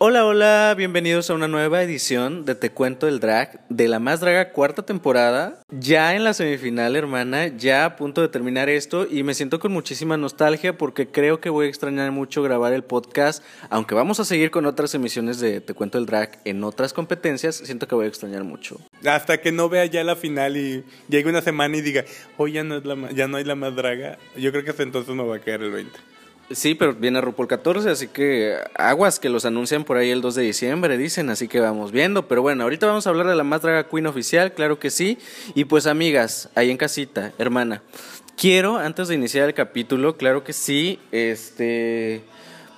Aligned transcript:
Hola, 0.00 0.24
hola, 0.26 0.76
bienvenidos 0.78 1.28
a 1.28 1.34
una 1.34 1.48
nueva 1.48 1.82
edición 1.82 2.44
de 2.44 2.54
Te 2.54 2.70
Cuento 2.70 3.08
el 3.08 3.18
Drag 3.18 3.66
de 3.68 3.88
la 3.88 3.98
Más 3.98 4.20
Draga 4.20 4.52
cuarta 4.52 4.84
temporada. 4.84 5.60
Ya 5.70 6.14
en 6.14 6.22
la 6.22 6.34
semifinal, 6.34 6.94
hermana, 6.94 7.48
ya 7.48 7.84
a 7.84 7.96
punto 7.96 8.20
de 8.20 8.28
terminar 8.28 8.68
esto 8.68 9.08
y 9.10 9.24
me 9.24 9.34
siento 9.34 9.58
con 9.58 9.72
muchísima 9.72 10.16
nostalgia 10.16 10.78
porque 10.78 11.08
creo 11.08 11.40
que 11.40 11.50
voy 11.50 11.66
a 11.66 11.68
extrañar 11.68 12.12
mucho 12.12 12.44
grabar 12.44 12.74
el 12.74 12.84
podcast. 12.84 13.42
Aunque 13.70 13.96
vamos 13.96 14.20
a 14.20 14.24
seguir 14.24 14.52
con 14.52 14.66
otras 14.66 14.94
emisiones 14.94 15.40
de 15.40 15.60
Te 15.60 15.74
Cuento 15.74 15.98
el 15.98 16.06
Drag 16.06 16.38
en 16.44 16.62
otras 16.62 16.92
competencias, 16.92 17.56
siento 17.56 17.88
que 17.88 17.96
voy 17.96 18.04
a 18.04 18.08
extrañar 18.08 18.44
mucho. 18.44 18.80
Hasta 19.04 19.40
que 19.40 19.50
no 19.50 19.68
vea 19.68 19.84
ya 19.86 20.04
la 20.04 20.14
final 20.14 20.56
y 20.56 20.84
llegue 21.08 21.28
una 21.28 21.42
semana 21.42 21.76
y 21.76 21.80
diga, 21.80 22.04
hoy 22.36 22.52
ya 22.52 22.62
no, 22.62 22.76
es 22.76 22.84
la, 22.84 23.10
ya 23.10 23.26
no 23.26 23.36
hay 23.36 23.42
la 23.42 23.56
Más 23.56 23.74
Draga, 23.74 24.16
yo 24.36 24.52
creo 24.52 24.62
que 24.62 24.70
hasta 24.70 24.84
entonces 24.84 25.12
me 25.16 25.24
va 25.24 25.34
a 25.34 25.40
quedar 25.40 25.62
el 25.62 25.72
20. 25.72 26.17
Sí, 26.50 26.74
pero 26.74 26.94
viene 26.94 27.20
RuPaul 27.20 27.46
14, 27.46 27.90
así 27.90 28.08
que 28.08 28.56
aguas 28.74 29.20
que 29.20 29.28
los 29.28 29.44
anuncian 29.44 29.84
por 29.84 29.98
ahí 29.98 30.10
el 30.10 30.22
2 30.22 30.34
de 30.34 30.42
diciembre, 30.44 30.96
dicen, 30.96 31.28
así 31.28 31.46
que 31.46 31.60
vamos 31.60 31.92
viendo. 31.92 32.26
Pero 32.26 32.40
bueno, 32.40 32.62
ahorita 32.62 32.86
vamos 32.86 33.06
a 33.06 33.10
hablar 33.10 33.26
de 33.26 33.34
la 33.34 33.44
más 33.44 33.60
draga 33.60 33.86
queen 33.86 34.06
oficial, 34.06 34.54
claro 34.54 34.78
que 34.78 34.88
sí. 34.88 35.18
Y 35.54 35.66
pues 35.66 35.86
amigas, 35.86 36.48
ahí 36.54 36.70
en 36.70 36.78
casita, 36.78 37.32
hermana, 37.36 37.82
quiero, 38.34 38.78
antes 38.78 39.08
de 39.08 39.16
iniciar 39.16 39.46
el 39.46 39.54
capítulo, 39.54 40.16
claro 40.16 40.44
que 40.44 40.52
sí, 40.52 40.98
este... 41.12 42.22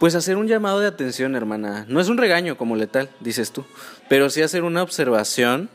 Pues 0.01 0.15
hacer 0.15 0.38
un 0.38 0.48
llamado 0.48 0.80
de 0.80 0.87
atención, 0.87 1.37
hermana. 1.37 1.84
No 1.87 2.01
es 2.01 2.09
un 2.09 2.16
regaño 2.16 2.57
como 2.57 2.74
letal, 2.74 3.10
dices 3.21 3.52
tú, 3.52 3.66
pero 4.09 4.30
sí 4.30 4.41
hacer 4.41 4.65
una 4.65 4.82
observación 4.82 5.68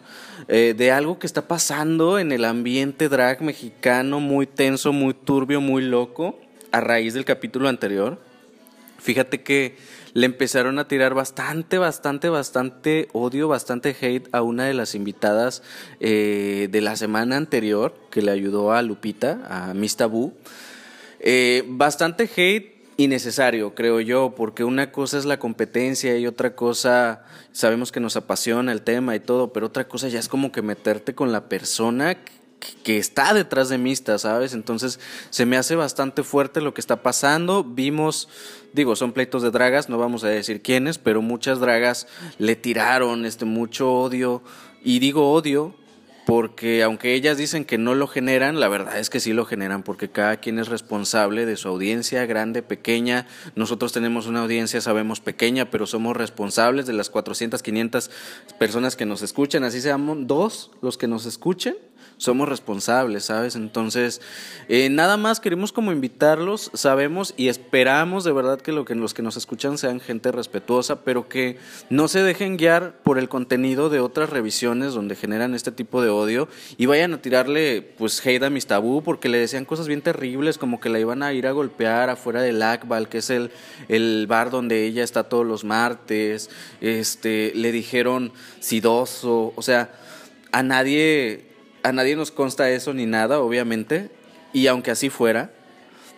eh, 0.47 0.73
de 0.75 0.91
algo 0.91 1.19
que 1.19 1.27
está 1.27 1.47
pasando 1.47 2.17
en 2.17 2.31
el 2.31 2.43
ambiente 2.43 3.07
drag 3.07 3.43
mexicano, 3.43 4.19
muy 4.19 4.47
tenso, 4.47 4.91
muy 4.93 5.13
turbio, 5.13 5.61
muy 5.61 5.83
loco 5.83 6.39
a 6.75 6.81
raíz 6.81 7.13
del 7.13 7.23
capítulo 7.23 7.69
anterior, 7.69 8.19
fíjate 8.97 9.41
que 9.43 9.77
le 10.11 10.25
empezaron 10.25 10.77
a 10.77 10.89
tirar 10.89 11.13
bastante, 11.13 11.77
bastante, 11.77 12.27
bastante 12.27 13.07
odio, 13.13 13.47
bastante 13.47 13.95
hate 13.97 14.27
a 14.33 14.41
una 14.41 14.65
de 14.65 14.73
las 14.73 14.93
invitadas 14.93 15.63
eh, 16.01 16.67
de 16.69 16.81
la 16.81 16.97
semana 16.97 17.37
anterior 17.37 17.95
que 18.11 18.21
le 18.21 18.31
ayudó 18.31 18.73
a 18.73 18.81
Lupita, 18.81 19.39
a 19.47 19.73
Miss 19.73 19.95
Tabú. 19.95 20.33
Eh, 21.21 21.63
bastante 21.65 22.23
hate 22.35 22.75
innecesario, 22.97 23.73
creo 23.73 24.01
yo, 24.01 24.35
porque 24.35 24.65
una 24.65 24.91
cosa 24.91 25.17
es 25.17 25.23
la 25.23 25.39
competencia 25.39 26.17
y 26.17 26.27
otra 26.27 26.57
cosa, 26.57 27.23
sabemos 27.53 27.93
que 27.93 28.01
nos 28.01 28.17
apasiona 28.17 28.73
el 28.73 28.81
tema 28.81 29.15
y 29.15 29.21
todo, 29.21 29.53
pero 29.53 29.67
otra 29.67 29.87
cosa 29.87 30.09
ya 30.09 30.19
es 30.19 30.27
como 30.27 30.51
que 30.51 30.61
meterte 30.61 31.15
con 31.15 31.31
la 31.31 31.47
persona 31.47 32.17
que 32.83 32.97
está 32.97 33.33
detrás 33.33 33.69
de 33.69 33.77
Mista, 33.77 34.17
¿sabes? 34.17 34.53
Entonces 34.53 34.99
se 35.29 35.45
me 35.45 35.57
hace 35.57 35.75
bastante 35.75 36.23
fuerte 36.23 36.61
lo 36.61 36.73
que 36.73 36.81
está 36.81 37.01
pasando. 37.01 37.63
Vimos, 37.63 38.27
digo, 38.73 38.95
son 38.95 39.11
pleitos 39.11 39.41
de 39.43 39.51
dragas, 39.51 39.89
no 39.89 39.97
vamos 39.97 40.23
a 40.23 40.29
decir 40.29 40.61
quiénes, 40.61 40.97
pero 40.97 41.21
muchas 41.21 41.59
dragas 41.59 42.07
le 42.37 42.55
tiraron 42.55 43.25
este 43.25 43.45
mucho 43.45 43.91
odio. 43.91 44.41
Y 44.83 44.99
digo 44.99 45.31
odio 45.31 45.75
porque 46.25 46.81
aunque 46.81 47.13
ellas 47.13 47.37
dicen 47.37 47.65
que 47.65 47.77
no 47.77 47.93
lo 47.93 48.07
generan, 48.07 48.59
la 48.59 48.67
verdad 48.67 48.99
es 48.99 49.11
que 49.11 49.19
sí 49.19 49.31
lo 49.31 49.45
generan, 49.45 49.83
porque 49.83 50.09
cada 50.09 50.37
quien 50.37 50.57
es 50.57 50.67
responsable 50.67 51.45
de 51.45 51.55
su 51.55 51.67
audiencia, 51.67 52.25
grande, 52.25 52.63
pequeña. 52.63 53.27
Nosotros 53.55 53.93
tenemos 53.93 54.25
una 54.25 54.41
audiencia, 54.41 54.81
sabemos, 54.81 55.19
pequeña, 55.19 55.69
pero 55.69 55.85
somos 55.85 56.17
responsables 56.17 56.87
de 56.87 56.93
las 56.93 57.11
400, 57.11 57.61
500 57.61 58.09
personas 58.57 58.95
que 58.95 59.05
nos 59.05 59.21
escuchan, 59.21 59.63
así 59.63 59.81
seamos 59.81 60.17
dos 60.21 60.71
los 60.81 60.97
que 60.97 61.07
nos 61.07 61.27
escuchen 61.27 61.75
somos 62.17 62.47
responsables, 62.47 63.25
¿sabes? 63.25 63.55
Entonces, 63.55 64.21
eh, 64.69 64.89
nada 64.89 65.17
más 65.17 65.39
queremos 65.39 65.71
como 65.71 65.91
invitarlos, 65.91 66.71
sabemos 66.73 67.33
y 67.37 67.49
esperamos 67.49 68.23
de 68.23 68.31
verdad 68.31 68.61
que, 68.61 68.71
lo 68.71 68.85
que 68.85 68.95
los 68.95 69.13
que 69.13 69.21
nos 69.21 69.37
escuchan 69.37 69.77
sean 69.77 69.99
gente 69.99 70.31
respetuosa, 70.31 71.01
pero 71.03 71.27
que 71.27 71.57
no 71.89 72.07
se 72.07 72.23
dejen 72.23 72.57
guiar 72.57 72.99
por 73.03 73.19
el 73.19 73.29
contenido 73.29 73.89
de 73.89 73.99
otras 73.99 74.29
revisiones 74.29 74.93
donde 74.93 75.15
generan 75.15 75.53
este 75.53 75.71
tipo 75.71 76.01
de 76.01 76.09
odio 76.09 76.47
y 76.77 76.85
vayan 76.85 77.13
a 77.13 77.21
tirarle 77.21 77.81
pues 77.81 78.25
hate 78.25 78.43
a 78.43 78.49
mis 78.49 78.67
tabú 78.67 79.03
porque 79.03 79.29
le 79.29 79.37
decían 79.37 79.65
cosas 79.65 79.87
bien 79.87 80.01
terribles 80.01 80.57
como 80.57 80.79
que 80.79 80.89
la 80.89 80.99
iban 80.99 81.23
a 81.23 81.33
ir 81.33 81.47
a 81.47 81.51
golpear 81.51 82.09
afuera 82.09 82.41
del 82.41 82.61
Akbal, 82.61 83.09
que 83.09 83.19
es 83.19 83.29
el, 83.29 83.51
el 83.89 84.25
bar 84.27 84.49
donde 84.49 84.85
ella 84.85 85.03
está 85.03 85.23
todos 85.23 85.45
los 85.45 85.63
martes, 85.63 86.49
este, 86.81 87.51
le 87.55 87.71
dijeron 87.71 88.31
sidoso, 88.59 89.53
o 89.55 89.61
sea, 89.61 89.91
a 90.51 90.63
nadie 90.63 91.54
a 91.85 91.91
nadie 91.91 92.15
nos 92.15 92.31
consta 92.31 92.71
eso 92.71 92.95
ni 92.95 93.05
nada, 93.05 93.39
obviamente, 93.39 94.09
y 94.53 94.65
aunque 94.65 94.89
así 94.89 95.11
fuera, 95.11 95.51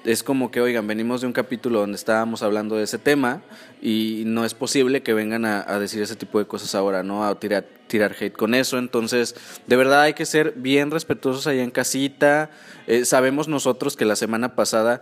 es 0.06 0.24
como 0.24 0.50
que, 0.50 0.62
oigan, 0.62 0.88
venimos 0.88 1.20
de 1.20 1.28
un 1.28 1.34
capítulo 1.34 1.82
donde 1.82 1.98
estábamos 1.98 2.42
hablando 2.42 2.78
de 2.78 2.86
ese 2.86 2.98
tema 2.98 3.42
y 3.82 4.24
no 4.26 4.46
es 4.46 4.54
posible 4.54 5.04
que 5.04 5.14
vengan 5.14 5.44
a, 5.44 5.80
decir 5.80 6.02
ese 6.02 6.16
tipo 6.16 6.40
de 6.40 6.46
cosas 6.46 6.74
ahora, 6.74 7.04
¿no? 7.04 7.26
A 7.26 7.38
tirar, 7.38 7.66
tirar 7.88 8.16
hate 8.18 8.32
con 8.32 8.56
eso. 8.56 8.78
Entonces, 8.78 9.36
de 9.66 9.76
verdad 9.76 10.04
hay 10.04 10.14
que 10.14 10.26
ser 10.26 10.54
bien 10.56 10.90
respetuosos 10.90 11.46
allá 11.48 11.64
en 11.64 11.72
casita. 11.72 12.50
Eh, 12.88 13.04
sabemos 13.04 13.50
nosotros 13.50 13.98
que 13.98 14.06
la 14.06 14.16
semana 14.16 14.56
pasada 14.56 15.02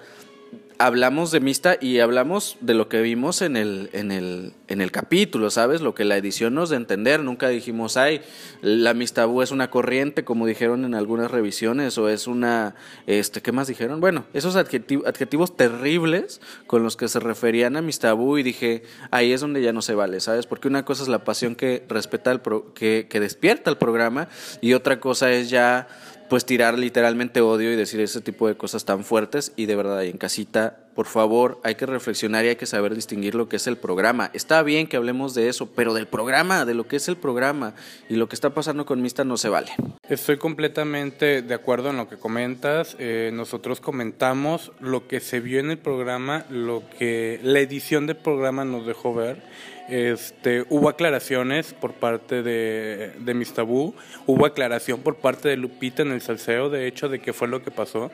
hablamos 0.78 1.32
de 1.32 1.40
Mista 1.40 1.78
y 1.80 2.00
hablamos 2.00 2.58
de 2.62 2.74
lo 2.74 2.90
que 2.90 3.02
vimos 3.02 3.42
en 3.42 3.58
el, 3.58 3.90
en 3.94 4.12
el, 4.12 4.54
en 4.68 4.82
el 4.82 4.92
capítulo, 4.92 5.50
¿sabes? 5.50 5.82
Lo 5.82 5.96
que 5.96 6.06
la 6.06 6.18
edición 6.18 6.54
nos 6.56 6.72
a 6.72 6.76
entender. 6.76 7.22
Nunca 7.22 7.48
dijimos, 7.50 7.98
ay, 7.98 8.22
la 8.62 8.94
Mistabú 8.94 9.42
es 9.42 9.52
una 9.52 9.70
corriente, 9.70 10.24
como 10.24 10.46
dijeron 10.46 10.86
en 10.86 10.96
algunas 10.96 11.32
revisiones, 11.32 11.98
o 11.98 12.10
es 12.10 12.28
una, 12.28 12.76
este, 13.08 13.42
¿qué 13.42 13.52
más 13.52 13.68
dijeron? 13.68 14.02
Bueno, 14.02 14.26
esos 14.34 14.56
adjetivos, 14.56 15.08
adjetivos 15.08 15.56
terribles 15.56 16.42
con 16.68 16.84
los 16.84 16.98
que 16.98 17.08
se 17.08 17.20
referían 17.20 17.78
a 17.78 17.82
Mistabú 17.82 18.38
y 18.38 18.44
dije, 18.44 18.84
ahí 19.12 19.32
es 19.32 19.42
donde 19.42 19.62
ya 19.62 19.74
no 19.74 19.82
se 19.82 19.96
vale, 19.96 20.20
¿sabes? 20.20 20.46
Porque 20.46 20.68
una 20.68 20.86
cosa 20.86 21.04
es 21.04 21.10
la 21.10 21.24
pasión 21.24 21.56
que 21.56 21.86
respeta 21.88 22.32
el 22.32 22.42
que, 22.74 23.08
que 23.10 23.20
despierta 23.20 23.70
el 23.70 23.78
programa 23.78 24.28
y 24.62 24.74
otra 24.74 25.00
cosa 25.00 25.32
es 25.32 25.50
ya 25.50 25.88
pues 26.30 26.46
tirar 26.46 26.78
literalmente 26.78 27.42
odio 27.42 27.72
y 27.72 27.76
decir 27.76 28.00
ese 28.00 28.22
tipo 28.22 28.48
de 28.48 28.56
cosas 28.56 28.86
tan 28.86 29.04
fuertes 29.04 29.54
y 29.56 29.66
de 29.66 29.76
verdad 29.76 30.04
en 30.04 30.18
casita, 30.18 30.80
por 30.96 31.08
favor, 31.08 31.60
hay 31.64 31.76
que 31.76 31.86
reflexionar 31.86 32.46
y 32.46 32.50
hay 32.50 32.56
que 32.56 32.66
saber 32.66 32.96
distinguir 32.96 33.36
lo 33.36 33.50
que 33.50 33.58
es 33.58 33.68
el 33.68 33.76
programa. 33.76 34.32
Está 34.34 34.64
bien 34.64 34.88
que 34.88 34.96
hablemos 34.96 35.36
de 35.36 35.50
eso, 35.50 35.70
pero 35.76 35.94
del 35.94 36.08
programa, 36.08 36.64
de 36.64 36.74
lo 36.74 36.88
que 36.88 36.96
es 36.96 37.08
el 37.10 37.18
programa 37.18 37.74
y 38.08 38.16
lo 38.16 38.30
que 38.30 38.36
está 38.36 38.52
pasando 38.52 38.86
con 38.86 39.02
Mista 39.02 39.26
no 39.26 39.36
se 39.38 39.50
vale. 39.50 39.72
Estoy 40.08 40.38
completamente 40.38 41.42
de 41.42 41.54
acuerdo 41.54 41.90
en 41.90 41.98
lo 41.98 42.08
que 42.08 42.18
comentas. 42.18 42.96
Eh, 42.98 43.32
nosotros 43.34 43.82
comentamos 43.82 44.72
lo 44.80 45.08
que 45.08 45.20
se 45.20 45.42
vio 45.42 45.60
en 45.60 45.70
el 45.70 45.78
programa, 45.78 46.46
lo 46.50 46.84
que 46.98 47.40
la 47.44 47.60
edición 47.60 48.08
del 48.08 48.18
programa 48.18 48.64
nos 48.64 48.88
dejó 48.88 49.14
ver 49.14 49.44
este, 49.90 50.66
hubo 50.70 50.90
aclaraciones 50.90 51.74
por 51.74 51.94
parte 51.94 52.44
de, 52.44 53.12
de 53.20 53.46
Tabú, 53.54 53.94
hubo 54.26 54.46
aclaración 54.46 55.02
por 55.02 55.18
parte 55.18 55.50
de 55.50 55.58
Lupita 55.58 56.02
en 56.02 56.12
el 56.12 56.22
salseo, 56.22 56.70
de 56.70 56.88
hecho, 56.88 57.10
de 57.10 57.20
qué 57.20 57.34
fue 57.34 57.48
lo 57.48 57.64
que 57.64 57.72
pasó. 57.72 58.12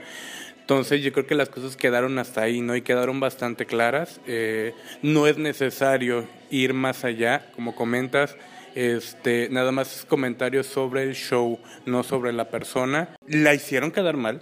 Entonces 0.60 1.02
yo 1.02 1.12
creo 1.12 1.28
que 1.28 1.36
las 1.36 1.50
cosas 1.50 1.76
quedaron 1.76 2.18
hasta 2.20 2.44
ahí, 2.44 2.62
¿no? 2.62 2.76
Y 2.76 2.82
quedaron 2.82 3.20
bastante 3.20 3.66
claras. 3.66 4.22
Eh, 4.28 4.74
no 5.02 5.28
es 5.28 5.38
necesario 5.38 6.26
ir 6.50 6.74
más 6.74 7.04
allá, 7.04 7.52
como 7.56 7.76
comentas, 7.76 8.38
este, 8.76 9.50
nada 9.52 9.72
más 9.72 10.06
comentarios 10.08 10.68
sobre 10.68 11.04
el 11.04 11.16
show, 11.16 11.60
no 11.86 12.04
sobre 12.04 12.32
la 12.32 12.50
persona. 12.50 13.10
La 13.28 13.54
hicieron 13.54 13.92
quedar 13.92 14.18
mal, 14.18 14.42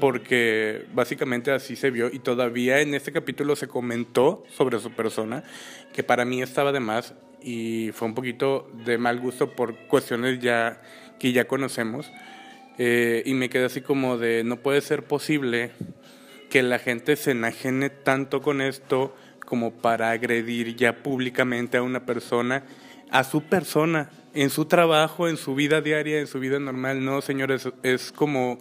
porque 0.00 0.86
básicamente 0.92 1.52
así 1.52 1.76
se 1.76 1.90
vio 1.90 2.08
y 2.12 2.18
todavía 2.18 2.80
en 2.80 2.94
este 2.94 3.12
capítulo 3.12 3.56
se 3.56 3.68
comentó 3.68 4.44
sobre 4.50 4.78
su 4.80 4.90
persona, 4.92 5.44
que 5.92 6.02
para 6.02 6.24
mí 6.24 6.42
estaba 6.42 6.72
de 6.72 6.80
más 6.80 7.14
y 7.42 7.90
fue 7.94 8.08
un 8.08 8.14
poquito 8.14 8.70
de 8.84 8.98
mal 8.98 9.20
gusto 9.20 9.52
por 9.52 9.76
cuestiones 9.86 10.40
ya 10.40 10.82
que 11.18 11.32
ya 11.32 11.46
conocemos. 11.46 12.10
Eh, 12.78 13.22
y 13.26 13.34
me 13.34 13.50
quedé 13.50 13.66
así 13.66 13.82
como 13.82 14.16
de, 14.16 14.42
no 14.42 14.56
puede 14.56 14.80
ser 14.80 15.04
posible 15.04 15.70
que 16.48 16.62
la 16.62 16.78
gente 16.78 17.14
se 17.16 17.32
enajene 17.32 17.90
tanto 17.90 18.40
con 18.40 18.60
esto 18.60 19.14
como 19.44 19.72
para 19.72 20.10
agredir 20.10 20.76
ya 20.76 21.02
públicamente 21.02 21.76
a 21.76 21.82
una 21.82 22.06
persona, 22.06 22.64
a 23.10 23.24
su 23.24 23.42
persona, 23.42 24.10
en 24.32 24.48
su 24.50 24.64
trabajo, 24.64 25.28
en 25.28 25.36
su 25.36 25.54
vida 25.54 25.80
diaria, 25.80 26.20
en 26.20 26.26
su 26.26 26.40
vida 26.40 26.58
normal. 26.58 27.04
No, 27.04 27.20
señores, 27.20 27.68
es 27.82 28.12
como 28.12 28.58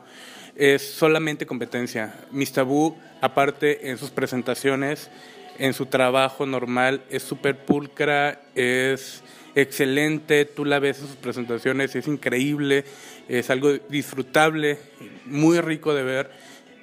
es 0.59 0.81
solamente 0.81 1.45
competencia. 1.45 2.13
Miss 2.31 2.51
Tabú, 2.51 2.97
aparte 3.21 3.89
en 3.89 3.97
sus 3.97 4.09
presentaciones, 4.09 5.09
en 5.57 5.73
su 5.73 5.85
trabajo 5.85 6.45
normal, 6.45 7.01
es 7.09 7.23
súper 7.23 7.57
pulcra, 7.57 8.41
es 8.55 9.23
excelente, 9.55 10.43
tú 10.43 10.65
la 10.65 10.79
ves 10.79 10.99
en 10.99 11.07
sus 11.07 11.15
presentaciones, 11.15 11.95
es 11.95 12.07
increíble, 12.07 12.83
es 13.29 13.49
algo 13.49 13.71
disfrutable, 13.87 14.77
muy 15.25 15.61
rico 15.61 15.93
de 15.93 16.03
ver 16.03 16.31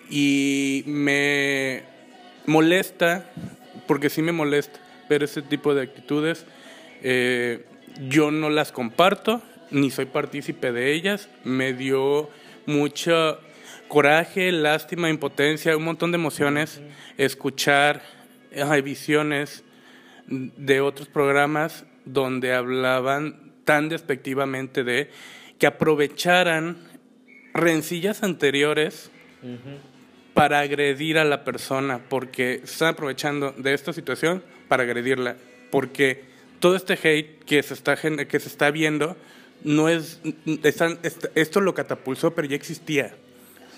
y 0.09 0.83
me 0.87 1.83
molesta, 2.47 3.31
porque 3.87 4.09
sí 4.09 4.23
me 4.23 4.33
molesta 4.33 4.81
ver 5.11 5.23
ese 5.23 5.43
tipo 5.43 5.75
de 5.75 5.83
actitudes. 5.83 6.47
Eh, 7.03 7.67
yo 8.09 8.31
no 8.31 8.49
las 8.49 8.73
comparto, 8.73 9.43
ni 9.71 9.91
soy 9.91 10.07
partícipe 10.07 10.73
de 10.73 10.95
ellas, 10.95 11.29
me 11.45 11.75
dio 11.75 12.31
mucha 12.65 13.39
coraje, 13.89 14.53
lástima, 14.53 15.11
impotencia, 15.11 15.77
un 15.77 15.85
montón 15.85 16.13
de 16.13 16.17
emociones, 16.17 16.81
escuchar, 17.17 18.03
hay 18.69 18.83
visiones 18.83 19.65
de 20.27 20.81
otros 20.81 21.09
programas 21.09 21.85
donde 22.05 22.55
hablaban 22.55 23.53
tan 23.65 23.89
despectivamente 23.89 24.85
de 24.85 25.11
que 25.59 25.67
aprovecharan 25.67 26.77
rencillas 27.55 28.23
anteriores 28.23 29.11
para 30.35 30.61
agredir 30.61 31.19
a 31.19 31.25
la 31.25 31.45
persona, 31.45 32.01
porque 32.09 32.61
están 32.65 32.89
aprovechando 32.89 33.53
de 33.53 33.75
esta 33.75 33.93
situación 33.93 34.43
para 34.69 34.83
agredirla, 34.83 35.37
porque 35.71 36.25
todo 36.61 36.77
este 36.77 36.95
hate 36.95 37.45
que 37.45 37.63
se 37.63 37.75
está, 37.75 37.97
que 37.97 38.41
se 38.41 38.49
está 38.49 38.71
viendo 38.71 39.17
no 39.65 39.89
es, 39.89 40.21
esto 41.35 41.61
lo 41.61 41.75
catapultó, 41.75 42.35
pero 42.35 42.49
ya 42.49 42.57
existía. 42.57 43.15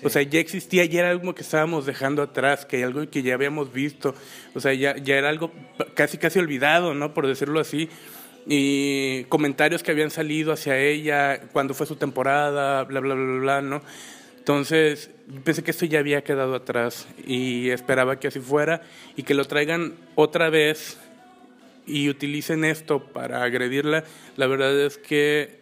O 0.03 0.09
sea, 0.09 0.21
ya 0.21 0.39
existía, 0.39 0.85
ya 0.85 1.01
era 1.01 1.09
algo 1.09 1.35
que 1.35 1.41
estábamos 1.41 1.85
dejando 1.85 2.21
atrás, 2.21 2.65
que 2.65 2.83
algo 2.83 3.09
que 3.09 3.21
ya 3.21 3.33
habíamos 3.33 3.73
visto. 3.73 4.15
O 4.55 4.59
sea, 4.59 4.73
ya, 4.73 4.97
ya 4.97 5.15
era 5.15 5.29
algo 5.29 5.51
casi, 5.93 6.17
casi 6.17 6.39
olvidado, 6.39 6.93
¿no? 6.93 7.13
Por 7.13 7.27
decirlo 7.27 7.59
así. 7.59 7.89
Y 8.47 9.25
comentarios 9.25 9.83
que 9.83 9.91
habían 9.91 10.11
salido 10.11 10.53
hacia 10.53 10.77
ella 10.77 11.41
cuando 11.51 11.73
fue 11.73 11.85
su 11.85 11.97
temporada, 11.97 12.83
bla, 12.85 12.99
bla, 12.99 13.13
bla, 13.13 13.39
bla, 13.39 13.61
¿no? 13.61 13.81
Entonces, 14.37 15.11
pensé 15.43 15.63
que 15.63 15.71
esto 15.71 15.85
ya 15.85 15.99
había 15.99 16.23
quedado 16.23 16.55
atrás 16.55 17.07
y 17.27 17.69
esperaba 17.69 18.19
que 18.19 18.29
así 18.29 18.39
fuera 18.39 18.81
y 19.15 19.23
que 19.23 19.33
lo 19.33 19.45
traigan 19.45 19.93
otra 20.15 20.49
vez 20.49 20.97
y 21.85 22.09
utilicen 22.09 22.65
esto 22.65 23.03
para 23.03 23.43
agredirla. 23.43 24.05
La 24.37 24.47
verdad 24.47 24.79
es 24.79 24.97
que 24.97 25.58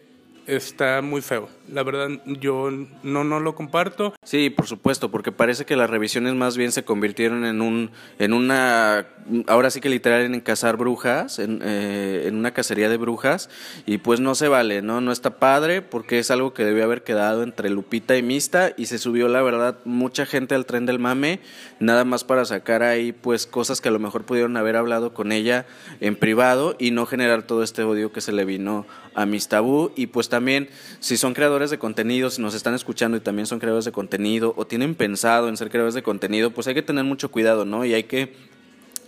está 0.48 1.02
muy 1.02 1.20
feo. 1.20 1.48
La 1.70 1.82
verdad, 1.82 2.08
yo 2.24 2.70
no, 3.02 3.22
no 3.22 3.38
lo 3.38 3.54
comparto. 3.54 4.14
Sí, 4.24 4.48
por 4.48 4.66
supuesto, 4.66 5.10
porque 5.10 5.30
parece 5.30 5.66
que 5.66 5.76
las 5.76 5.90
revisiones 5.90 6.34
más 6.34 6.56
bien 6.56 6.72
se 6.72 6.84
convirtieron 6.84 7.44
en 7.44 7.60
un, 7.60 7.90
en 8.18 8.32
una, 8.32 9.06
ahora 9.46 9.70
sí 9.70 9.80
que 9.80 9.90
literal 9.90 10.22
en 10.22 10.40
cazar 10.40 10.78
brujas, 10.78 11.38
en, 11.38 11.60
eh, 11.62 12.24
en 12.26 12.36
una 12.36 12.52
cacería 12.52 12.88
de 12.88 12.96
brujas, 12.96 13.50
y 13.84 13.98
pues 13.98 14.20
no 14.20 14.34
se 14.34 14.48
vale, 14.48 14.80
¿no? 14.80 15.02
No 15.02 15.12
está 15.12 15.38
padre, 15.38 15.82
porque 15.82 16.18
es 16.18 16.30
algo 16.30 16.54
que 16.54 16.64
debió 16.64 16.84
haber 16.84 17.04
quedado 17.04 17.42
entre 17.42 17.68
Lupita 17.68 18.16
y 18.16 18.22
Mista, 18.22 18.72
y 18.76 18.86
se 18.86 18.96
subió, 18.96 19.28
la 19.28 19.42
verdad, 19.42 19.78
mucha 19.84 20.24
gente 20.24 20.54
al 20.54 20.64
tren 20.64 20.86
del 20.86 20.98
mame, 20.98 21.40
nada 21.80 22.04
más 22.04 22.24
para 22.24 22.46
sacar 22.46 22.82
ahí, 22.82 23.12
pues, 23.12 23.46
cosas 23.46 23.82
que 23.82 23.88
a 23.90 23.92
lo 23.92 23.98
mejor 23.98 24.24
pudieron 24.24 24.56
haber 24.56 24.76
hablado 24.76 25.12
con 25.12 25.32
ella 25.32 25.66
en 26.00 26.16
privado 26.16 26.76
y 26.78 26.92
no 26.92 27.04
generar 27.04 27.42
todo 27.42 27.62
este 27.62 27.82
odio 27.82 28.10
que 28.10 28.22
se 28.22 28.32
le 28.32 28.46
vino 28.46 28.86
a 29.18 29.26
Mistabú, 29.26 29.90
y 29.96 30.06
pues 30.06 30.28
también, 30.28 30.68
si 31.00 31.16
son 31.16 31.34
creadores 31.34 31.70
de 31.70 31.78
contenido, 31.78 32.30
si 32.30 32.40
nos 32.40 32.54
están 32.54 32.74
escuchando 32.74 33.16
y 33.16 33.20
también 33.20 33.46
son 33.46 33.58
creadores 33.58 33.84
de 33.84 33.90
contenido 33.90 34.54
o 34.56 34.64
tienen 34.64 34.94
pensado 34.94 35.48
en 35.48 35.56
ser 35.56 35.70
creadores 35.70 35.94
de 35.94 36.04
contenido, 36.04 36.52
pues 36.52 36.68
hay 36.68 36.74
que 36.74 36.82
tener 36.82 37.02
mucho 37.02 37.28
cuidado, 37.28 37.64
¿no? 37.64 37.84
Y 37.84 37.94
hay 37.94 38.04
que 38.04 38.36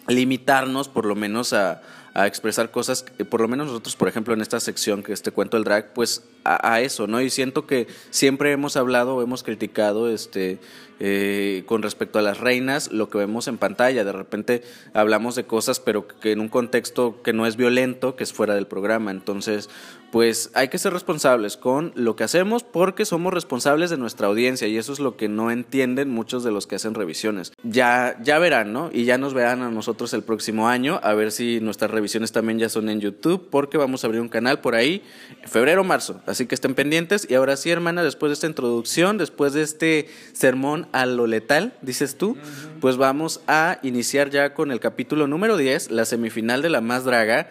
limitarnos 0.08 0.88
por 0.88 1.06
lo 1.06 1.14
menos 1.14 1.52
a, 1.52 1.82
expresar 2.14 2.70
cosas, 2.70 3.04
por 3.28 3.40
lo 3.40 3.48
menos 3.48 3.68
nosotros, 3.68 3.96
por 3.96 4.08
ejemplo, 4.08 4.34
en 4.34 4.40
esta 4.40 4.60
sección 4.60 5.02
que 5.02 5.12
este 5.12 5.30
cuento 5.30 5.56
del 5.56 5.64
drag, 5.64 5.92
pues 5.92 6.24
a, 6.44 6.80
eso, 6.80 7.06
¿no? 7.06 7.20
Y 7.20 7.30
siento 7.30 7.66
que 7.66 7.86
siempre 8.10 8.52
hemos 8.52 8.76
hablado 8.76 9.22
hemos 9.22 9.42
criticado 9.42 10.10
este 10.10 10.58
eh, 11.02 11.62
con 11.64 11.82
respecto 11.82 12.18
a 12.18 12.22
las 12.22 12.38
reinas, 12.38 12.92
lo 12.92 13.08
que 13.08 13.18
vemos 13.18 13.48
en 13.48 13.56
pantalla. 13.56 14.04
De 14.04 14.12
repente 14.12 14.62
hablamos 14.92 15.34
de 15.34 15.44
cosas, 15.44 15.80
pero 15.80 16.06
que 16.06 16.32
en 16.32 16.40
un 16.40 16.48
contexto 16.48 17.22
que 17.22 17.32
no 17.32 17.46
es 17.46 17.56
violento, 17.56 18.16
que 18.16 18.24
es 18.24 18.32
fuera 18.32 18.54
del 18.54 18.66
programa. 18.66 19.10
Entonces, 19.10 19.70
pues 20.12 20.50
hay 20.54 20.68
que 20.68 20.78
ser 20.78 20.92
responsables 20.92 21.56
con 21.56 21.92
lo 21.94 22.16
que 22.16 22.24
hacemos 22.24 22.64
porque 22.64 23.04
somos 23.04 23.32
responsables 23.32 23.90
de 23.90 23.96
nuestra 23.96 24.26
audiencia 24.26 24.68
y 24.68 24.76
eso 24.76 24.92
es 24.92 25.00
lo 25.00 25.16
que 25.16 25.28
no 25.28 25.50
entienden 25.50 26.10
muchos 26.10 26.44
de 26.44 26.50
los 26.50 26.66
que 26.66 26.76
hacen 26.76 26.94
revisiones. 26.94 27.52
Ya, 27.62 28.16
ya 28.22 28.38
verán, 28.38 28.72
¿no? 28.72 28.90
Y 28.92 29.04
ya 29.04 29.18
nos 29.18 29.34
verán 29.34 29.62
a 29.62 29.70
nosotros 29.70 30.12
el 30.12 30.22
próximo 30.22 30.68
año, 30.68 31.00
a 31.02 31.14
ver 31.14 31.32
si 31.32 31.60
nuestras 31.60 31.90
revisiones 32.00 32.32
también 32.32 32.58
ya 32.58 32.68
son 32.68 32.88
en 32.88 33.00
YouTube, 33.00 33.48
porque 33.50 33.76
vamos 33.76 34.02
a 34.02 34.06
abrir 34.06 34.22
un 34.22 34.28
canal 34.28 34.60
por 34.60 34.74
ahí, 34.74 35.02
en 35.42 35.48
febrero 35.48 35.82
o 35.82 35.84
marzo. 35.84 36.22
Así 36.26 36.46
que 36.46 36.54
estén 36.54 36.74
pendientes. 36.74 37.26
Y 37.28 37.34
ahora 37.34 37.56
sí, 37.56 37.70
hermana, 37.70 38.02
después 38.02 38.30
de 38.30 38.34
esta 38.34 38.46
introducción, 38.46 39.18
después 39.18 39.52
de 39.52 39.62
este 39.62 40.08
sermón 40.32 40.88
a 40.92 41.04
lo 41.04 41.26
letal, 41.26 41.74
dices 41.82 42.16
tú, 42.16 42.38
pues 42.80 42.96
vamos 42.96 43.42
a 43.46 43.78
iniciar 43.82 44.30
ya 44.30 44.54
con 44.54 44.72
el 44.72 44.80
capítulo 44.80 45.26
número 45.26 45.56
10, 45.58 45.90
la 45.90 46.06
semifinal 46.06 46.62
de 46.62 46.70
la 46.70 46.80
más 46.80 47.04
draga. 47.04 47.50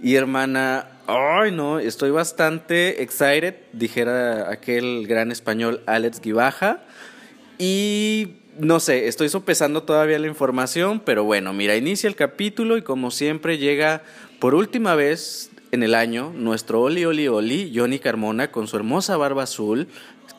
Y 0.00 0.14
hermana, 0.14 0.86
ay 1.08 1.50
no, 1.50 1.80
estoy 1.80 2.10
bastante 2.10 3.02
excited, 3.02 3.56
dijera 3.72 4.48
aquel 4.50 5.08
gran 5.08 5.32
español 5.32 5.82
Alex 5.86 6.20
Guibaja. 6.20 6.84
Y 7.58 8.36
no 8.58 8.80
sé, 8.80 9.08
estoy 9.08 9.28
sopesando 9.28 9.82
todavía 9.82 10.18
la 10.18 10.26
información, 10.26 11.00
pero 11.04 11.24
bueno, 11.24 11.52
mira, 11.52 11.76
inicia 11.76 12.08
el 12.08 12.16
capítulo 12.16 12.76
y 12.76 12.82
como 12.82 13.10
siempre 13.10 13.58
llega 13.58 14.02
por 14.38 14.54
última 14.54 14.94
vez 14.94 15.50
en 15.70 15.82
el 15.82 15.94
año 15.94 16.32
nuestro 16.34 16.82
Oli 16.82 17.04
Oli 17.04 17.28
Oli, 17.28 17.72
Johnny 17.74 17.98
Carmona, 17.98 18.50
con 18.50 18.66
su 18.66 18.76
hermosa 18.76 19.16
barba 19.16 19.44
azul, 19.44 19.88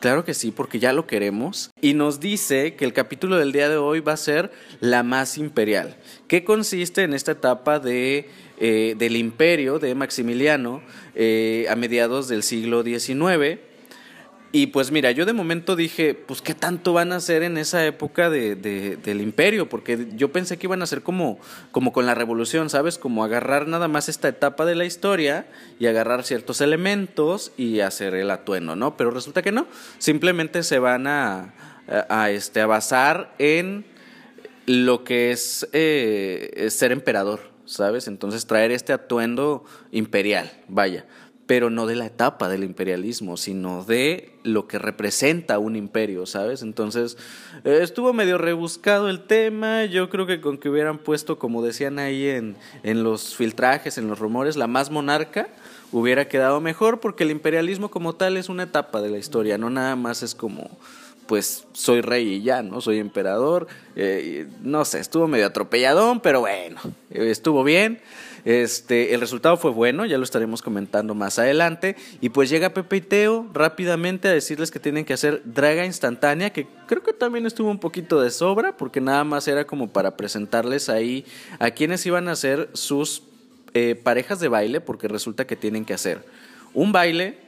Claro 0.00 0.24
que 0.24 0.32
sí, 0.32 0.50
porque 0.50 0.78
ya 0.78 0.94
lo 0.94 1.06
queremos. 1.06 1.70
Y 1.82 1.92
nos 1.92 2.20
dice 2.20 2.74
que 2.74 2.86
el 2.86 2.94
capítulo 2.94 3.36
del 3.36 3.52
día 3.52 3.68
de 3.68 3.76
hoy 3.76 4.00
va 4.00 4.14
a 4.14 4.16
ser 4.16 4.50
la 4.80 5.02
más 5.02 5.36
imperial, 5.36 5.98
que 6.26 6.42
consiste 6.42 7.02
en 7.02 7.12
esta 7.12 7.32
etapa 7.32 7.78
de, 7.78 8.26
eh, 8.58 8.94
del 8.96 9.16
imperio 9.16 9.78
de 9.78 9.94
Maximiliano 9.94 10.80
eh, 11.14 11.66
a 11.68 11.76
mediados 11.76 12.28
del 12.28 12.42
siglo 12.42 12.82
XIX 12.82 13.60
y 14.52 14.68
pues 14.68 14.90
mira, 14.90 15.12
yo 15.12 15.26
de 15.26 15.32
momento 15.32 15.76
dije, 15.76 16.14
pues 16.14 16.42
qué 16.42 16.54
tanto 16.54 16.92
van 16.92 17.12
a 17.12 17.16
hacer 17.16 17.44
en 17.44 17.56
esa 17.56 17.86
época 17.86 18.30
de, 18.30 18.56
del 18.56 19.20
imperio, 19.20 19.68
porque 19.68 20.08
yo 20.16 20.32
pensé 20.32 20.58
que 20.58 20.66
iban 20.66 20.82
a 20.82 20.86
ser 20.86 21.02
como, 21.02 21.38
como 21.70 21.92
con 21.92 22.04
la 22.04 22.16
revolución, 22.16 22.68
¿sabes? 22.68 22.98
Como 22.98 23.22
agarrar 23.22 23.68
nada 23.68 23.86
más 23.86 24.08
esta 24.08 24.26
etapa 24.26 24.64
de 24.64 24.74
la 24.74 24.84
historia 24.84 25.46
y 25.78 25.86
agarrar 25.86 26.24
ciertos 26.24 26.60
elementos 26.60 27.52
y 27.56 27.78
hacer 27.78 28.14
el 28.14 28.28
atuendo, 28.28 28.74
¿no? 28.74 28.96
Pero 28.96 29.12
resulta 29.12 29.42
que 29.42 29.52
no, 29.52 29.68
simplemente 29.98 30.64
se 30.64 30.80
van 30.80 31.06
a, 31.06 31.54
a, 32.08 32.30
este, 32.30 32.60
a 32.60 32.66
basar 32.66 33.32
en 33.38 33.84
lo 34.66 35.04
que 35.04 35.30
es, 35.30 35.68
eh, 35.72 36.50
es 36.56 36.74
ser 36.74 36.90
emperador, 36.90 37.52
¿sabes? 37.66 38.08
Entonces 38.08 38.46
traer 38.46 38.72
este 38.72 38.92
atuendo 38.92 39.64
imperial, 39.92 40.50
vaya 40.66 41.06
pero 41.50 41.68
no 41.68 41.88
de 41.88 41.96
la 41.96 42.06
etapa 42.06 42.48
del 42.48 42.62
imperialismo, 42.62 43.36
sino 43.36 43.82
de 43.82 44.30
lo 44.44 44.68
que 44.68 44.78
representa 44.78 45.58
un 45.58 45.74
imperio, 45.74 46.24
¿sabes? 46.24 46.62
Entonces, 46.62 47.18
eh, 47.64 47.80
estuvo 47.82 48.12
medio 48.12 48.38
rebuscado 48.38 49.08
el 49.08 49.24
tema, 49.24 49.84
yo 49.86 50.10
creo 50.10 50.26
que 50.26 50.40
con 50.40 50.58
que 50.58 50.68
hubieran 50.68 50.98
puesto, 50.98 51.40
como 51.40 51.60
decían 51.64 51.98
ahí 51.98 52.28
en, 52.28 52.54
en 52.84 53.02
los 53.02 53.34
filtrajes, 53.34 53.98
en 53.98 54.06
los 54.06 54.20
rumores, 54.20 54.56
la 54.56 54.68
más 54.68 54.92
monarca, 54.92 55.48
hubiera 55.90 56.28
quedado 56.28 56.60
mejor, 56.60 57.00
porque 57.00 57.24
el 57.24 57.32
imperialismo 57.32 57.90
como 57.90 58.12
tal 58.12 58.36
es 58.36 58.48
una 58.48 58.62
etapa 58.62 59.00
de 59.02 59.10
la 59.10 59.18
historia, 59.18 59.58
no 59.58 59.70
nada 59.70 59.96
más 59.96 60.22
es 60.22 60.36
como 60.36 60.70
pues 61.26 61.64
soy 61.74 62.00
rey 62.00 62.26
y 62.34 62.42
ya, 62.42 62.60
¿no? 62.62 62.80
Soy 62.80 62.98
emperador. 62.98 63.68
Eh, 63.94 64.48
no 64.62 64.84
sé, 64.84 64.98
estuvo 64.98 65.28
medio 65.28 65.46
atropelladón, 65.46 66.18
pero 66.18 66.40
bueno, 66.40 66.80
estuvo 67.08 67.62
bien. 67.62 68.00
Este, 68.44 69.14
el 69.14 69.20
resultado 69.20 69.56
fue 69.56 69.70
bueno, 69.70 70.06
ya 70.06 70.18
lo 70.18 70.24
estaremos 70.24 70.62
comentando 70.62 71.14
más 71.14 71.38
adelante. 71.38 71.96
Y 72.20 72.30
pues 72.30 72.50
llega 72.50 72.74
Pepe 72.74 72.96
y 72.96 73.00
Teo 73.00 73.46
rápidamente 73.52 74.28
a 74.28 74.32
decirles 74.32 74.70
que 74.70 74.80
tienen 74.80 75.04
que 75.04 75.12
hacer 75.12 75.42
draga 75.44 75.84
instantánea, 75.84 76.50
que 76.50 76.66
creo 76.86 77.02
que 77.02 77.12
también 77.12 77.46
estuvo 77.46 77.70
un 77.70 77.78
poquito 77.80 78.20
de 78.20 78.30
sobra, 78.30 78.76
porque 78.76 79.00
nada 79.00 79.24
más 79.24 79.48
era 79.48 79.66
como 79.66 79.88
para 79.88 80.16
presentarles 80.16 80.88
ahí 80.88 81.24
a 81.58 81.70
quienes 81.70 82.04
iban 82.06 82.28
a 82.28 82.36
ser 82.36 82.70
sus 82.72 83.22
eh, 83.74 83.94
parejas 83.94 84.40
de 84.40 84.48
baile, 84.48 84.80
porque 84.80 85.08
resulta 85.08 85.46
que 85.46 85.56
tienen 85.56 85.84
que 85.84 85.94
hacer 85.94 86.24
un 86.74 86.92
baile, 86.92 87.38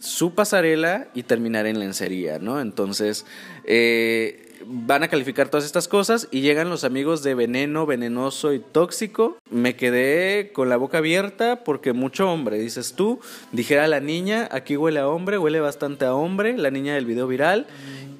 su 0.00 0.34
pasarela 0.34 1.08
y 1.14 1.22
terminar 1.22 1.66
en 1.66 1.78
lencería, 1.78 2.38
¿no? 2.38 2.60
Entonces, 2.60 3.24
eh, 3.64 4.45
van 4.66 5.02
a 5.02 5.08
calificar 5.08 5.48
todas 5.48 5.64
estas 5.64 5.88
cosas 5.88 6.28
y 6.30 6.40
llegan 6.40 6.68
los 6.68 6.84
amigos 6.84 7.22
de 7.22 7.34
veneno, 7.34 7.86
venenoso 7.86 8.52
y 8.52 8.58
tóxico. 8.58 9.36
Me 9.50 9.76
quedé 9.76 10.52
con 10.52 10.68
la 10.68 10.76
boca 10.76 10.98
abierta 10.98 11.64
porque 11.64 11.92
mucho 11.92 12.30
hombre, 12.30 12.58
dices 12.58 12.94
tú. 12.94 13.20
Dijera 13.52 13.86
la 13.86 14.00
niña, 14.00 14.48
aquí 14.50 14.76
huele 14.76 15.00
a 15.00 15.08
hombre, 15.08 15.38
huele 15.38 15.60
bastante 15.60 16.04
a 16.04 16.14
hombre, 16.14 16.56
la 16.56 16.70
niña 16.70 16.94
del 16.94 17.06
video 17.06 17.26
viral. 17.26 17.66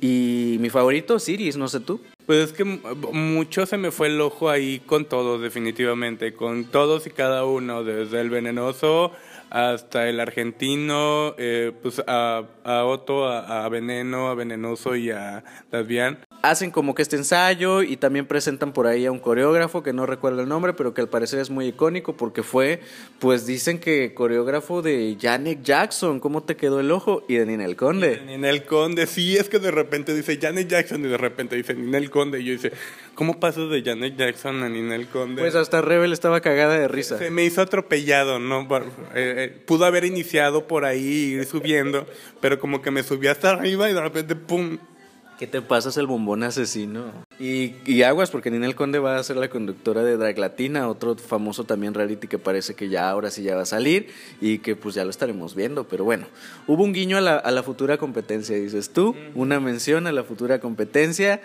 Y 0.01 0.57
mi 0.61 0.71
favorito, 0.71 1.19
Siris, 1.19 1.57
no 1.57 1.69
sé 1.69 1.81
tú. 1.81 2.01
Pues 2.27 2.51
es 2.51 2.53
que 2.53 2.65
mucho 2.65 3.67
se 3.67 3.77
me 3.77 3.91
fue 3.91 4.09
el 4.09 4.21
ojo 4.21 4.51
ahí 4.51 4.81
con 4.85 5.05
todos, 5.05 5.41
definitivamente, 5.41 6.35
con 6.35 6.65
todos 6.65 7.07
y 7.07 7.11
cada 7.11 7.45
uno, 7.45 7.85
desde 7.85 8.21
el 8.21 8.31
venenoso 8.31 9.13
hasta 9.51 10.09
el 10.09 10.21
argentino, 10.21 11.35
eh, 11.39 11.73
pues 11.83 12.03
a, 12.07 12.45
a 12.65 12.85
Otto, 12.85 13.29
a, 13.29 13.69
Veneno, 13.69 14.29
a 14.29 14.35
Venenoso 14.35 14.97
y 14.97 15.11
a 15.11 15.45
Davian. 15.71 16.19
hacen 16.43 16.71
como 16.71 16.95
que 16.95 17.03
este 17.03 17.17
ensayo 17.17 17.83
y 17.83 17.97
también 17.97 18.27
presentan 18.27 18.73
por 18.73 18.87
ahí 18.87 19.07
a 19.07 19.13
un 19.13 19.19
coreógrafo 19.19 19.83
que 19.83 19.93
no 19.93 20.07
recuerdo 20.07 20.43
el 20.43 20.49
nombre, 20.49 20.73
pero 20.73 20.95
que 20.95 21.01
al 21.01 21.09
parecer 21.09 21.39
es 21.39 21.51
muy 21.51 21.67
icónico 21.67 22.17
porque 22.17 22.43
fue, 22.43 22.81
pues 23.19 23.47
dicen 23.47 23.79
que 23.79 24.15
coreógrafo 24.15 24.83
de 24.83 25.17
Janet 25.21 25.63
Jackson, 25.63 26.21
¿cómo 26.21 26.43
te 26.43 26.57
quedó 26.57 26.81
el 26.81 26.91
ojo? 26.91 27.25
Y 27.29 27.35
de 27.37 27.47
Ninel 27.47 27.77
Conde. 27.77 28.23
Ninel 28.27 28.65
Conde, 28.65 29.07
sí, 29.07 29.37
es 29.37 29.49
que 29.49 29.59
de 29.59 29.71
repente 29.71 30.15
dice 30.15 30.39
Janet 30.41 30.69
Jackson 30.69 31.05
y 31.05 31.09
de 31.09 31.19
repente 31.19 31.57
dice 31.57 31.75
Ninel 31.75 32.11
Conde 32.11 32.41
y 32.41 32.45
yo 32.45 32.53
dice, 32.53 32.73
¿cómo 33.17 33.41
pasas 33.41 33.69
de 33.71 33.83
Janet 33.83 34.17
Jackson 34.17 34.63
a 34.63 34.69
Ninel 34.69 35.09
Conde? 35.09 35.43
Pues 35.43 35.57
hasta 35.57 35.81
Rebel 35.81 36.13
estaba 36.13 36.41
cagada 36.41 36.79
de 36.79 36.87
risa. 36.87 37.19
Se 37.19 37.31
me 37.31 37.45
hizo 37.45 37.61
atropellado, 37.61 38.39
¿no? 38.39 38.63
Eh, 38.63 38.85
eh, 39.15 39.63
pudo 39.67 39.85
haber 39.87 40.05
iniciado 40.05 40.69
por 40.69 40.85
ahí, 40.85 41.35
ir 41.35 41.47
subiendo, 41.47 42.07
pero 42.41 42.61
como 42.61 42.83
que 42.83 42.93
me 42.93 43.03
subí 43.03 43.27
hasta 43.27 43.51
arriba 43.51 43.91
y 43.91 43.95
de 43.95 44.01
repente, 44.01 44.37
¡pum! 44.37 44.79
¿Qué 45.39 45.47
te 45.47 45.61
pasas 45.61 45.97
el 45.97 46.07
bombón 46.07 46.45
asesino? 46.45 47.26
Y, 47.39 47.75
y, 47.85 48.03
aguas, 48.03 48.31
porque 48.31 48.51
Ninel 48.51 48.75
Conde 48.75 48.99
va 48.99 49.19
a 49.19 49.23
ser 49.23 49.37
la 49.37 49.51
conductora 49.51 50.03
de 50.03 50.17
Drag 50.17 50.39
Latina, 50.39 50.89
otro 50.89 51.17
famoso 51.17 51.65
también 51.65 51.93
reality 51.93 52.29
que 52.29 52.39
parece 52.39 52.75
que 52.75 52.89
ya 52.89 53.11
ahora 53.11 53.31
sí 53.31 53.43
ya 53.43 53.55
va 53.55 53.63
a 53.63 53.67
salir 53.67 54.09
y 54.41 54.59
que 54.59 54.75
pues 54.75 54.95
ya 54.95 55.05
lo 55.05 55.11
estaremos 55.11 55.55
viendo. 55.55 55.87
Pero 55.87 56.05
bueno, 56.05 56.27
hubo 56.67 56.83
un 56.83 56.95
guiño 56.95 57.19
a 57.19 57.21
la, 57.21 57.37
a 57.37 57.51
la 57.51 57.63
futura 57.63 57.99
competencia, 57.99 58.57
dices 58.57 58.91
tú, 58.91 59.15
una 59.35 59.61
mención 59.61 60.07
a 60.07 60.13
la 60.13 60.25
futura 60.25 60.61
competencia. 60.61 61.43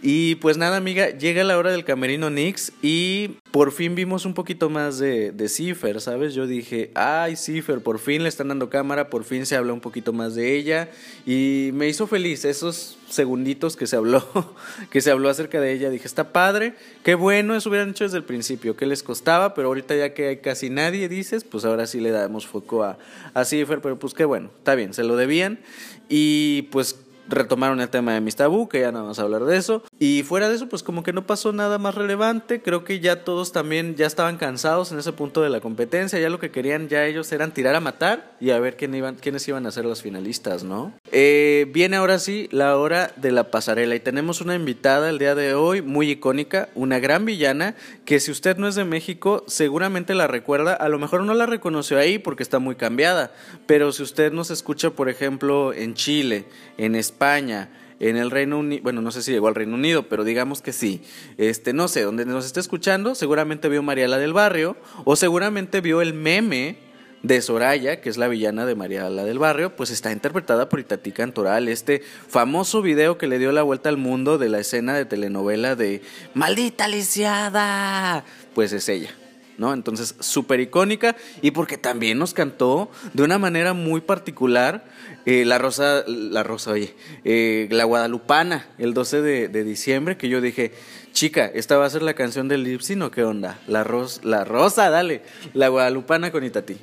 Y 0.00 0.36
pues 0.36 0.56
nada, 0.56 0.78
amiga, 0.78 1.10
llega 1.10 1.44
la 1.44 1.58
hora 1.58 1.70
del 1.70 1.84
camerino 1.84 2.30
Nix 2.30 2.72
y 2.82 3.36
por 3.50 3.70
fin 3.72 3.94
vimos 3.94 4.24
un 4.24 4.34
poquito 4.34 4.70
más 4.70 4.98
de, 4.98 5.30
de 5.30 5.48
Cipher, 5.48 6.00
¿sabes? 6.00 6.34
Yo 6.34 6.46
dije, 6.46 6.90
ay, 6.94 7.36
Cipher, 7.36 7.80
por 7.80 7.98
fin 7.98 8.22
le 8.22 8.28
están 8.28 8.48
dando 8.48 8.70
cámara, 8.70 9.10
por 9.10 9.24
fin 9.24 9.46
se 9.46 9.56
habla 9.56 9.72
un 9.72 9.80
poquito 9.80 10.12
más 10.12 10.34
de 10.34 10.56
ella 10.56 10.90
y 11.26 11.70
me 11.74 11.88
hizo 11.88 12.06
feliz 12.06 12.44
esos 12.44 12.98
segunditos 13.08 13.76
que 13.76 13.86
se 13.86 13.96
habló, 13.96 14.24
que 14.90 15.00
se 15.00 15.10
habló 15.10 15.28
acerca 15.28 15.60
de 15.60 15.72
ella. 15.72 15.90
Dije, 15.90 16.06
está 16.06 16.32
padre, 16.32 16.74
qué 17.02 17.14
bueno, 17.14 17.54
eso 17.54 17.68
hubieran 17.68 17.90
hecho 17.90 18.04
desde 18.04 18.18
el 18.18 18.24
principio, 18.24 18.76
qué 18.76 18.86
les 18.86 19.02
costaba, 19.02 19.54
pero 19.54 19.68
ahorita 19.68 19.94
ya 19.96 20.14
que 20.14 20.28
hay 20.28 20.36
casi 20.38 20.70
nadie, 20.70 21.08
dices, 21.08 21.44
pues 21.44 21.64
ahora 21.64 21.86
sí 21.86 22.00
le 22.00 22.10
damos 22.10 22.46
foco 22.46 22.84
a, 22.84 22.98
a 23.34 23.44
pero 23.82 23.98
pues 23.98 24.14
qué 24.14 24.24
bueno, 24.24 24.50
está 24.58 24.74
bien, 24.74 24.94
se 24.94 25.04
lo 25.04 25.16
debían 25.16 25.60
y 26.08 26.62
pues 26.70 26.96
retomaron 27.28 27.80
el 27.80 27.88
tema 27.88 28.14
de 28.14 28.20
Mis 28.20 28.36
Tabú, 28.36 28.68
que 28.68 28.80
ya 28.80 28.92
no 28.92 29.02
vamos 29.02 29.18
a 29.18 29.22
hablar 29.22 29.44
de 29.44 29.56
eso. 29.56 29.82
Y 29.98 30.22
fuera 30.22 30.48
de 30.48 30.56
eso, 30.56 30.68
pues 30.68 30.82
como 30.82 31.02
que 31.02 31.12
no 31.12 31.26
pasó 31.26 31.52
nada 31.52 31.78
más 31.78 31.94
relevante. 31.94 32.62
Creo 32.62 32.84
que 32.84 33.00
ya 33.00 33.24
todos 33.24 33.52
también 33.52 33.96
ya 33.96 34.06
estaban 34.06 34.36
cansados 34.36 34.92
en 34.92 34.98
ese 34.98 35.12
punto 35.12 35.42
de 35.42 35.50
la 35.50 35.60
competencia. 35.60 36.18
Ya 36.18 36.30
lo 36.30 36.38
que 36.38 36.50
querían 36.50 36.88
ya 36.88 37.04
ellos 37.06 37.30
eran 37.32 37.52
tirar 37.52 37.74
a 37.74 37.80
matar 37.80 38.32
y 38.40 38.50
a 38.50 38.58
ver 38.58 38.76
quién 38.76 38.94
iban, 38.94 39.16
quiénes 39.16 39.46
iban 39.48 39.66
a 39.66 39.70
ser 39.70 39.84
los 39.84 40.02
finalistas, 40.02 40.64
¿no? 40.64 40.92
Eh, 41.12 41.66
viene 41.72 41.96
ahora 41.96 42.18
sí 42.18 42.48
la 42.50 42.76
hora 42.76 43.12
de 43.16 43.32
la 43.32 43.50
pasarela 43.50 43.94
y 43.94 44.00
tenemos 44.00 44.40
una 44.40 44.54
invitada 44.54 45.10
el 45.10 45.18
día 45.18 45.34
de 45.34 45.54
hoy 45.54 45.82
muy 45.82 46.10
icónica, 46.10 46.68
una 46.74 46.98
gran 46.98 47.24
villana 47.24 47.74
que 48.04 48.20
si 48.20 48.30
usted 48.30 48.56
no 48.56 48.68
es 48.68 48.74
de 48.74 48.84
México 48.84 49.44
seguramente 49.46 50.14
la 50.14 50.26
recuerda. 50.26 50.74
A 50.74 50.88
lo 50.88 50.98
mejor 50.98 51.22
no 51.22 51.34
la 51.34 51.46
reconoció 51.46 51.98
ahí 51.98 52.18
porque 52.18 52.42
está 52.42 52.58
muy 52.58 52.74
cambiada, 52.74 53.32
pero 53.66 53.92
si 53.92 54.02
usted 54.02 54.32
nos 54.32 54.50
escucha, 54.50 54.90
por 54.90 55.08
ejemplo, 55.08 55.72
en 55.72 55.94
Chile, 55.94 56.46
en 56.78 56.94
España, 56.94 57.13
España, 57.14 57.68
en 58.00 58.16
el 58.16 58.32
Reino 58.32 58.58
Unido, 58.58 58.82
bueno, 58.82 59.00
no 59.00 59.12
sé 59.12 59.22
si 59.22 59.30
llegó 59.30 59.46
al 59.46 59.54
Reino 59.54 59.74
Unido, 59.74 60.08
pero 60.08 60.24
digamos 60.24 60.60
que 60.62 60.72
sí. 60.72 61.00
Este, 61.38 61.72
no 61.72 61.86
sé, 61.86 62.02
donde 62.02 62.26
nos 62.26 62.44
esté 62.44 62.58
escuchando, 62.58 63.14
seguramente 63.14 63.68
vio 63.68 63.84
Mariala 63.84 64.18
del 64.18 64.32
Barrio 64.32 64.76
o 65.04 65.14
seguramente 65.14 65.80
vio 65.80 66.02
el 66.02 66.12
meme 66.12 66.76
de 67.22 67.40
Soraya, 67.40 68.00
que 68.00 68.10
es 68.10 68.16
la 68.16 68.26
villana 68.26 68.66
de 68.66 68.74
Mariala 68.74 69.24
del 69.24 69.38
Barrio, 69.38 69.76
pues 69.76 69.90
está 69.90 70.10
interpretada 70.10 70.68
por 70.68 70.80
Itatí 70.80 71.12
Cantoral, 71.12 71.68
este 71.68 72.02
famoso 72.28 72.82
video 72.82 73.16
que 73.16 73.28
le 73.28 73.38
dio 73.38 73.52
la 73.52 73.62
vuelta 73.62 73.88
al 73.88 73.96
mundo 73.96 74.36
de 74.36 74.48
la 74.48 74.58
escena 74.58 74.94
de 74.94 75.04
telenovela 75.04 75.76
de 75.76 76.02
Maldita 76.34 76.88
lisiada, 76.88 78.24
pues 78.54 78.72
es 78.72 78.88
ella. 78.88 79.14
¿No? 79.58 79.72
Entonces, 79.72 80.14
súper 80.20 80.60
icónica 80.60 81.16
y 81.42 81.50
porque 81.50 81.78
también 81.78 82.18
nos 82.18 82.34
cantó 82.34 82.90
de 83.12 83.22
una 83.22 83.38
manera 83.38 83.72
muy 83.72 84.00
particular 84.00 84.84
eh, 85.26 85.44
la 85.44 85.58
Rosa, 85.58 86.04
la 86.06 86.42
Rosa, 86.42 86.72
oye, 86.72 86.94
eh, 87.24 87.68
la 87.70 87.84
Guadalupana, 87.84 88.66
el 88.78 88.92
12 88.92 89.22
de, 89.22 89.64
diciembre, 89.64 90.18
que 90.18 90.28
yo 90.28 90.42
dije, 90.42 90.72
chica, 91.12 91.46
esta 91.46 91.78
va 91.78 91.86
a 91.86 91.90
ser 91.90 92.02
la 92.02 92.14
canción 92.14 92.46
del 92.46 92.62
Lipsin 92.64 93.00
o 93.02 93.10
qué 93.10 93.24
onda? 93.24 93.58
La, 93.66 93.86
la 94.22 94.44
Rosa, 94.44 94.90
dale, 94.90 95.22
la 95.54 95.68
Guadalupana 95.68 96.30
con 96.30 96.44
Itatí. 96.44 96.76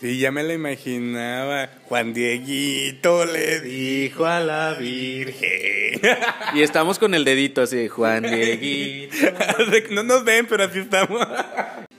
Sí, 0.00 0.20
ya 0.20 0.30
me 0.30 0.44
la 0.44 0.54
imaginaba. 0.54 1.70
Juan 1.88 2.14
Dieguito 2.14 3.24
le 3.24 3.60
dijo 3.60 4.26
a 4.26 4.38
la 4.38 4.74
Virgen. 4.74 6.00
Y 6.54 6.62
estamos 6.62 7.00
con 7.00 7.14
el 7.14 7.24
dedito 7.24 7.62
así, 7.62 7.88
Juan 7.88 8.22
Dieguito. 8.22 9.16
no 9.90 10.04
nos 10.04 10.24
ven, 10.24 10.46
pero 10.46 10.64
así 10.64 10.78
estamos. 10.78 11.26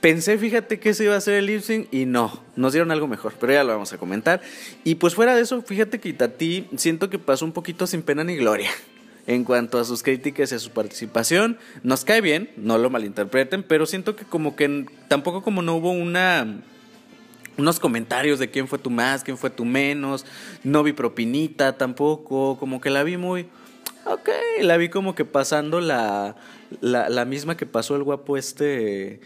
Pensé, 0.00 0.38
fíjate 0.38 0.80
que 0.80 0.90
ese 0.90 1.04
iba 1.04 1.14
a 1.14 1.20
ser 1.20 1.34
el 1.34 1.46
lip 1.46 1.60
sync 1.60 1.88
y 1.92 2.06
no, 2.06 2.42
nos 2.56 2.72
dieron 2.72 2.90
algo 2.90 3.06
mejor, 3.06 3.34
pero 3.38 3.52
ya 3.52 3.64
lo 3.64 3.72
vamos 3.72 3.92
a 3.92 3.98
comentar. 3.98 4.40
Y 4.82 4.94
pues 4.94 5.14
fuera 5.14 5.36
de 5.36 5.42
eso, 5.42 5.60
fíjate 5.60 6.00
que 6.00 6.14
Tati 6.14 6.68
siento 6.76 7.10
que 7.10 7.18
pasó 7.18 7.44
un 7.44 7.52
poquito 7.52 7.86
sin 7.86 8.00
pena 8.00 8.24
ni 8.24 8.36
gloria 8.36 8.70
en 9.26 9.44
cuanto 9.44 9.78
a 9.78 9.84
sus 9.84 10.02
críticas 10.02 10.52
y 10.52 10.54
a 10.54 10.58
su 10.58 10.70
participación. 10.70 11.58
Nos 11.82 12.06
cae 12.06 12.22
bien, 12.22 12.50
no 12.56 12.78
lo 12.78 12.88
malinterpreten, 12.88 13.62
pero 13.62 13.84
siento 13.84 14.16
que 14.16 14.24
como 14.24 14.56
que 14.56 14.86
tampoco 15.08 15.42
como 15.42 15.60
no 15.60 15.76
hubo 15.76 15.90
una 15.90 16.62
unos 17.60 17.78
comentarios 17.78 18.38
de 18.38 18.50
quién 18.50 18.66
fue 18.68 18.78
tu 18.78 18.90
más, 18.90 19.22
quién 19.22 19.38
fue 19.38 19.50
tu 19.50 19.64
menos, 19.64 20.26
no 20.64 20.82
vi 20.82 20.92
propinita 20.92 21.76
tampoco, 21.76 22.56
como 22.58 22.80
que 22.80 22.90
la 22.90 23.02
vi 23.02 23.16
muy, 23.16 23.46
ok, 24.06 24.28
la 24.62 24.76
vi 24.76 24.88
como 24.88 25.14
que 25.14 25.24
pasando 25.24 25.80
la, 25.80 26.36
la, 26.80 27.08
la 27.08 27.24
misma 27.24 27.56
que 27.56 27.66
pasó 27.66 27.96
el 27.96 28.02
guapo 28.02 28.36
este 28.36 29.20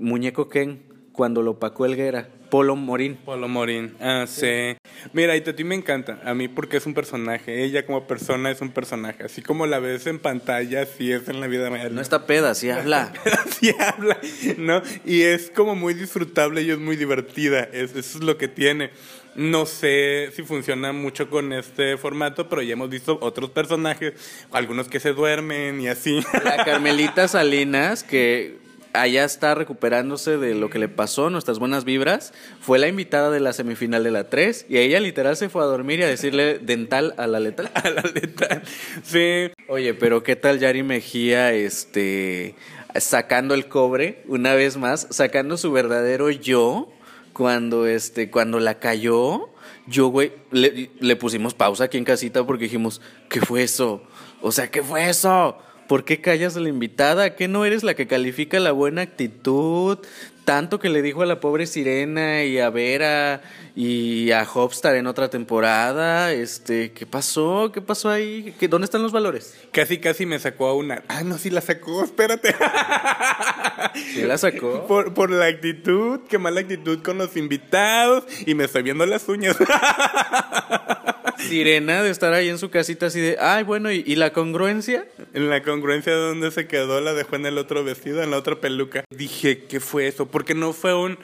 Muñeco 0.00 0.48
Ken 0.48 0.87
cuando 1.18 1.42
lo 1.42 1.58
pacó 1.58 1.84
Elguera. 1.84 2.28
Polo 2.48 2.76
Morín. 2.76 3.16
Polo 3.16 3.48
Morín, 3.48 3.96
ah, 4.00 4.24
sí. 4.28 4.76
Mira, 5.12 5.34
ti 5.42 5.64
me 5.64 5.74
encanta, 5.74 6.20
a 6.24 6.32
mí 6.32 6.46
porque 6.46 6.76
es 6.76 6.86
un 6.86 6.94
personaje, 6.94 7.64
ella 7.64 7.84
como 7.84 8.06
persona 8.06 8.52
es 8.52 8.60
un 8.60 8.70
personaje, 8.70 9.24
así 9.24 9.42
como 9.42 9.66
la 9.66 9.80
ves 9.80 10.06
en 10.06 10.20
pantalla, 10.20 10.82
así 10.82 11.10
es 11.10 11.28
en 11.28 11.40
la 11.40 11.48
vida 11.48 11.70
real. 11.70 11.92
No 11.92 12.00
está 12.00 12.24
peda, 12.24 12.54
sí 12.54 12.70
habla. 12.70 13.12
sí 13.60 13.74
habla, 13.80 14.16
¿no? 14.58 14.80
Y 15.04 15.22
es 15.22 15.50
como 15.50 15.74
muy 15.74 15.92
disfrutable 15.92 16.62
y 16.62 16.70
es 16.70 16.78
muy 16.78 16.94
divertida, 16.94 17.64
eso 17.72 17.98
es 17.98 18.14
lo 18.22 18.38
que 18.38 18.46
tiene. 18.46 18.90
No 19.34 19.66
sé 19.66 20.30
si 20.36 20.44
funciona 20.44 20.92
mucho 20.92 21.28
con 21.28 21.52
este 21.52 21.96
formato, 21.96 22.48
pero 22.48 22.62
ya 22.62 22.74
hemos 22.74 22.90
visto 22.90 23.18
otros 23.20 23.50
personajes, 23.50 24.14
algunos 24.52 24.86
que 24.86 25.00
se 25.00 25.12
duermen 25.14 25.80
y 25.80 25.88
así. 25.88 26.20
La 26.44 26.64
Carmelita 26.64 27.26
Salinas, 27.26 28.04
que 28.04 28.67
allá 28.92 29.24
está 29.24 29.54
recuperándose 29.54 30.38
de 30.38 30.54
lo 30.54 30.70
que 30.70 30.78
le 30.78 30.88
pasó, 30.88 31.30
nuestras 31.30 31.58
buenas 31.58 31.84
vibras. 31.84 32.32
Fue 32.60 32.78
la 32.78 32.88
invitada 32.88 33.30
de 33.30 33.40
la 33.40 33.52
semifinal 33.52 34.04
de 34.04 34.10
la 34.10 34.28
3 34.28 34.66
y 34.68 34.78
ella 34.78 35.00
literal 35.00 35.36
se 35.36 35.48
fue 35.48 35.62
a 35.62 35.66
dormir 35.66 36.00
y 36.00 36.02
a 36.02 36.08
decirle 36.08 36.58
dental 36.58 37.14
a 37.16 37.26
la 37.26 37.40
letal. 37.40 37.70
A 37.74 37.90
la 37.90 38.02
letal. 38.02 38.62
Sí. 39.02 39.50
Oye, 39.68 39.94
pero 39.94 40.22
¿qué 40.22 40.36
tal 40.36 40.58
Yari 40.58 40.82
Mejía 40.82 41.52
este 41.52 42.54
sacando 42.98 43.54
el 43.54 43.68
cobre 43.68 44.22
una 44.26 44.54
vez 44.54 44.76
más, 44.76 45.06
sacando 45.10 45.56
su 45.56 45.70
verdadero 45.70 46.30
yo 46.30 46.90
cuando 47.32 47.86
este 47.86 48.30
cuando 48.30 48.60
la 48.60 48.78
cayó? 48.78 49.50
Yo, 49.86 50.08
güey, 50.08 50.32
le, 50.50 50.90
le 51.00 51.16
pusimos 51.16 51.54
pausa 51.54 51.84
aquí 51.84 51.96
en 51.96 52.04
casita 52.04 52.44
porque 52.44 52.64
dijimos, 52.64 53.00
¿qué 53.30 53.40
fue 53.40 53.62
eso? 53.62 54.02
O 54.42 54.52
sea, 54.52 54.70
¿qué 54.70 54.82
fue 54.82 55.08
eso? 55.08 55.56
¿Por 55.88 56.04
qué 56.04 56.20
callas 56.20 56.54
a 56.54 56.60
la 56.60 56.68
invitada? 56.68 57.34
¿Qué 57.34 57.48
no 57.48 57.64
eres 57.64 57.82
la 57.82 57.94
que 57.94 58.06
califica 58.06 58.60
la 58.60 58.72
buena 58.72 59.00
actitud? 59.00 59.98
Tanto 60.44 60.78
que 60.78 60.90
le 60.90 61.00
dijo 61.00 61.22
a 61.22 61.26
la 61.26 61.40
pobre 61.40 61.66
Sirena 61.66 62.44
y 62.44 62.58
a 62.58 62.68
Vera 62.68 63.40
y 63.74 64.30
a 64.32 64.46
Hopstar 64.52 64.96
en 64.96 65.06
otra 65.06 65.30
temporada. 65.30 66.32
Este, 66.32 66.92
¿qué 66.92 67.06
pasó? 67.06 67.72
¿Qué 67.72 67.80
pasó 67.80 68.10
ahí? 68.10 68.54
¿Qué, 68.60 68.68
¿Dónde 68.68 68.84
están 68.84 69.02
los 69.02 69.12
valores? 69.12 69.56
Casi, 69.72 69.98
casi 69.98 70.26
me 70.26 70.38
sacó 70.38 70.66
a 70.66 70.74
una. 70.74 71.04
Ah, 71.08 71.22
no, 71.22 71.38
sí 71.38 71.48
la 71.48 71.62
sacó, 71.62 72.04
espérate. 72.04 72.54
¿Sí 74.14 74.22
la 74.24 74.36
sacó? 74.36 74.86
Por, 74.86 75.14
por 75.14 75.30
la 75.30 75.46
actitud, 75.46 76.20
qué 76.28 76.36
mala 76.36 76.60
actitud 76.60 77.02
con 77.02 77.16
los 77.16 77.34
invitados. 77.34 78.24
Y 78.44 78.54
me 78.54 78.64
estoy 78.64 78.82
viendo 78.82 79.06
las 79.06 79.26
uñas. 79.26 79.56
Sirena 81.38 82.02
de 82.02 82.10
estar 82.10 82.32
ahí 82.32 82.48
en 82.48 82.58
su 82.58 82.70
casita 82.70 83.06
así 83.06 83.20
de, 83.20 83.36
ay, 83.40 83.64
bueno, 83.64 83.90
¿y, 83.92 84.16
la 84.16 84.32
congruencia? 84.32 85.06
En 85.34 85.48
la 85.48 85.62
congruencia 85.62 86.12
de 86.12 86.18
dónde 86.18 86.50
se 86.50 86.66
quedó, 86.66 87.00
la 87.00 87.14
dejó 87.14 87.36
en 87.36 87.46
el 87.46 87.58
otro 87.58 87.84
vestido, 87.84 88.22
en 88.22 88.30
la 88.30 88.38
otra 88.38 88.56
peluca. 88.56 89.04
Dije, 89.10 89.64
¿qué 89.64 89.80
fue 89.80 90.08
eso? 90.08 90.26
Porque 90.26 90.54
no 90.54 90.72
fue 90.72 90.94
un, 90.94 91.18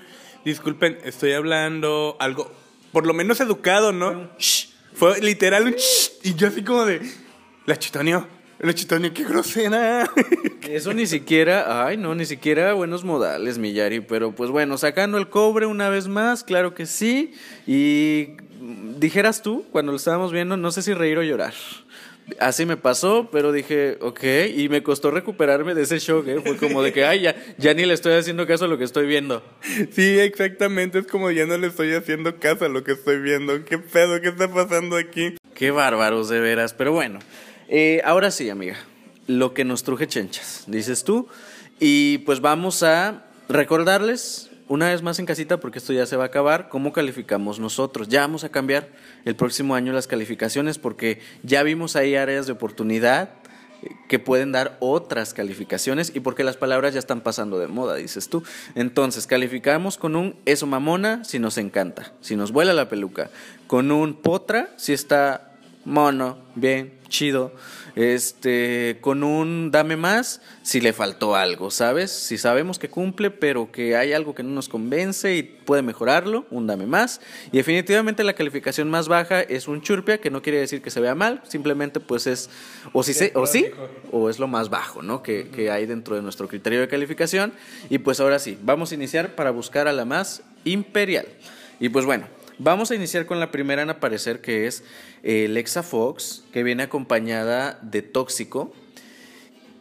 disculpen, 0.45 0.99
estoy 1.05 1.33
hablando 1.33 2.17
algo, 2.21 2.51
por 2.93 3.07
lo 3.07 3.15
menos 3.15 3.41
educado, 3.41 3.93
¿no? 3.93 4.31
Shh. 4.39 4.69
Fue 4.95 5.21
literal 5.21 5.65
un 5.65 5.73
shh. 5.73 6.13
Y 6.23 6.35
yo 6.35 6.49
así 6.49 6.63
como 6.63 6.85
de, 6.85 7.01
la 7.67 7.77
chitoneó. 7.77 8.27
La 8.61 8.73
chitoneó, 8.73 9.13
qué 9.13 9.25
grosera. 9.25 10.09
Eso 10.63 10.95
ni 10.95 11.07
siquiera, 11.07 11.85
ay 11.85 11.97
no, 11.97 12.15
ni 12.15 12.25
siquiera 12.25 12.73
buenos 12.73 13.05
modales, 13.05 13.59
Millari. 13.59 14.01
Pero 14.01 14.33
pues 14.33 14.51
bueno, 14.51 14.79
sacando 14.79 15.19
el 15.19 15.29
cobre 15.29 15.67
una 15.67 15.89
vez 15.89 16.07
más, 16.07 16.45
claro 16.45 16.73
que 16.73 16.87
sí. 16.87 17.33
Y 17.67 18.37
dijeras 18.99 19.43
tú, 19.43 19.65
cuando 19.73 19.93
lo 19.93 19.97
estábamos 19.97 20.33
viendo, 20.33 20.57
no 20.57 20.71
sé 20.71 20.83
si 20.83 20.95
reír 20.95 21.19
o 21.19 21.23
llorar. 21.23 21.55
Así 22.41 22.65
me 22.65 22.79
pasó, 22.79 23.29
pero 23.31 23.53
dije, 23.53 23.99
ok, 24.01 24.25
y 24.57 24.71
me 24.71 24.83
costó 24.83 25.11
recuperarme 25.11 25.75
de 25.75 25.83
ese 25.83 25.99
shock, 25.99 26.27
¿eh? 26.27 26.41
Fue 26.43 26.57
como 26.57 26.83
de 26.83 26.91
que, 26.93 27.05
ay, 27.05 27.21
ya, 27.21 27.37
ya 27.59 27.75
ni 27.75 27.85
le 27.85 27.93
estoy 27.93 28.15
haciendo 28.15 28.47
caso 28.47 28.65
a 28.65 28.69
lo 28.69 28.79
que 28.79 28.85
estoy 28.85 29.07
viendo. 29.07 29.43
Sí, 29.93 30.19
exactamente, 30.19 30.99
es 31.01 31.07
como 31.07 31.31
ya 31.31 31.45
no 31.45 31.59
le 31.59 31.67
estoy 31.67 31.93
haciendo 31.93 32.39
caso 32.39 32.65
a 32.65 32.69
lo 32.69 32.83
que 32.83 32.93
estoy 32.93 33.21
viendo. 33.21 33.65
¿Qué 33.65 33.79
pedo? 33.79 34.21
¿Qué 34.23 34.29
está 34.29 34.51
pasando 34.51 34.97
aquí? 34.97 35.37
Qué 35.55 35.71
bárbaros, 35.71 36.31
de 36.31 36.41
veras. 36.41 36.73
Pero 36.73 36.93
bueno, 36.93 37.19
eh, 37.69 38.01
ahora 38.05 38.31
sí, 38.31 38.49
amiga, 38.49 38.77
lo 39.27 39.53
que 39.53 39.65
nos 39.65 39.83
truje 39.85 40.07
chenchas, 40.07 40.65
dices 40.67 41.05
tú. 41.05 41.29
Y 41.79 42.19
pues 42.19 42.41
vamos 42.41 42.83
a 42.83 43.27
recordarles 43.49 44.51
una 44.69 44.89
vez 44.89 45.03
más 45.03 45.19
en 45.19 45.27
casita, 45.27 45.61
porque 45.61 45.79
esto 45.79 45.93
ya 45.93 46.07
se 46.07 46.17
va 46.17 46.25
a 46.25 46.27
acabar, 46.29 46.69
cómo 46.69 46.93
calificamos 46.93 47.59
nosotros. 47.61 48.09
Ya 48.09 48.21
vamos 48.21 48.45
a 48.45 48.49
cambiar 48.49 48.89
el 49.25 49.37
próximo 49.37 49.75
año 49.75 49.93
las 49.93 50.07
calificaciones 50.07 50.79
porque 50.79 51.21
ya 51.43 51.63
vimos 51.63 51.97
ahí 51.97 52.15
áreas 52.15 52.47
de 52.47 52.53
oportunidad 52.53 53.31
eh, 53.83 53.91
que 54.09 54.19
pueden 54.19 54.53
dar 54.53 54.77
otras 54.81 55.35
calificaciones 55.35 56.13
y 56.15 56.21
porque 56.21 56.45
las 56.45 56.57
palabras 56.57 56.95
ya 56.95 56.99
están 56.99 57.21
pasando 57.21 57.59
de 57.59 57.67
moda, 57.67 57.97
dices 57.97 58.29
tú. 58.29 58.43
Entonces, 58.75 59.27
calificamos 59.27 59.99
con 59.99 60.17
un 60.17 60.37
eso 60.47 60.67
mamona 60.67 61.25
si 61.25 61.39
nos 61.39 61.59
encanta, 61.59 62.13
si 62.21 62.37
nos 62.37 62.53
vuela 62.53 62.73
la 62.73 62.89
peluca, 62.89 63.31
con 63.67 63.93
un 63.93 64.15
potra 64.15 64.71
si 64.77 64.93
está 64.93 65.54
mono, 65.85 66.39
bien, 66.55 66.99
chido 67.09 67.53
este, 67.97 68.99
con 69.01 69.23
un 69.23 69.71
dame 69.71 69.97
más 69.97 70.41
si 70.63 70.81
le 70.81 70.93
faltó 70.93 71.37
algo, 71.37 71.71
¿sabes? 71.71 72.11
Si 72.11 72.39
sabemos 72.39 72.79
que 72.79 72.89
cumple, 72.89 73.31
pero 73.31 73.71
que 73.71 73.97
hay 73.97 74.13
algo 74.13 74.35
que 74.35 74.43
no 74.43 74.51
nos 74.51 74.69
convence 74.69 75.37
y 75.37 75.43
puede 75.43 75.83
mejorarlo, 75.83 76.47
un 76.51 76.67
dame 76.67 76.87
más. 76.87 77.21
Y 77.53 77.59
definitivamente 77.59 78.25
la 78.25 78.33
calificación 78.33 78.91
más 78.91 79.09
baja 79.09 79.41
es 79.43 79.69
un 79.69 79.81
churpia, 79.81 80.19
que 80.19 80.31
no 80.31 80.43
quiere 80.43 80.59
decir 80.59 80.83
que 80.83 80.91
se 80.91 81.01
vea 81.01 81.15
mal, 81.15 81.41
simplemente 81.45 82.01
pues 82.01 82.27
es, 82.27 82.51
o, 82.93 83.03
si 83.03 83.15
se, 83.15 83.33
o 83.35 83.47
sí, 83.47 83.67
o 84.11 84.29
es 84.29 84.39
lo 84.39 84.49
más 84.49 84.71
bajo, 84.71 85.03
¿no? 85.03 85.23
Que, 85.23 85.49
que 85.49 85.71
hay 85.71 85.87
dentro 85.87 86.17
de 86.17 86.23
nuestro 86.23 86.49
criterio 86.49 86.81
de 86.81 86.89
calificación. 86.89 87.53
Y 87.91 87.99
pues 87.99 88.19
ahora 88.19 88.39
sí, 88.39 88.59
vamos 88.63 88.91
a 88.91 88.95
iniciar 88.97 89.37
para 89.37 89.51
buscar 89.51 89.87
a 89.87 89.93
la 89.93 90.05
más 90.05 90.43
imperial. 90.65 91.27
Y 91.79 91.91
pues 91.91 92.05
bueno, 92.05 92.27
Vamos 92.59 92.93
a 92.93 92.95
iniciar 92.95 93.27
con 93.27 93.41
la 93.41 93.51
primera 93.51 93.83
en 93.83 93.91
aparecer, 93.91 94.41
que 94.41 94.69
es 94.69 94.85
eh, 95.25 95.49
Lexa 95.49 95.83
Fox, 95.83 96.45
que 96.53 96.63
viene 96.63 96.85
acompañada 96.85 97.81
de 97.83 98.03
Tóxico. 98.03 98.73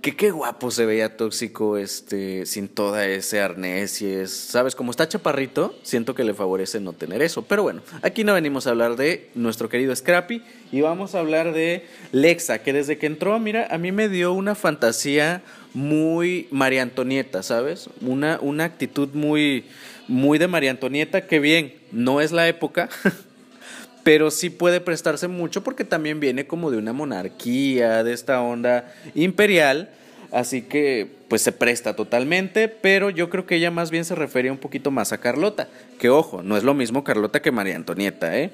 Que 0.01 0.15
qué 0.17 0.31
guapo 0.31 0.69
se 0.71 0.85
veía 0.85 1.15
Tóxico 1.15 1.77
este, 1.77 2.45
sin 2.45 2.67
toda 2.67 3.05
ese 3.05 3.39
arnés 3.39 4.03
¿sabes? 4.27 4.75
Como 4.75 4.91
está 4.91 5.07
chaparrito, 5.07 5.77
siento 5.83 6.13
que 6.13 6.25
le 6.25 6.33
favorece 6.33 6.79
no 6.81 6.93
tener 6.93 7.21
eso. 7.21 7.43
Pero 7.43 7.63
bueno, 7.63 7.81
aquí 8.01 8.23
no 8.23 8.33
venimos 8.33 8.65
a 8.65 8.71
hablar 8.71 8.97
de 8.97 9.29
nuestro 9.35 9.69
querido 9.69 9.95
Scrappy 9.95 10.41
y 10.71 10.81
vamos 10.81 11.15
a 11.15 11.19
hablar 11.19 11.53
de 11.53 11.85
Lexa, 12.11 12.63
que 12.63 12.73
desde 12.73 12.97
que 12.97 13.05
entró, 13.05 13.39
mira, 13.39 13.67
a 13.69 13.77
mí 13.77 13.91
me 13.93 14.09
dio 14.09 14.33
una 14.33 14.55
fantasía 14.55 15.41
muy 15.73 16.47
María 16.51 16.81
Antonieta, 16.81 17.43
¿sabes? 17.43 17.89
Una, 18.01 18.39
una 18.41 18.65
actitud 18.65 19.09
muy 19.13 19.63
muy 20.07 20.37
de 20.37 20.47
María 20.47 20.71
Antonieta, 20.71 21.27
que 21.27 21.39
bien, 21.39 21.73
no 21.93 22.19
es 22.21 22.31
la 22.31 22.47
época, 22.47 22.89
pero 24.03 24.31
sí 24.31 24.49
puede 24.49 24.81
prestarse 24.81 25.27
mucho 25.27 25.63
porque 25.63 25.85
también 25.85 26.19
viene 26.19 26.45
como 26.45 26.71
de 26.71 26.77
una 26.77 26.93
monarquía, 26.93 28.03
de 28.03 28.13
esta 28.13 28.41
onda 28.41 28.93
imperial, 29.15 29.89
así 30.31 30.63
que 30.63 31.09
pues 31.29 31.41
se 31.41 31.51
presta 31.51 31.95
totalmente, 31.95 32.67
pero 32.67 33.09
yo 33.09 33.29
creo 33.29 33.45
que 33.45 33.55
ella 33.55 33.71
más 33.71 33.91
bien 33.91 34.05
se 34.05 34.15
refería 34.15 34.51
un 34.51 34.57
poquito 34.57 34.91
más 34.91 35.13
a 35.13 35.19
Carlota, 35.19 35.67
que 35.99 36.09
ojo, 36.09 36.43
no 36.43 36.57
es 36.57 36.63
lo 36.63 36.73
mismo 36.73 37.03
Carlota 37.03 37.41
que 37.41 37.51
María 37.51 37.75
Antonieta, 37.75 38.37
¿eh? 38.37 38.51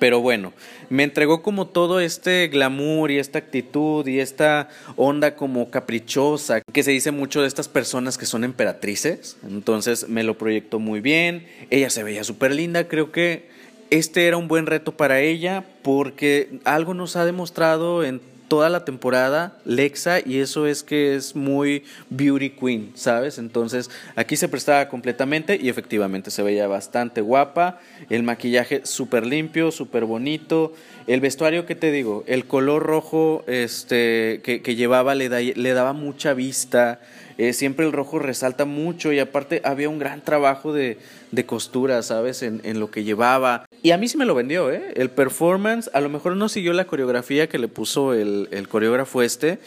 Pero 0.00 0.20
bueno, 0.20 0.54
me 0.88 1.04
entregó 1.04 1.42
como 1.42 1.68
todo 1.68 2.00
este 2.00 2.48
glamour 2.48 3.10
y 3.10 3.18
esta 3.18 3.38
actitud 3.38 4.06
y 4.06 4.18
esta 4.18 4.70
onda 4.96 5.36
como 5.36 5.70
caprichosa 5.70 6.62
que 6.72 6.82
se 6.82 6.90
dice 6.90 7.10
mucho 7.10 7.42
de 7.42 7.48
estas 7.48 7.68
personas 7.68 8.16
que 8.16 8.24
son 8.24 8.42
emperatrices. 8.42 9.36
Entonces 9.46 10.08
me 10.08 10.24
lo 10.24 10.38
proyectó 10.38 10.78
muy 10.78 11.00
bien. 11.00 11.46
Ella 11.68 11.90
se 11.90 12.02
veía 12.02 12.24
súper 12.24 12.54
linda. 12.54 12.88
Creo 12.88 13.12
que 13.12 13.50
este 13.90 14.26
era 14.26 14.38
un 14.38 14.48
buen 14.48 14.64
reto 14.64 14.96
para 14.96 15.20
ella 15.20 15.66
porque 15.82 16.60
algo 16.64 16.94
nos 16.94 17.16
ha 17.16 17.26
demostrado 17.26 18.02
en 18.02 18.22
toda 18.50 18.68
la 18.68 18.84
temporada 18.84 19.56
Lexa 19.64 20.18
y 20.18 20.40
eso 20.40 20.66
es 20.66 20.82
que 20.82 21.14
es 21.14 21.36
muy 21.36 21.84
beauty 22.08 22.50
queen, 22.50 22.90
¿sabes? 22.96 23.38
Entonces 23.38 23.90
aquí 24.16 24.36
se 24.36 24.48
prestaba 24.48 24.88
completamente 24.88 25.56
y 25.56 25.68
efectivamente 25.68 26.32
se 26.32 26.42
veía 26.42 26.66
bastante 26.66 27.20
guapa, 27.20 27.78
el 28.08 28.24
maquillaje 28.24 28.80
súper 28.84 29.24
limpio, 29.24 29.70
súper 29.70 30.04
bonito, 30.04 30.72
el 31.06 31.20
vestuario 31.20 31.64
que 31.64 31.76
te 31.76 31.92
digo, 31.92 32.24
el 32.26 32.44
color 32.44 32.82
rojo 32.82 33.44
este, 33.46 34.40
que, 34.42 34.74
llevaba 34.74 35.14
le, 35.14 35.28
le 35.54 35.72
daba 35.72 35.92
mucha 35.92 36.34
vista, 36.34 36.98
eh, 37.40 37.54
siempre 37.54 37.86
el 37.86 37.92
rojo 37.92 38.18
resalta 38.18 38.66
mucho 38.66 39.12
y 39.12 39.18
aparte 39.18 39.62
había 39.64 39.88
un 39.88 39.98
gran 39.98 40.22
trabajo 40.22 40.72
de, 40.72 40.98
de 41.30 41.46
costura, 41.46 42.02
¿sabes? 42.02 42.42
En, 42.42 42.60
en, 42.64 42.80
lo 42.80 42.90
que 42.90 43.02
llevaba. 43.02 43.64
Y 43.82 43.92
a 43.92 43.98
mí 43.98 44.08
sí 44.08 44.18
me 44.18 44.26
lo 44.26 44.34
vendió, 44.34 44.70
¿eh? 44.70 44.92
El 44.96 45.10
performance 45.10 45.90
a 45.94 46.00
lo 46.00 46.08
mejor 46.08 46.36
no 46.36 46.48
siguió 46.48 46.72
la 46.72 46.86
coreografía 46.86 47.48
que 47.48 47.58
le 47.58 47.68
puso 47.68 48.12
el, 48.12 48.48
el 48.50 48.68
coreógrafo 48.68 49.22
este, 49.22 49.58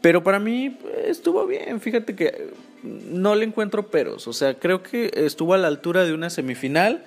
pero 0.00 0.24
para 0.24 0.38
mí 0.38 0.76
estuvo 1.06 1.46
bien. 1.46 1.80
Fíjate 1.80 2.14
que 2.16 2.50
no 2.82 3.34
le 3.34 3.44
encuentro 3.44 3.86
peros. 3.86 4.28
O 4.28 4.32
sea, 4.32 4.54
creo 4.54 4.82
que 4.82 5.10
estuvo 5.14 5.54
a 5.54 5.58
la 5.58 5.68
altura 5.68 6.04
de 6.04 6.12
una 6.12 6.30
semifinal. 6.30 7.04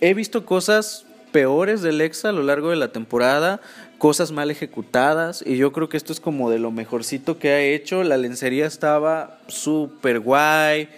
He 0.00 0.14
visto 0.14 0.44
cosas 0.44 1.06
peores 1.32 1.82
del 1.82 1.98
Lexa 1.98 2.30
a 2.30 2.32
lo 2.32 2.42
largo 2.42 2.70
de 2.70 2.76
la 2.76 2.92
temporada, 2.92 3.60
cosas 3.98 4.30
mal 4.30 4.52
ejecutadas 4.52 5.42
y 5.44 5.56
yo 5.56 5.72
creo 5.72 5.88
que 5.88 5.96
esto 5.96 6.12
es 6.12 6.20
como 6.20 6.48
de 6.48 6.60
lo 6.60 6.70
mejorcito 6.70 7.38
que 7.38 7.50
ha 7.50 7.60
hecho. 7.60 8.04
La 8.04 8.16
lencería 8.16 8.66
estaba 8.66 9.38
súper 9.48 10.20
guay. 10.20 10.88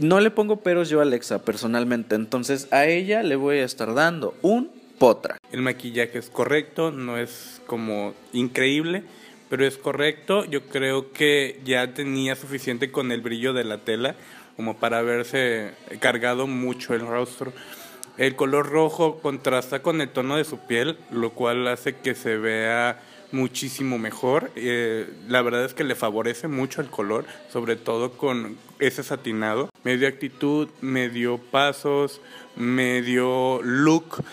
No 0.00 0.20
le 0.20 0.30
pongo 0.30 0.60
peros 0.60 0.88
yo 0.88 1.00
a 1.00 1.02
Alexa 1.02 1.44
personalmente, 1.44 2.14
entonces 2.14 2.68
a 2.72 2.86
ella 2.86 3.22
le 3.22 3.36
voy 3.36 3.58
a 3.58 3.64
estar 3.64 3.94
dando 3.94 4.34
un 4.42 4.70
potra. 4.98 5.38
El 5.52 5.62
maquillaje 5.62 6.18
es 6.18 6.30
correcto, 6.30 6.90
no 6.90 7.16
es 7.18 7.60
como 7.66 8.14
increíble, 8.32 9.04
pero 9.48 9.66
es 9.66 9.76
correcto. 9.76 10.44
Yo 10.44 10.62
creo 10.62 11.12
que 11.12 11.60
ya 11.64 11.94
tenía 11.94 12.34
suficiente 12.34 12.90
con 12.90 13.12
el 13.12 13.20
brillo 13.20 13.52
de 13.52 13.64
la 13.64 13.78
tela 13.78 14.16
como 14.56 14.76
para 14.76 14.98
haberse 14.98 15.72
cargado 16.00 16.46
mucho 16.46 16.94
el 16.94 17.06
rostro. 17.06 17.52
El 18.16 18.36
color 18.36 18.70
rojo 18.70 19.20
contrasta 19.20 19.82
con 19.82 20.00
el 20.00 20.08
tono 20.08 20.36
de 20.36 20.44
su 20.44 20.58
piel, 20.58 20.96
lo 21.10 21.30
cual 21.30 21.66
hace 21.66 21.96
que 21.96 22.14
se 22.14 22.36
vea 22.36 23.00
muchísimo 23.34 23.98
mejor. 23.98 24.50
Eh, 24.56 25.08
la 25.28 25.42
verdad 25.42 25.64
es 25.64 25.74
que 25.74 25.84
le 25.84 25.94
favorece 25.94 26.48
mucho 26.48 26.80
el 26.80 26.88
color, 26.88 27.26
sobre 27.50 27.76
todo 27.76 28.12
con 28.12 28.56
ese 28.78 29.02
satinado. 29.02 29.68
Medio 29.82 30.08
actitud, 30.08 30.68
medio 30.80 31.38
pasos, 31.38 32.20
medio 32.56 33.60
look, 33.62 34.24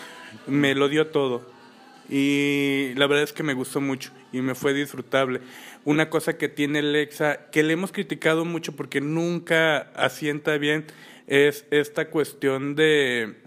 me 0.46 0.74
lo 0.74 0.88
dio 0.88 1.08
todo. 1.08 1.50
Y 2.08 2.92
la 2.94 3.06
verdad 3.06 3.24
es 3.24 3.32
que 3.32 3.42
me 3.42 3.54
gustó 3.54 3.80
mucho 3.80 4.12
y 4.32 4.40
me 4.40 4.54
fue 4.54 4.72
disfrutable. 4.72 5.40
Una 5.84 6.08
cosa 6.08 6.38
que 6.38 6.48
tiene 6.48 6.82
Lexa, 6.82 7.50
que 7.50 7.62
le 7.62 7.72
hemos 7.72 7.92
criticado 7.92 8.44
mucho 8.44 8.74
porque 8.76 9.00
nunca 9.00 9.90
asienta 9.94 10.56
bien, 10.58 10.86
es 11.26 11.64
esta 11.70 12.08
cuestión 12.08 12.74
de 12.74 13.42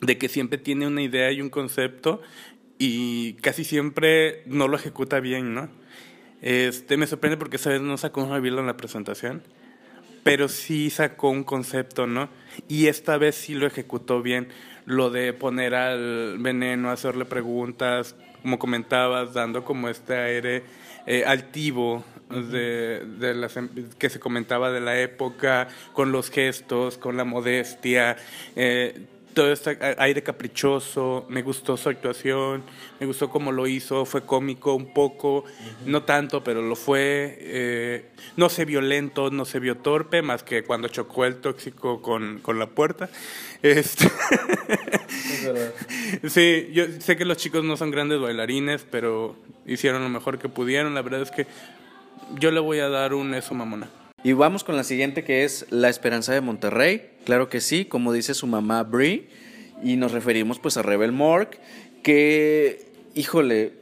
de 0.00 0.18
que 0.18 0.28
siempre 0.28 0.58
tiene 0.58 0.86
una 0.86 1.02
idea 1.02 1.32
y 1.32 1.40
un 1.40 1.50
concepto 1.50 2.22
y 2.78 3.34
casi 3.34 3.64
siempre 3.64 4.42
no 4.46 4.68
lo 4.68 4.76
ejecuta 4.76 5.20
bien, 5.20 5.54
¿no? 5.54 5.68
Este, 6.40 6.96
me 6.96 7.06
sorprende 7.06 7.36
porque 7.36 7.56
esa 7.56 7.70
vez 7.70 7.80
no 7.80 7.98
sacó 7.98 8.22
un 8.22 8.30
reveal 8.30 8.58
en 8.58 8.66
la 8.66 8.76
presentación, 8.76 9.42
pero 10.22 10.48
sí 10.48 10.90
sacó 10.90 11.30
un 11.30 11.42
concepto, 11.42 12.06
¿no? 12.06 12.28
Y 12.68 12.86
esta 12.86 13.18
vez 13.18 13.34
sí 13.34 13.54
lo 13.54 13.66
ejecutó 13.66 14.22
bien, 14.22 14.48
lo 14.86 15.10
de 15.10 15.32
poner 15.32 15.74
al 15.74 16.38
veneno, 16.38 16.90
hacerle 16.90 17.24
preguntas, 17.24 18.14
como 18.42 18.58
comentabas, 18.58 19.34
dando 19.34 19.64
como 19.64 19.88
este 19.88 20.16
aire 20.16 20.62
eh, 21.06 21.24
altivo 21.26 22.04
de, 22.30 23.04
de 23.18 23.34
las, 23.34 23.56
em, 23.56 23.68
que 23.98 24.10
se 24.10 24.20
comentaba 24.20 24.70
de 24.70 24.80
la 24.80 25.00
época, 25.00 25.68
con 25.92 26.12
los 26.12 26.30
gestos, 26.30 26.98
con 26.98 27.16
la 27.16 27.24
modestia. 27.24 28.16
Eh, 28.54 29.06
todo 29.38 29.52
este 29.52 29.78
aire 29.98 30.24
caprichoso, 30.24 31.24
me 31.28 31.42
gustó 31.42 31.76
su 31.76 31.88
actuación, 31.88 32.64
me 32.98 33.06
gustó 33.06 33.30
cómo 33.30 33.52
lo 33.52 33.68
hizo, 33.68 34.04
fue 34.04 34.22
cómico 34.22 34.74
un 34.74 34.92
poco, 34.92 35.44
no 35.86 36.02
tanto, 36.02 36.42
pero 36.42 36.60
lo 36.60 36.74
fue. 36.74 37.38
Eh, 37.40 38.08
no 38.36 38.48
se 38.48 38.64
violento, 38.64 39.30
no 39.30 39.44
se 39.44 39.60
vio 39.60 39.76
torpe, 39.76 40.22
más 40.22 40.42
que 40.42 40.64
cuando 40.64 40.88
chocó 40.88 41.24
el 41.24 41.36
tóxico 41.36 42.02
con, 42.02 42.40
con 42.40 42.58
la 42.58 42.66
puerta. 42.66 43.10
Este 43.62 44.10
sí, 46.28 46.70
yo 46.72 46.86
sé 46.98 47.16
que 47.16 47.24
los 47.24 47.36
chicos 47.36 47.62
no 47.62 47.76
son 47.76 47.92
grandes 47.92 48.20
bailarines, 48.20 48.84
pero 48.90 49.36
hicieron 49.66 50.02
lo 50.02 50.08
mejor 50.08 50.40
que 50.40 50.48
pudieron. 50.48 50.94
La 50.94 51.02
verdad 51.02 51.22
es 51.22 51.30
que 51.30 51.46
yo 52.40 52.50
le 52.50 52.58
voy 52.58 52.80
a 52.80 52.88
dar 52.88 53.14
un 53.14 53.34
eso 53.34 53.54
mamona. 53.54 53.88
Y 54.24 54.32
vamos 54.32 54.64
con 54.64 54.76
la 54.76 54.82
siguiente 54.82 55.22
que 55.22 55.44
es 55.44 55.66
La 55.70 55.88
Esperanza 55.88 56.32
de 56.32 56.40
Monterrey. 56.40 57.10
Claro 57.24 57.48
que 57.48 57.60
sí, 57.60 57.84
como 57.84 58.12
dice 58.12 58.34
su 58.34 58.48
mamá 58.48 58.82
Brie. 58.82 59.28
Y 59.82 59.96
nos 59.96 60.10
referimos 60.10 60.58
pues 60.58 60.76
a 60.76 60.82
Rebel 60.82 61.12
Mork, 61.12 61.56
que, 62.02 62.84
híjole, 63.14 63.74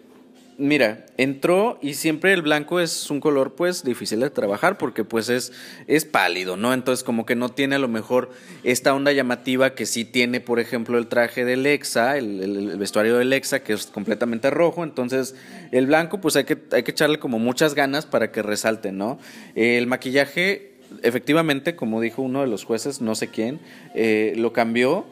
Mira, 0.59 1.05
entró 1.19 1.79
y 1.83 1.95
siempre 1.95 2.33
el 2.33 2.41
blanco 2.41 2.81
es 2.81 3.11
un 3.11 3.21
color 3.21 3.57
pues 3.57 3.85
difícil 3.85 4.21
de 4.21 4.31
trabajar 4.31 4.79
porque 4.79 5.05
pues 5.05 5.29
es, 5.29 5.53
es 5.87 6.07
pálido, 6.07 6.57
¿no? 6.57 6.73
Entonces 6.73 7.05
como 7.05 7.27
que 7.27 7.35
no 7.35 7.51
tiene 7.51 7.77
a 7.77 7.79
lo 7.79 7.89
mejor 7.89 8.31
esta 8.63 8.95
onda 8.95 9.13
llamativa 9.13 9.75
que 9.75 9.85
sí 9.85 10.07
tiene, 10.07 10.41
por 10.41 10.59
ejemplo, 10.59 10.97
el 10.97 11.09
traje 11.09 11.45
de 11.45 11.59
Lexa, 11.59 12.17
el, 12.17 12.75
vestuario 12.79 13.19
de 13.19 13.27
Lexa, 13.27 13.63
que 13.63 13.75
es 13.75 13.87
completamente 13.89 14.49
rojo. 14.49 14.83
Entonces 14.83 15.35
el 15.73 15.89
blanco 15.89 16.23
pues 16.23 16.37
hay 16.37 16.45
que, 16.45 16.57
hay 16.73 16.85
que 16.85 16.93
echarle 16.93 17.19
como 17.19 17.39
muchas 17.39 17.75
ganas 17.75 18.07
para 18.07 18.33
que 18.33 18.41
resalte, 18.41 18.93
¿no? 18.93 19.19
El 19.55 19.87
maquillaje, 19.87 20.73
efectivamente, 21.03 21.77
como 21.77 22.01
dijo 22.01 22.23
uno 22.23 22.41
de 22.41 22.47
los 22.47 22.65
jueces, 22.65 23.03
no 23.03 23.15
sé 23.15 23.29
quién, 23.29 23.61
eh, 23.95 24.33
lo 24.37 24.55
cambió. 24.55 25.05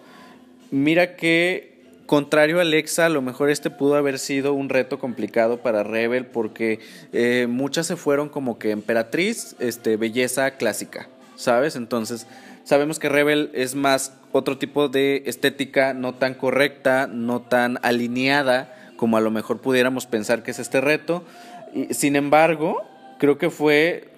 Mira 0.70 1.16
que 1.16 1.73
Contrario 2.06 2.58
a 2.58 2.62
Alexa, 2.62 3.06
a 3.06 3.08
lo 3.08 3.22
mejor 3.22 3.48
este 3.48 3.70
pudo 3.70 3.94
haber 3.94 4.18
sido 4.18 4.52
un 4.52 4.68
reto 4.68 4.98
complicado 4.98 5.58
para 5.58 5.82
Rebel 5.82 6.26
porque 6.26 6.80
eh, 7.14 7.46
muchas 7.48 7.86
se 7.86 7.96
fueron 7.96 8.28
como 8.28 8.58
que 8.58 8.72
emperatriz, 8.72 9.56
este, 9.58 9.96
belleza 9.96 10.50
clásica, 10.52 11.08
¿sabes? 11.34 11.76
Entonces, 11.76 12.26
sabemos 12.62 12.98
que 12.98 13.08
Rebel 13.08 13.50
es 13.54 13.74
más 13.74 14.12
otro 14.32 14.58
tipo 14.58 14.88
de 14.88 15.22
estética 15.24 15.94
no 15.94 16.14
tan 16.14 16.34
correcta, 16.34 17.06
no 17.06 17.40
tan 17.40 17.78
alineada 17.82 18.92
como 18.96 19.16
a 19.16 19.22
lo 19.22 19.30
mejor 19.30 19.62
pudiéramos 19.62 20.04
pensar 20.04 20.42
que 20.42 20.50
es 20.50 20.58
este 20.58 20.82
reto. 20.82 21.24
Sin 21.90 22.16
embargo, 22.16 22.82
creo 23.18 23.38
que 23.38 23.48
fue 23.48 24.13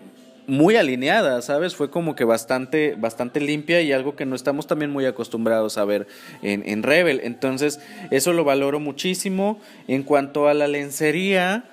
muy 0.47 0.77
alineada, 0.77 1.43
¿sabes? 1.43 1.75
Fue 1.75 1.91
como 1.91 2.15
que 2.15 2.25
bastante, 2.25 2.95
bastante 2.97 3.41
limpia 3.41 3.81
y 3.81 3.93
algo 3.93 4.17
que 4.17 4.27
no 4.27 4.37
estamos 4.37 4.67
también 4.67 4.91
muy 4.91 5.05
acostumbrados 5.05 5.79
a 5.79 5.85
ver 5.85 6.07
en, 6.43 6.63
en 6.67 6.83
Rebel. 6.83 7.21
Entonces, 7.25 7.81
eso 8.11 8.33
lo 8.33 8.45
valoro 8.45 8.81
muchísimo. 8.81 9.61
En 9.89 10.03
cuanto 10.03 10.49
a 10.49 10.55
la 10.55 10.69
lencería, 10.69 11.65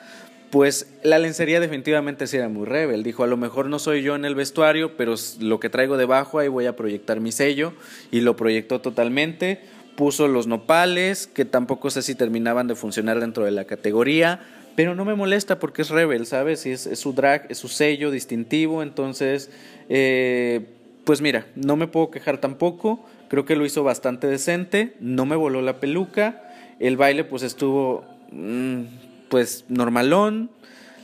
pues 0.49 0.93
la 1.03 1.19
lencería 1.19 1.59
definitivamente 1.59 2.27
sí 2.27 2.37
era 2.37 2.49
muy 2.49 2.65
Rebel. 2.65 3.03
Dijo, 3.03 3.23
a 3.23 3.27
lo 3.27 3.37
mejor 3.37 3.67
no 3.67 3.79
soy 3.79 4.01
yo 4.01 4.15
en 4.15 4.25
el 4.25 4.35
vestuario, 4.35 4.97
pero 4.97 5.15
lo 5.39 5.59
que 5.59 5.69
traigo 5.69 5.97
debajo 5.97 6.39
ahí 6.39 6.47
voy 6.47 6.65
a 6.65 6.75
proyectar 6.75 7.19
mi 7.19 7.31
sello. 7.31 7.73
Y 8.11 8.21
lo 8.21 8.35
proyectó 8.35 8.81
totalmente. 8.81 9.61
Puso 9.95 10.27
los 10.27 10.47
nopales, 10.47 11.27
que 11.27 11.45
tampoco 11.45 11.91
sé 11.91 12.01
si 12.01 12.15
terminaban 12.15 12.67
de 12.67 12.75
funcionar 12.75 13.19
dentro 13.19 13.45
de 13.45 13.51
la 13.51 13.65
categoría 13.65 14.41
pero 14.75 14.95
no 14.95 15.05
me 15.05 15.15
molesta 15.15 15.59
porque 15.59 15.81
es 15.81 15.89
Rebel, 15.89 16.25
¿sabes? 16.25 16.65
Y 16.65 16.71
es, 16.71 16.89
su 16.99 17.13
drag, 17.13 17.47
es 17.49 17.57
su 17.57 17.67
sello 17.67 18.11
distintivo, 18.11 18.83
entonces, 18.83 19.51
eh, 19.89 20.65
pues 21.03 21.21
mira, 21.21 21.47
no 21.55 21.75
me 21.75 21.87
puedo 21.87 22.11
quejar 22.11 22.39
tampoco, 22.39 23.05
creo 23.29 23.45
que 23.45 23.55
lo 23.55 23.65
hizo 23.65 23.83
bastante 23.83 24.27
decente, 24.27 24.95
no 24.99 25.25
me 25.25 25.35
voló 25.35 25.61
la 25.61 25.79
peluca, 25.79 26.43
el 26.79 26.97
baile 26.97 27.23
pues 27.23 27.43
estuvo, 27.43 28.05
mm, 28.31 28.83
pues 29.29 29.65
normalón, 29.69 30.49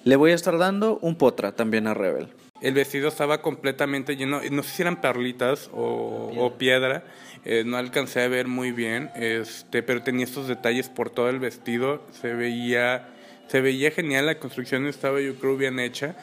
le 0.04 0.16
voy 0.16 0.32
a 0.32 0.36
estar 0.36 0.58
dando 0.58 0.98
un 1.02 1.16
potra 1.16 1.52
también 1.52 1.88
a 1.88 1.94
Rebel. 1.94 2.30
El 2.62 2.74
vestido 2.74 3.08
estaba 3.08 3.42
completamente 3.42 4.18
lleno, 4.18 4.42
no 4.52 4.64
sé 4.64 4.70
si 4.70 4.82
eran 4.82 5.00
perlitas 5.00 5.70
o 5.74 6.56
piedra, 6.58 7.04
eh, 7.46 7.64
no 7.66 7.78
alcancé 7.78 8.22
a 8.22 8.28
ver 8.28 8.48
muy 8.48 8.72
bien, 8.72 9.12
este, 9.16 9.82
pero 9.82 10.04
tenía 10.04 10.26
estos 10.26 10.48
detalles 10.48 10.90
por 10.90 11.10
todo 11.10 11.30
el 11.30 11.40
vestido, 11.40 12.04
se 12.12 12.34
veía 12.34 13.08
se 13.50 13.62
veía 13.62 13.92
genial, 13.92 14.28
la 14.28 14.40
construcción 14.40 14.86
estaba 14.86 15.20
yo 15.22 15.36
creo 15.36 15.58
bien 15.58 15.80
hecha. 15.80 16.16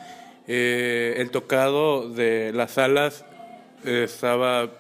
Eh, 0.46 1.14
el 1.18 1.30
tocado 1.30 2.08
de 2.08 2.52
las 2.54 2.78
alas 2.78 3.24
estaba, 3.84 4.70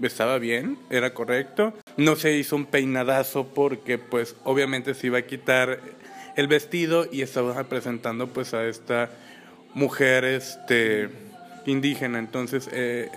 estaba 0.00 0.38
bien, 0.38 0.78
era 0.90 1.12
correcto. 1.12 1.74
No 1.96 2.14
se 2.14 2.36
hizo 2.36 2.54
un 2.54 2.66
peinadazo 2.66 3.48
porque 3.48 3.98
pues 3.98 4.36
obviamente 4.44 4.94
se 4.94 5.08
iba 5.08 5.18
a 5.18 5.22
quitar 5.22 5.80
el 6.36 6.46
vestido 6.46 7.08
y 7.10 7.22
estaba 7.22 7.52
representando 7.54 8.28
pues 8.28 8.54
a 8.54 8.64
esta 8.68 9.10
mujer 9.74 10.24
este 10.24 11.08
indígena. 11.66 12.20
Entonces 12.20 12.68
eh, 12.72 13.10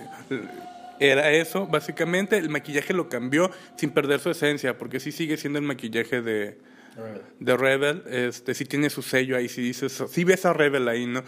era 0.98 1.30
eso, 1.30 1.68
básicamente. 1.68 2.36
El 2.36 2.48
maquillaje 2.48 2.92
lo 2.92 3.08
cambió 3.08 3.50
sin 3.76 3.90
perder 3.90 4.18
su 4.18 4.30
esencia, 4.30 4.76
porque 4.76 4.98
sí 4.98 5.12
sigue 5.12 5.36
siendo 5.36 5.60
el 5.60 5.64
maquillaje 5.64 6.20
de, 6.20 6.58
de 7.40 7.56
Rebel, 7.56 8.02
este, 8.10 8.54
sí 8.54 8.64
tiene 8.64 8.90
su 8.90 9.02
sello 9.02 9.36
ahí, 9.36 9.48
si 9.48 9.62
dices, 9.62 10.02
si 10.10 10.24
ves 10.24 10.44
a 10.44 10.52
Rebel 10.52 10.88
ahí, 10.88 11.06
¿no? 11.06 11.22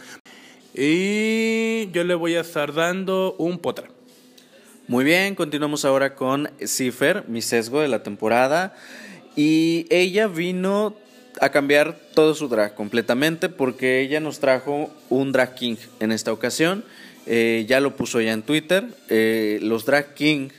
Y 0.75 1.91
yo 1.93 2.05
le 2.05 2.15
voy 2.15 2.35
a 2.35 2.41
estar 2.41 2.75
dando 2.75 3.35
un 3.39 3.59
potra. 3.59 3.89
Muy 4.87 5.05
bien, 5.05 5.35
continuamos 5.35 5.85
ahora 5.85 6.15
con 6.15 6.51
Cipher, 6.67 7.25
mi 7.29 7.41
sesgo 7.41 7.81
de 7.81 7.89
la 7.89 8.03
temporada. 8.03 8.75
Y 9.37 9.87
ella 9.89 10.27
vino 10.27 10.97
a 11.41 11.49
cambiar 11.49 11.97
todo 12.15 12.35
su 12.35 12.49
drag 12.49 12.75
completamente 12.75 13.49
porque 13.49 14.01
ella 14.01 14.21
nos 14.21 14.41
trajo 14.41 14.91
un 15.09 15.33
drag 15.33 15.55
king 15.55 15.77
en 16.01 16.13
esta 16.13 16.33
ocasión. 16.33 16.85
Eh, 17.27 17.65
ya 17.69 17.81
lo 17.81 17.97
puso 17.97 18.21
ya 18.21 18.33
en 18.33 18.43
Twitter. 18.43 18.85
Eh, 19.09 19.59
los 19.63 19.87
drag 19.87 20.15
king 20.15 20.51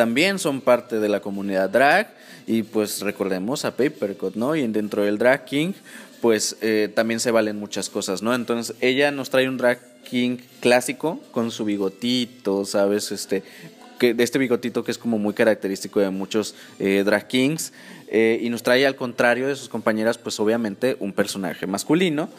también 0.00 0.38
son 0.38 0.62
parte 0.62 0.98
de 0.98 1.10
la 1.10 1.20
comunidad 1.20 1.68
drag 1.68 2.08
y 2.46 2.62
pues 2.62 3.02
recordemos 3.02 3.66
a 3.66 3.76
Papercut, 3.76 4.34
¿no? 4.34 4.56
Y 4.56 4.66
dentro 4.66 5.04
del 5.04 5.18
drag 5.18 5.44
king, 5.44 5.74
pues 6.22 6.56
eh, 6.62 6.90
también 6.94 7.20
se 7.20 7.30
valen 7.30 7.58
muchas 7.58 7.90
cosas, 7.90 8.22
¿no? 8.22 8.34
Entonces 8.34 8.74
ella 8.80 9.10
nos 9.10 9.28
trae 9.28 9.46
un 9.46 9.58
drag 9.58 9.78
king 10.08 10.38
clásico 10.60 11.20
con 11.32 11.50
su 11.50 11.66
bigotito, 11.66 12.64
¿sabes? 12.64 13.12
Este, 13.12 13.42
que, 13.98 14.14
de 14.14 14.24
este 14.24 14.38
bigotito 14.38 14.84
que 14.84 14.90
es 14.90 14.96
como 14.96 15.18
muy 15.18 15.34
característico 15.34 16.00
de 16.00 16.08
muchos 16.08 16.54
eh, 16.78 17.02
drag 17.04 17.28
kings. 17.28 17.74
Eh, 18.08 18.40
y 18.42 18.48
nos 18.48 18.62
trae 18.62 18.86
al 18.86 18.96
contrario 18.96 19.48
de 19.48 19.54
sus 19.54 19.68
compañeras, 19.68 20.16
pues 20.16 20.40
obviamente 20.40 20.96
un 20.98 21.12
personaje 21.12 21.66
masculino. 21.66 22.30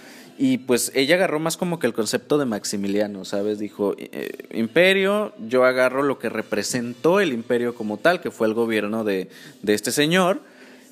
Y 0.43 0.57
pues 0.57 0.91
ella 0.95 1.17
agarró 1.17 1.39
más 1.39 1.55
como 1.55 1.77
que 1.77 1.85
el 1.85 1.93
concepto 1.93 2.39
de 2.39 2.45
Maximiliano, 2.45 3.25
¿sabes? 3.25 3.59
Dijo, 3.59 3.93
eh, 3.99 4.31
imperio, 4.51 5.33
yo 5.47 5.65
agarro 5.65 6.01
lo 6.01 6.17
que 6.17 6.29
representó 6.29 7.19
el 7.19 7.31
imperio 7.31 7.75
como 7.75 7.97
tal, 7.97 8.21
que 8.21 8.31
fue 8.31 8.47
el 8.47 8.55
gobierno 8.55 9.03
de, 9.03 9.29
de 9.61 9.73
este 9.75 9.91
señor, 9.91 10.41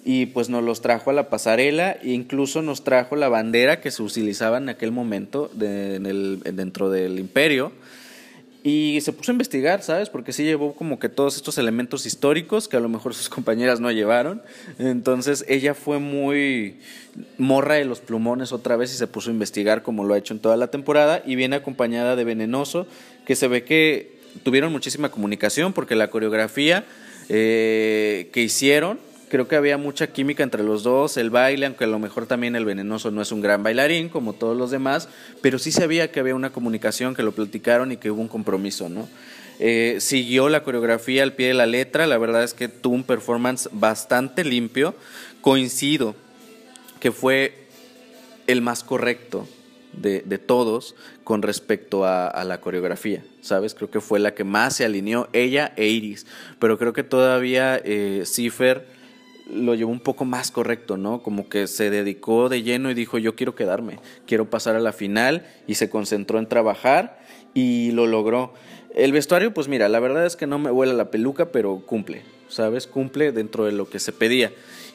y 0.06 0.28
pues 0.28 0.50
nos 0.50 0.64
los 0.64 0.82
trajo 0.82 1.10
a 1.10 1.14
la 1.14 1.30
pasarela 1.30 1.94
e 1.94 2.12
incluso 2.12 2.62
nos 2.62 2.84
trajo 2.84 3.16
la 3.16 3.28
bandera 3.28 3.82
que 3.82 3.90
se 3.90 4.04
utilizaba 4.04 4.60
en 4.60 4.70
aquel 4.70 4.92
momento 4.92 5.50
en 5.60 6.06
el, 6.06 6.42
dentro 6.54 6.92
del 6.92 7.18
imperio 7.18 7.72
y 8.64 9.00
se 9.02 9.14
puso 9.14 9.32
a 9.32 9.34
investigar, 9.34 9.82
¿sabes? 9.84 10.10
Porque 10.10 10.34
sí 10.34 10.44
llevó 10.44 10.74
como 10.74 11.00
que 11.00 11.08
todos 11.08 11.38
estos 11.38 11.58
elementos 11.58 12.06
históricos 12.06 12.68
que 12.68 12.76
a 12.76 12.82
lo 12.82 12.90
mejor 12.90 13.14
sus 13.14 13.30
compañeras 13.30 13.80
no 13.80 13.92
llevaron. 13.92 14.42
Entonces 14.78 15.46
ella 15.48 15.74
fue 15.74 16.00
muy 16.00 16.78
morra 17.38 17.76
de 17.76 17.86
los 17.86 18.00
plumones 18.02 18.52
otra 18.52 18.76
vez 18.76 18.94
y 18.94 18.98
se 18.98 19.08
puso 19.08 19.30
a 19.30 19.34
investigar 19.34 19.82
como 19.82 20.04
lo 20.04 20.14
ha 20.14 20.18
hecho 20.18 20.34
en 20.34 20.40
toda 20.40 20.58
la 20.58 20.68
temporada 20.68 21.24
y 21.26 21.36
viene 21.36 21.56
acompañada 21.56 22.16
de 22.16 22.24
Venenoso, 22.24 22.86
que 23.26 23.36
se 23.36 23.48
ve 23.48 23.64
que 23.64 24.20
tuvieron 24.44 24.72
muchísima 24.72 25.10
comunicación 25.10 25.74
porque 25.74 25.96
la 25.96 26.10
coreografía 26.10 26.86
eh, 27.30 28.30
que 28.34 28.42
hicieron 28.42 29.00
creo 29.30 29.48
que 29.48 29.56
había 29.56 29.78
mucha 29.78 30.08
química 30.08 30.44
entre 30.44 30.64
los 30.64 30.84
dos, 30.84 31.16
el 31.18 31.30
baile, 31.30 31.66
aunque 31.68 31.86
a 31.86 31.88
lo 31.88 32.00
mejor 32.00 32.26
también 32.26 32.56
el 32.56 32.66
venenoso 32.66 33.12
no 33.12 33.22
es 33.22 33.32
un 33.32 33.42
gran 33.42 33.64
bailarín 33.64 34.10
como 34.10 34.34
todos 34.34 34.58
los 34.58 34.72
demás, 34.72 35.08
pero 35.42 35.60
sí 35.60 35.72
sabía 35.72 36.12
que 36.12 36.20
había 36.20 36.36
una 36.36 36.52
comunicación, 36.52 37.16
que 37.16 37.24
lo 37.24 37.32
platicaron 37.32 37.92
y 37.92 37.98
que 37.98 38.12
hubo 38.12 38.22
un 38.22 38.28
compromiso, 38.28 38.90
¿no? 38.90 39.08
Eh, 39.60 39.98
siguió 40.00 40.48
la 40.50 40.64
coreografía 40.64 41.22
al 41.24 41.34
pie 41.34 41.50
de 41.50 41.54
la 41.54 41.66
letra, 41.66 42.08
la 42.08 42.18
verdad 42.18 42.44
es 42.44 42.54
que 42.54 42.70
tuvo 42.70 42.96
un 42.96 43.04
performance 43.04 43.70
bastante 43.72 44.44
limpio, 44.44 44.96
coincido 45.42 46.16
que 47.00 47.12
fue 47.12 47.68
el 48.48 48.62
más 48.62 48.84
correcto 48.84 49.48
de, 49.94 50.22
todos 50.38 50.96
con 51.24 51.42
respecto 51.42 52.06
a, 52.06 52.44
la 52.46 52.62
coreografía, 52.62 53.24
¿sabes? 53.42 53.76
Creo 53.76 53.92
que 53.92 54.00
fue 54.00 54.20
la 54.20 54.34
que 54.34 54.44
más 54.44 54.78
se 54.78 54.86
alineó 54.86 55.28
ella 55.34 55.74
e 55.76 55.88
Iris, 55.88 56.26
pero 56.58 56.78
creo 56.78 56.94
que 56.94 57.04
todavía 57.04 57.82
eh, 57.84 58.24
Cipher 58.26 58.86
lo 59.52 59.76
llevó 59.76 59.92
un 59.92 60.00
poco 60.00 60.26
más 60.26 60.52
correcto, 60.52 60.98
¿no? 60.98 61.22
Como 61.22 61.50
que 61.50 61.68
se 61.68 61.90
dedicó 61.90 62.50
de 62.50 62.64
lleno 62.64 62.92
y 62.92 62.94
dijo, 62.94 63.18
yo 63.18 63.36
quiero 63.36 63.56
quedarme, 63.56 64.00
quiero 64.26 64.50
pasar 64.50 64.76
a 64.76 64.80
la 64.80 64.94
final 64.94 65.46
y 65.68 65.76
se 65.76 65.90
concentró 65.90 66.40
en 66.40 66.48
trabajar 66.48 67.20
y 67.54 67.92
lo 67.92 68.08
logró. 68.08 68.54
El 68.94 69.12
vestuario, 69.12 69.54
pues 69.54 69.68
mira, 69.68 69.90
la 69.90 70.00
verdad 70.00 70.26
es 70.26 70.36
que 70.36 70.48
no 70.48 70.60
me 70.60 70.72
vuela 70.72 70.94
la 70.94 71.12
peluca, 71.12 71.52
pero 71.52 71.82
cumple, 71.86 72.24
¿sabes? 72.48 72.88
Cumple 72.88 73.32
dentro 73.32 73.66
de 73.66 73.72
lo 73.72 73.90
que 73.90 74.00
se 74.00 74.12
pedía. 74.12 74.52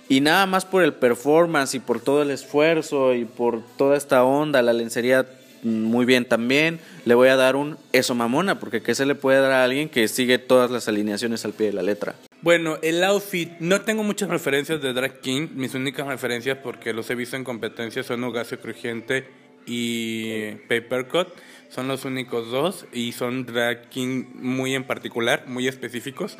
Y 0.08 0.20
nada 0.20 0.46
más 0.46 0.64
por 0.64 0.82
el 0.82 0.92
performance 0.92 1.74
y 1.74 1.80
por 1.80 2.00
todo 2.00 2.22
el 2.22 2.30
esfuerzo 2.30 3.14
y 3.14 3.24
por 3.24 3.62
toda 3.76 3.96
esta 3.96 4.24
onda, 4.24 4.60
la 4.62 4.72
lencería 4.72 5.26
muy 5.64 6.06
bien 6.06 6.24
también. 6.26 6.78
Le 7.04 7.14
voy 7.14 7.28
a 7.28 7.36
dar 7.36 7.56
un 7.56 7.76
eso 7.92 8.14
mamona, 8.14 8.60
porque 8.60 8.82
¿qué 8.82 8.94
se 8.94 9.06
le 9.06 9.14
puede 9.14 9.40
dar 9.40 9.52
a 9.52 9.64
alguien 9.64 9.88
que 9.88 10.06
sigue 10.08 10.38
todas 10.38 10.70
las 10.70 10.86
alineaciones 10.88 11.44
al 11.44 11.52
pie 11.52 11.68
de 11.68 11.72
la 11.72 11.82
letra? 11.82 12.14
Bueno, 12.42 12.78
el 12.82 13.02
outfit, 13.02 13.50
no 13.58 13.80
tengo 13.80 14.02
muchas 14.02 14.28
referencias 14.28 14.80
de 14.82 14.92
Drag 14.92 15.20
King. 15.20 15.48
Mis 15.54 15.74
únicas 15.74 16.06
referencias, 16.06 16.58
porque 16.62 16.92
los 16.92 17.08
he 17.10 17.14
visto 17.14 17.36
en 17.36 17.44
competencia, 17.44 18.02
son 18.02 18.22
Hogacio 18.22 18.60
Crujiente 18.60 19.26
y 19.66 20.52
Papercut. 20.68 21.28
Son 21.70 21.88
los 21.88 22.04
únicos 22.04 22.50
dos 22.50 22.86
y 22.92 23.12
son 23.12 23.46
Drag 23.46 23.88
King 23.88 24.26
muy 24.34 24.74
en 24.74 24.84
particular, 24.84 25.44
muy 25.48 25.66
específicos. 25.66 26.38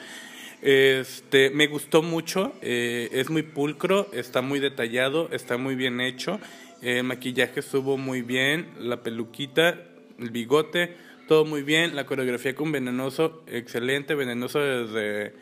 Este, 0.62 1.50
me 1.50 1.66
gustó 1.66 2.02
mucho, 2.02 2.54
eh, 2.62 3.10
es 3.12 3.28
muy 3.28 3.42
pulcro, 3.42 4.08
está 4.12 4.40
muy 4.40 4.60
detallado, 4.60 5.28
está 5.32 5.58
muy 5.58 5.74
bien 5.74 6.00
hecho 6.00 6.40
El 6.82 7.04
maquillaje 7.04 7.60
estuvo 7.60 7.96
muy 7.96 8.22
bien, 8.22 8.68
la 8.78 9.02
peluquita, 9.02 9.80
el 10.18 10.30
bigote, 10.30 10.96
todo 11.28 11.44
muy 11.44 11.62
bien. 11.62 11.96
La 11.96 12.06
coreografía 12.06 12.54
con 12.54 12.72
Venenoso, 12.72 13.42
excelente. 13.46 14.14
Venenoso 14.14 14.60
desde 14.60 15.32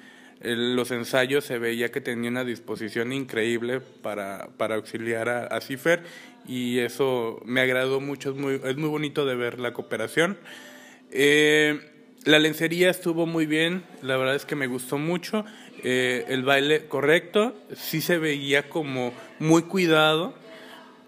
los 0.40 0.90
ensayos 0.90 1.44
se 1.44 1.58
veía 1.58 1.90
que 1.90 2.00
tenía 2.00 2.30
una 2.30 2.44
disposición 2.44 3.12
increíble 3.12 3.80
para, 3.80 4.48
para 4.56 4.74
auxiliar 4.74 5.28
a, 5.28 5.46
a 5.46 5.60
Cifer 5.60 6.02
y 6.46 6.80
eso 6.80 7.40
me 7.44 7.60
agradó 7.60 8.00
mucho, 8.00 8.30
es 8.30 8.36
muy, 8.36 8.60
es 8.64 8.76
muy 8.76 8.88
bonito 8.88 9.24
de 9.24 9.34
ver 9.36 9.58
la 9.58 9.72
cooperación. 9.72 10.38
Eh, 11.10 11.80
la 12.24 12.38
lencería 12.38 12.90
estuvo 12.90 13.26
muy 13.26 13.46
bien, 13.46 13.84
la 14.02 14.16
verdad 14.16 14.34
es 14.34 14.44
que 14.44 14.56
me 14.56 14.66
gustó 14.66 14.98
mucho. 14.98 15.44
Eh, 15.84 16.24
el 16.28 16.42
baile 16.44 16.86
correcto, 16.86 17.56
sí 17.74 18.00
se 18.00 18.18
veía 18.18 18.68
como 18.68 19.12
muy 19.38 19.62
cuidado, 19.62 20.34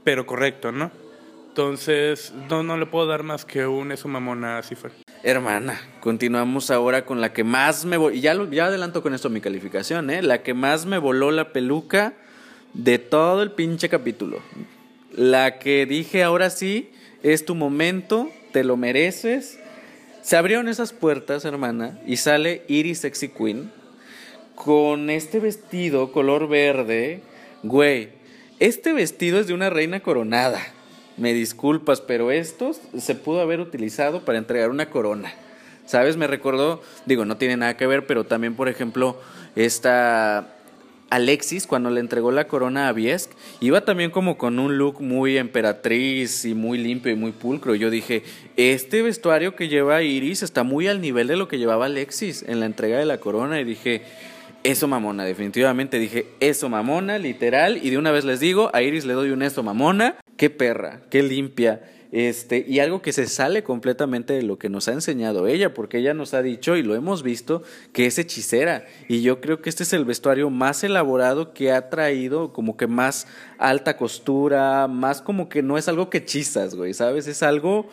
pero 0.05 0.27
correcto, 0.27 0.71
¿no? 0.71 0.91
Entonces, 1.49 2.33
no, 2.51 2.63
no 2.63 2.77
le 2.77 2.87
puedo 2.87 3.07
dar 3.07 3.23
más 3.23 3.45
que 3.45 3.67
un 3.67 3.93
eso 3.93 4.09
mamona 4.09 4.59
a 4.59 4.63
Cifer. 4.63 4.91
Hermana, 5.23 5.81
continuamos 6.01 6.71
ahora 6.71 7.07
con 7.07 7.21
la 7.21 7.33
que 7.33 7.45
más 7.45 7.85
me 7.85 7.97
y 8.13 8.21
ya, 8.21 8.37
ya 8.51 8.67
adelanto 8.67 9.03
con 9.03 9.15
esto 9.15 9.31
mi 9.31 9.41
calificación, 9.41 10.11
¿eh? 10.11 10.21
La 10.21 10.43
que 10.43 10.53
más 10.53 10.85
me 10.85 10.99
voló 10.99 11.31
la 11.31 11.53
peluca 11.53 12.15
de 12.75 12.99
todo 12.99 13.43
el 13.43 13.53
pinche 13.53 13.89
capítulo. 13.89 14.41
La 15.13 15.61
que 15.61 15.87
dije 15.87 16.25
ahora 16.25 16.51
sí, 16.51 16.91
es 17.23 17.45
tu 17.45 17.55
momento, 17.55 18.29
te 18.53 18.65
lo 18.65 18.77
mereces. 18.77 19.61
Se 20.23 20.37
abrieron 20.37 20.69
esas 20.69 20.93
puertas, 20.93 21.45
hermana, 21.45 22.01
y 22.05 22.17
sale 22.17 22.65
Iris 22.67 22.99
Sexy 22.99 23.29
Queen 23.29 23.71
con 24.57 25.09
este 25.09 25.39
vestido 25.39 26.11
color 26.13 26.49
verde. 26.49 27.23
Güey, 27.63 28.11
este 28.67 28.93
vestido 28.93 29.41
es 29.41 29.47
de 29.47 29.55
una 29.55 29.71
reina 29.71 30.01
coronada 30.01 30.61
me 31.17 31.33
disculpas, 31.33 32.01
pero 32.01 32.31
esto 32.31 32.73
se 32.99 33.15
pudo 33.15 33.41
haber 33.41 33.61
utilizado 33.61 34.25
para 34.25 34.39
entregar 34.39 34.71
una 34.71 34.91
corona. 34.91 35.33
¿Sabes? 35.87 36.17
Me 36.17 36.27
recordó, 36.27 36.83
digo, 37.07 37.25
no 37.25 37.37
tiene 37.37 37.57
nada 37.57 37.77
que 37.77 37.87
ver, 37.87 38.07
pero 38.07 38.25
también, 38.25 38.57
por 38.57 38.69
ejemplo, 38.69 39.21
esta 39.55 40.55
Alexis, 41.11 41.67
cuando 41.67 41.91
le 41.91 42.01
entregó 42.01 42.33
la 42.33 42.49
corona 42.49 42.89
a 42.89 42.93
Viesk, 42.93 43.31
iba 43.61 43.83
también 43.83 44.11
como 44.11 44.39
con 44.39 44.59
un 44.59 44.79
look 44.79 45.01
muy 45.03 45.37
emperatriz 45.37 46.47
y 46.47 46.55
muy 46.55 46.79
limpio 46.79 47.13
y 47.13 47.17
muy 47.17 47.33
pulcro. 47.33 47.75
Yo 47.75 47.91
dije, 47.91 48.25
este 48.57 49.03
vestuario 49.03 49.55
que 49.55 49.69
lleva 49.69 50.03
Iris 50.03 50.43
está 50.43 50.63
muy 50.63 50.89
al 50.89 51.03
nivel 51.03 51.29
de 51.29 51.37
lo 51.37 51.47
que 51.47 51.59
llevaba 51.59 51.87
Alexis 51.87 52.43
en 52.49 52.61
la 52.61 52.67
entrega 52.67 52.99
de 52.99 53.05
la 53.05 53.19
corona. 53.19 53.61
Y 53.61 53.65
dije, 53.65 54.03
eso 54.65 54.89
mamona, 54.89 55.25
definitivamente 55.25 55.99
dije, 55.99 56.27
eso 56.41 56.69
mamona, 56.69 57.19
literal. 57.19 57.79
Y 57.83 57.91
de 57.91 57.99
una 57.99 58.11
vez 58.11 58.25
les 58.25 58.41
digo, 58.41 58.71
a 58.73 58.83
Iris 58.83 59.05
le 59.05 59.13
doy 59.13 59.31
un 59.31 59.43
eso 59.43 59.63
mamona 59.63 60.17
qué 60.37 60.51
perra, 60.51 61.03
qué 61.11 61.23
limpia. 61.23 61.83
Este, 62.13 62.65
y 62.69 62.79
algo 62.79 63.03
que 63.03 63.13
se 63.13 63.27
sale 63.27 63.65
completamente 63.65 64.35
de 64.35 64.43
lo 64.43 64.57
que 64.57 64.69
nos 64.69 64.87
ha 64.87 64.93
enseñado 64.93 65.49
ella, 65.49 65.75
porque 65.75 65.99
ella 65.99 66.15
nos 66.15 66.33
ha 66.33 66.43
dicho, 66.43 66.77
y 66.77 66.83
lo 66.83 66.95
hemos 66.95 67.23
visto, 67.25 67.63
que 67.93 68.07
es 68.07 68.19
hechicera. 68.19 68.87
Y 69.09 69.23
yo 69.23 69.41
creo 69.41 69.61
que 69.61 69.69
este 69.69 69.83
es 69.83 69.93
el 69.93 70.05
vestuario 70.05 70.49
más 70.49 70.85
elaborado 70.85 71.53
que 71.53 71.73
ha 71.73 71.91
traído, 71.91 72.53
como 72.53 72.77
que 72.77 72.87
más 72.87 73.27
alta 73.59 73.97
costura, 73.97 74.87
más 74.87 75.23
como 75.23 75.49
que 75.49 75.63
no 75.63 75.77
es 75.77 75.89
algo 75.89 76.09
que 76.09 76.19
hechizas, 76.19 76.75
güey, 76.75 76.95
¿sabes? 76.95 77.27
Es 77.27 77.43
algo 77.43 77.89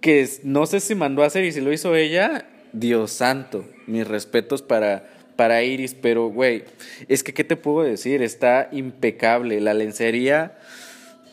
que 0.00 0.26
no 0.42 0.64
sé 0.64 0.80
si 0.80 0.94
mandó 0.94 1.22
a 1.22 1.26
hacer 1.26 1.44
y 1.44 1.52
si 1.52 1.60
lo 1.60 1.72
hizo 1.72 1.94
ella, 1.94 2.48
Dios 2.72 3.10
santo, 3.12 3.66
mis 3.86 4.06
respetos 4.06 4.62
para, 4.62 5.15
para 5.36 5.62
Iris, 5.62 5.94
pero 5.94 6.28
güey, 6.28 6.64
es 7.08 7.22
que, 7.22 7.34
¿qué 7.34 7.44
te 7.44 7.56
puedo 7.56 7.86
decir? 7.86 8.22
Está 8.22 8.68
impecable, 8.72 9.60
la 9.60 9.74
lencería 9.74 10.58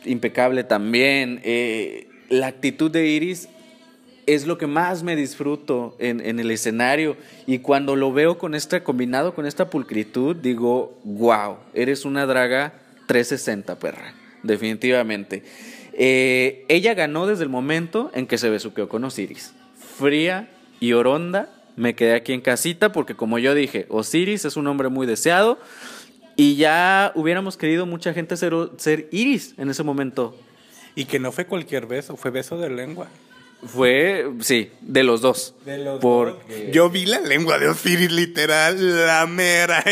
impecable 0.05 0.63
también. 0.63 1.39
Eh, 1.43 2.07
la 2.29 2.47
actitud 2.47 2.91
de 2.91 3.07
Iris 3.07 3.49
es 4.25 4.45
lo 4.45 4.57
que 4.57 4.67
más 4.67 5.03
me 5.03 5.15
disfruto 5.15 5.95
en, 5.99 6.21
en, 6.21 6.39
el 6.39 6.51
escenario. 6.51 7.17
Y 7.45 7.59
cuando 7.59 7.95
lo 7.95 8.13
veo 8.13 8.37
con 8.37 8.55
este, 8.55 8.83
combinado 8.83 9.33
con 9.33 9.45
esta 9.45 9.69
pulcritud, 9.69 10.35
digo, 10.35 10.97
wow, 11.03 11.57
eres 11.73 12.05
una 12.05 12.25
draga 12.25 12.73
360, 13.07 13.79
perra. 13.79 14.13
Definitivamente. 14.43 15.43
Eh, 15.93 16.65
ella 16.69 16.93
ganó 16.93 17.27
desde 17.27 17.43
el 17.43 17.49
momento 17.49 18.11
en 18.13 18.27
que 18.27 18.37
se 18.37 18.49
besuqueó 18.49 18.89
con 18.89 19.03
Osiris. 19.03 19.53
Fría 19.97 20.49
y 20.79 20.93
oronda, 20.93 21.49
me 21.75 21.95
quedé 21.95 22.15
aquí 22.15 22.33
en 22.33 22.41
casita 22.41 22.91
porque 22.91 23.15
como 23.15 23.39
yo 23.39 23.55
dije, 23.55 23.85
Osiris 23.89 24.45
es 24.45 24.57
un 24.57 24.67
hombre 24.67 24.89
muy 24.89 25.07
deseado. 25.07 25.59
Y 26.35 26.55
ya 26.55 27.11
hubiéramos 27.15 27.57
querido 27.57 27.85
mucha 27.85 28.13
gente 28.13 28.37
ser, 28.37 28.53
ser 28.77 29.07
Iris 29.11 29.53
en 29.57 29.69
ese 29.69 29.83
momento. 29.83 30.35
Y 30.95 31.05
que 31.05 31.19
no 31.19 31.31
fue 31.31 31.45
cualquier 31.45 31.85
beso, 31.85 32.17
fue 32.17 32.31
beso 32.31 32.57
de 32.57 32.69
lengua. 32.69 33.07
Fue, 33.65 34.29
sí, 34.41 34.71
de 34.81 35.03
los 35.03 35.21
dos. 35.21 35.55
De 35.65 35.77
los 35.77 36.01
dos. 36.01 36.35
Yo 36.71 36.89
vi 36.89 37.05
la 37.05 37.21
lengua 37.21 37.59
de 37.59 37.69
Osiris, 37.69 38.11
literal, 38.11 39.05
la 39.05 39.25
mera. 39.25 39.83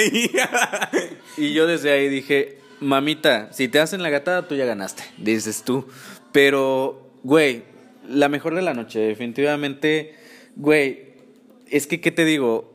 y 1.37 1.53
yo 1.53 1.67
desde 1.67 1.91
ahí 1.91 2.09
dije, 2.09 2.57
mamita, 2.79 3.53
si 3.53 3.67
te 3.67 3.79
hacen 3.79 4.03
la 4.03 4.09
gatada, 4.09 4.47
tú 4.47 4.55
ya 4.55 4.65
ganaste, 4.65 5.03
dices 5.17 5.63
tú. 5.63 5.87
Pero, 6.31 7.11
güey, 7.23 7.63
la 8.09 8.27
mejor 8.27 8.55
de 8.55 8.61
la 8.61 8.73
noche, 8.73 8.99
definitivamente, 8.99 10.15
güey, 10.55 11.10
es 11.71 11.87
que, 11.87 12.01
¿qué 12.01 12.11
te 12.11 12.25
digo? 12.25 12.71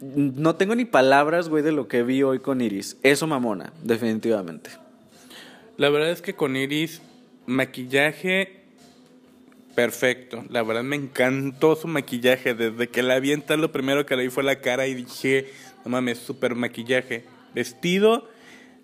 no 0.00 0.56
tengo 0.56 0.74
ni 0.74 0.84
palabras, 0.84 1.48
güey, 1.48 1.62
de 1.62 1.72
lo 1.72 1.88
que 1.88 2.02
vi 2.02 2.22
hoy 2.22 2.40
con 2.40 2.60
Iris. 2.60 2.98
Eso 3.02 3.26
mamona, 3.26 3.72
definitivamente. 3.82 4.70
La 5.76 5.90
verdad 5.90 6.10
es 6.10 6.22
que 6.22 6.34
con 6.34 6.56
Iris, 6.56 7.00
maquillaje 7.46 8.62
perfecto. 9.74 10.44
La 10.48 10.62
verdad 10.62 10.82
me 10.82 10.96
encantó 10.96 11.76
su 11.76 11.88
maquillaje. 11.88 12.54
Desde 12.54 12.88
que 12.88 13.02
la 13.02 13.14
avienta, 13.14 13.56
lo 13.56 13.72
primero 13.72 14.06
que 14.06 14.16
le 14.16 14.24
vi 14.24 14.30
fue 14.30 14.42
la 14.42 14.60
cara 14.60 14.86
y 14.86 14.94
dije, 14.94 15.50
no 15.84 15.90
mames, 15.90 16.18
súper 16.18 16.54
maquillaje. 16.54 17.24
Vestido, 17.54 18.28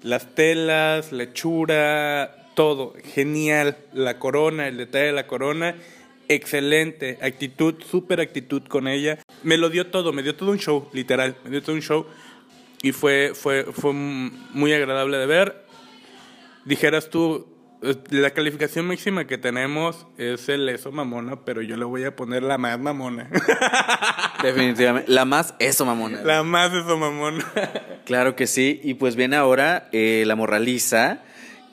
las 0.02 0.34
telas, 0.34 1.12
la 1.12 1.24
hechura, 1.24 2.48
todo. 2.54 2.94
Genial. 3.14 3.76
La 3.92 4.18
corona, 4.18 4.68
el 4.68 4.76
detalle 4.76 5.06
de 5.06 5.12
la 5.12 5.26
corona 5.26 5.76
excelente 6.34 7.18
actitud, 7.22 7.74
súper 7.82 8.20
actitud 8.20 8.62
con 8.64 8.88
ella. 8.88 9.18
Me 9.42 9.56
lo 9.56 9.70
dio 9.70 9.86
todo, 9.88 10.12
me 10.12 10.22
dio 10.22 10.34
todo 10.34 10.50
un 10.50 10.58
show, 10.58 10.88
literal, 10.92 11.36
me 11.44 11.50
dio 11.50 11.62
todo 11.62 11.74
un 11.74 11.82
show. 11.82 12.06
Y 12.82 12.92
fue, 12.92 13.32
fue, 13.34 13.64
fue 13.64 13.92
muy 13.92 14.72
agradable 14.72 15.18
de 15.18 15.26
ver. 15.26 15.64
Dijeras 16.64 17.10
tú, 17.10 17.52
la 18.10 18.30
calificación 18.30 18.86
máxima 18.86 19.26
que 19.26 19.38
tenemos 19.38 20.06
es 20.16 20.48
el 20.48 20.68
eso 20.68 20.92
mamona, 20.92 21.44
pero 21.44 21.62
yo 21.62 21.76
le 21.76 21.84
voy 21.84 22.04
a 22.04 22.14
poner 22.14 22.42
la 22.42 22.58
más 22.58 22.78
mamona. 22.78 23.28
Definitivamente, 24.42 25.10
la 25.10 25.24
más 25.24 25.54
eso 25.58 25.84
mamona. 25.84 26.22
La 26.22 26.42
más 26.42 26.72
eso 26.72 26.96
mamona. 26.96 27.44
claro 28.04 28.36
que 28.36 28.46
sí, 28.46 28.80
y 28.84 28.94
pues 28.94 29.16
viene 29.16 29.36
ahora 29.36 29.88
eh, 29.92 30.22
la 30.26 30.36
morraliza, 30.36 31.22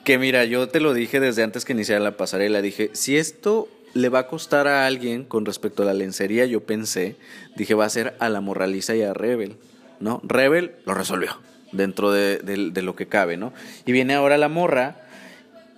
que 0.04 0.18
mira, 0.18 0.44
yo 0.44 0.68
te 0.68 0.80
lo 0.80 0.94
dije 0.94 1.20
desde 1.20 1.44
antes 1.44 1.64
que 1.64 1.74
iniciara 1.74 2.00
la 2.00 2.16
pasarela, 2.16 2.60
dije, 2.60 2.90
si 2.92 3.16
esto 3.16 3.68
le 3.94 4.08
va 4.08 4.20
a 4.20 4.26
costar 4.26 4.66
a 4.68 4.86
alguien 4.86 5.24
con 5.24 5.44
respecto 5.44 5.82
a 5.82 5.86
la 5.86 5.94
lencería, 5.94 6.46
yo 6.46 6.62
pensé, 6.64 7.16
dije, 7.56 7.74
va 7.74 7.84
a 7.84 7.90
ser 7.90 8.14
a 8.18 8.28
la 8.28 8.40
morraliza 8.40 8.94
y 8.94 9.02
a 9.02 9.14
Rebel, 9.14 9.56
¿no? 9.98 10.20
Rebel 10.24 10.72
lo 10.86 10.94
resolvió 10.94 11.36
dentro 11.72 12.12
de, 12.12 12.40
lo 12.82 12.96
que 12.96 13.06
cabe, 13.06 13.36
¿no? 13.36 13.52
Y 13.86 13.92
viene 13.92 14.14
ahora 14.14 14.38
la 14.38 14.48
morra 14.48 14.96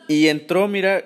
y 0.09 0.29
entró, 0.29 0.69
mira, 0.69 1.05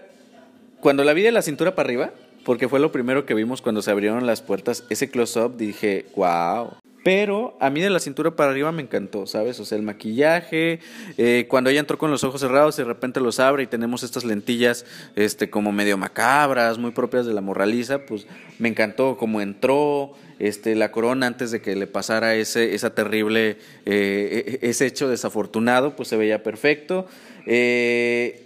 cuando 0.80 1.04
la 1.04 1.12
vi 1.12 1.22
de 1.22 1.32
la 1.32 1.42
cintura 1.42 1.74
para 1.74 1.86
arriba, 1.86 2.10
porque 2.44 2.68
fue 2.68 2.80
lo 2.80 2.92
primero 2.92 3.26
que 3.26 3.34
vimos 3.34 3.62
cuando 3.62 3.82
se 3.82 3.90
abrieron 3.90 4.26
las 4.26 4.42
puertas, 4.42 4.84
ese 4.90 5.10
close-up, 5.10 5.56
dije, 5.56 6.06
wow, 6.14 6.74
pero 7.06 7.56
a 7.60 7.70
mí 7.70 7.80
de 7.80 7.88
la 7.88 8.00
cintura 8.00 8.34
para 8.34 8.50
arriba 8.50 8.72
me 8.72 8.82
encantó, 8.82 9.28
¿sabes? 9.28 9.60
O 9.60 9.64
sea, 9.64 9.78
el 9.78 9.84
maquillaje, 9.84 10.80
eh, 11.16 11.46
cuando 11.48 11.70
ella 11.70 11.78
entró 11.78 11.98
con 11.98 12.10
los 12.10 12.24
ojos 12.24 12.40
cerrados 12.40 12.76
y 12.76 12.82
de 12.82 12.88
repente 12.88 13.20
los 13.20 13.38
abre 13.38 13.62
y 13.62 13.68
tenemos 13.68 14.02
estas 14.02 14.24
lentillas 14.24 14.84
este, 15.14 15.48
como 15.48 15.70
medio 15.70 15.96
macabras, 15.96 16.78
muy 16.78 16.90
propias 16.90 17.24
de 17.24 17.32
la 17.32 17.40
morraliza, 17.40 18.00
pues 18.06 18.26
me 18.58 18.68
encantó 18.68 19.16
cómo 19.18 19.40
entró, 19.40 20.14
este, 20.40 20.74
la 20.74 20.90
corona 20.90 21.28
antes 21.28 21.52
de 21.52 21.62
que 21.62 21.76
le 21.76 21.86
pasara 21.86 22.34
ese, 22.34 22.74
esa 22.74 22.92
terrible, 22.92 23.50
eh, 23.84 24.58
e, 24.60 24.66
e, 24.66 24.68
ese 24.70 24.86
hecho 24.86 25.08
desafortunado, 25.08 25.94
pues 25.94 26.08
se 26.08 26.16
veía 26.16 26.42
perfecto. 26.42 27.06
Eh, 27.46 28.45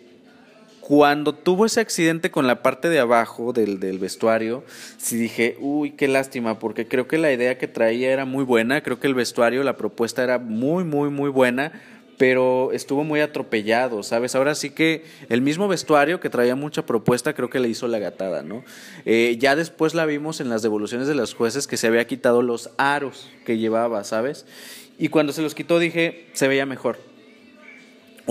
cuando 0.91 1.37
tuvo 1.37 1.67
ese 1.67 1.79
accidente 1.79 2.33
con 2.33 2.49
la 2.49 2.65
parte 2.65 2.89
de 2.89 2.99
abajo 2.99 3.53
del, 3.53 3.79
vestuario, 4.01 4.65
sí 4.97 5.17
dije, 5.17 5.57
uy, 5.61 5.93
qué 5.93 6.09
lástima, 6.09 6.59
porque 6.59 6.89
creo 6.89 7.07
que 7.07 7.17
la 7.17 7.31
idea 7.31 7.59
que 7.59 7.69
traía 7.69 8.11
era 8.11 8.25
muy 8.25 8.43
buena, 8.43 8.83
creo 8.83 8.99
que 8.99 9.07
el 9.07 9.15
vestuario, 9.15 9.63
la 9.63 9.77
propuesta 9.77 10.25
era 10.25 10.41
muy, 10.41 10.83
muy, 10.83 11.09
muy 11.09 11.31
buena, 11.31 11.81
pero 12.19 12.73
estuvo 12.73 13.05
muy 13.05 13.21
atropellado, 13.21 14.03
¿sabes? 14.03 14.35
Ahora 14.35 14.57
sí 14.57 14.71
que 14.71 15.05
el 15.29 15.43
mismo 15.43 15.69
vestuario 15.69 16.19
que 16.19 16.29
traía 16.29 16.57
mucha 16.57 16.85
propuesta, 16.85 17.35
creo 17.35 17.51
que 17.51 17.61
le 17.61 17.69
hizo 17.69 17.87
la 17.87 18.01
gatada, 18.01 18.43
¿no? 18.43 18.65
Eh, 19.05 19.37
ya 19.39 19.55
después 19.55 19.95
la 19.95 20.07
vimos 20.07 20.41
en 20.41 20.49
las 20.49 20.61
devoluciones 20.61 21.07
de 21.07 21.15
los 21.15 21.35
jueces 21.35 21.69
que 21.69 21.77
se 21.77 21.87
había 21.87 22.09
quitado 22.09 22.43
los 22.43 22.71
aros 22.79 23.31
que 23.47 23.59
llevaba, 23.59 24.03
¿sabes? 24.03 24.45
Y 24.99 25.07
cuando 25.09 25.33
se 25.33 25.43
los 25.43 25.55
quitó 25.55 25.79
dije, 25.79 26.27
se 26.33 26.49
veía 26.49 26.67
mejor 26.67 27.10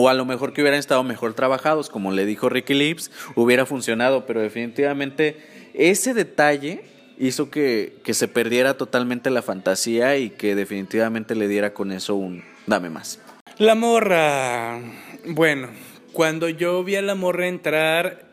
O 0.02 0.08
a 0.08 0.14
lo 0.14 0.24
mejor 0.24 0.54
que 0.54 0.62
hubieran 0.62 0.80
estado 0.80 1.04
mejor 1.04 1.34
trabajados, 1.34 1.90
como 1.90 2.14
le 2.14 2.26
dijo 2.26 2.48
Ricky 2.48 2.74
Lips, 2.74 3.12
hubiera 3.36 3.66
funcionado, 3.66 4.26
pero 4.26 4.40
definitivamente 4.40 5.36
ese 5.74 6.14
detalle 6.14 6.86
hizo 7.18 7.52
que, 7.52 7.98
que 8.02 8.14
se 8.14 8.30
perdiera 8.30 8.78
totalmente 8.78 9.30
la 9.30 9.42
fantasía 9.42 10.16
y 10.16 10.30
que 10.30 10.56
definitivamente 10.56 11.36
le 11.36 11.50
diera 11.50 11.74
con 11.74 11.92
eso 11.92 12.16
un 12.16 12.46
dame 12.66 12.90
más. 12.90 13.20
La 13.58 13.76
morra. 13.76 14.80
Bueno, 15.26 15.68
cuando 16.14 16.48
yo 16.48 16.82
vi 16.86 16.96
a 16.96 17.02
la 17.02 17.16
morra 17.16 17.48
entrar, 17.48 18.24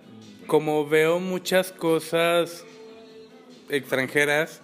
como 0.46 0.87
veo 0.87 1.18
muchas 1.18 1.72
cosas 1.72 2.64
extranjeras, 3.70 4.61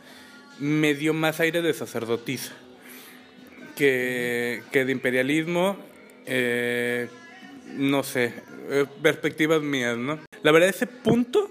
me 0.61 0.95
dio 0.95 1.15
más 1.15 1.41
aire 1.41 1.63
de 1.63 1.75
sacerdotisa 1.75 2.53
que, 3.75 4.63
que 4.71 4.85
de 4.85 4.93
imperialismo. 4.93 5.91
Eh, 6.27 7.09
no 7.75 8.03
sé, 8.03 8.35
eh, 8.71 8.87
perspectivas 9.03 9.63
mías, 9.63 9.97
¿no? 9.97 10.19
La 10.43 10.53
verdad, 10.53 10.69
ese 10.69 10.87
punto 10.87 11.51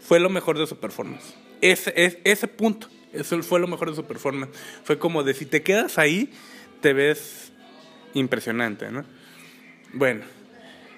fue 0.00 0.18
lo 0.20 0.28
mejor 0.30 0.58
de 0.58 0.66
su 0.66 0.78
performance. 0.78 1.34
Ese, 1.60 1.92
es- 1.96 2.18
ese 2.24 2.48
punto, 2.48 2.88
eso 3.12 3.40
fue 3.42 3.60
lo 3.60 3.68
mejor 3.68 3.90
de 3.90 3.96
su 3.96 4.04
performance. 4.04 4.50
Fue 4.84 4.98
como 4.98 5.22
de 5.22 5.34
si 5.34 5.46
te 5.46 5.62
quedas 5.62 5.98
ahí, 5.98 6.30
te 6.80 6.92
ves 6.92 7.52
impresionante, 8.14 8.90
¿no? 8.90 9.04
Bueno, 9.92 10.22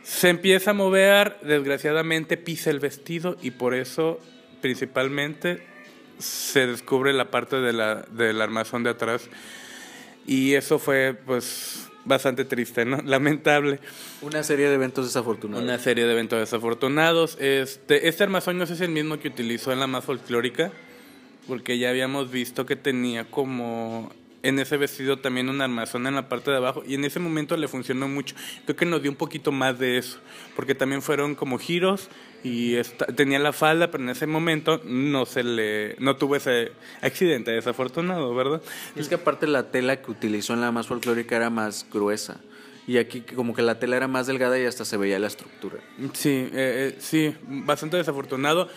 se 0.02 0.28
empieza 0.28 0.70
a 0.70 0.74
mover, 0.74 1.36
desgraciadamente 1.42 2.36
pisa 2.36 2.70
el 2.70 2.80
vestido 2.80 3.36
y 3.42 3.50
por 3.52 3.74
eso 3.74 4.20
principalmente 4.60 5.62
se 6.18 6.66
descubre 6.66 7.12
la 7.12 7.30
parte 7.30 7.56
de 7.56 7.72
la, 7.72 8.02
del 8.10 8.40
armazón 8.40 8.82
de 8.84 8.90
atrás 8.90 9.28
y 10.26 10.54
eso 10.54 10.78
fue 10.78 11.14
pues 11.26 11.88
bastante 12.04 12.44
triste, 12.44 12.84
¿no? 12.84 12.98
Lamentable. 13.04 13.80
Una 14.22 14.42
serie 14.42 14.68
de 14.68 14.74
eventos 14.74 15.06
desafortunados. 15.06 15.64
Una 15.64 15.78
serie 15.78 16.04
de 16.04 16.12
eventos 16.12 16.38
desafortunados. 16.38 17.36
Este, 17.40 18.08
este 18.08 18.22
armazón 18.22 18.58
no 18.58 18.66
sé 18.66 18.76
si 18.76 18.82
es 18.82 18.88
el 18.88 18.94
mismo 18.94 19.18
que 19.18 19.28
utilizó 19.28 19.72
en 19.72 19.80
la 19.80 19.86
más 19.86 20.04
folclórica, 20.04 20.72
porque 21.46 21.78
ya 21.78 21.90
habíamos 21.90 22.30
visto 22.30 22.66
que 22.66 22.76
tenía 22.76 23.24
como 23.24 24.12
en 24.42 24.58
ese 24.58 24.76
vestido 24.76 25.18
también 25.18 25.48
un 25.48 25.62
armazón 25.62 26.06
en 26.06 26.14
la 26.14 26.28
parte 26.28 26.50
de 26.50 26.58
abajo 26.58 26.82
y 26.86 26.94
en 26.94 27.04
ese 27.06 27.18
momento 27.18 27.56
le 27.56 27.66
funcionó 27.66 28.08
mucho. 28.08 28.36
Creo 28.64 28.76
que 28.76 28.84
nos 28.84 29.00
dio 29.00 29.10
un 29.10 29.16
poquito 29.16 29.52
más 29.52 29.78
de 29.78 29.96
eso, 29.96 30.18
porque 30.54 30.74
también 30.74 31.00
fueron 31.00 31.34
como 31.34 31.58
giros 31.58 32.10
y 32.44 32.76
esta- 32.76 33.06
tenía 33.06 33.38
la 33.40 33.52
falda, 33.52 33.90
pero 33.90 34.04
en 34.04 34.10
ese 34.10 34.26
momento 34.28 34.80
no 34.84 35.26
se 35.26 35.42
le 35.42 35.96
no 35.98 36.14
tuvo 36.16 36.36
ese 36.36 36.70
accidente 37.02 37.50
desafortunado, 37.50 38.32
¿verdad? 38.34 38.62
Es 38.94 39.08
que 39.08 39.16
aparte 39.16 39.46
la 39.48 39.70
tela 39.72 40.00
que 40.00 40.10
utilizó 40.12 40.52
en 40.54 40.60
la 40.60 40.70
más 40.70 40.86
folclórica 40.86 41.34
era 41.36 41.50
más 41.50 41.86
gruesa. 41.92 42.40
Y 42.86 42.98
aquí 42.98 43.22
como 43.22 43.54
que 43.54 43.62
la 43.62 43.78
tela 43.78 43.96
era 43.96 44.08
más 44.08 44.26
delgada 44.26 44.58
y 44.58 44.66
hasta 44.66 44.84
se 44.84 44.98
veía 44.98 45.18
la 45.18 45.26
estructura. 45.28 45.78
Sí, 46.12 46.28
eh, 46.30 46.50
eh, 46.52 46.96
sí, 46.98 47.34
bastante 47.48 47.96
desafortunado. 47.96 48.68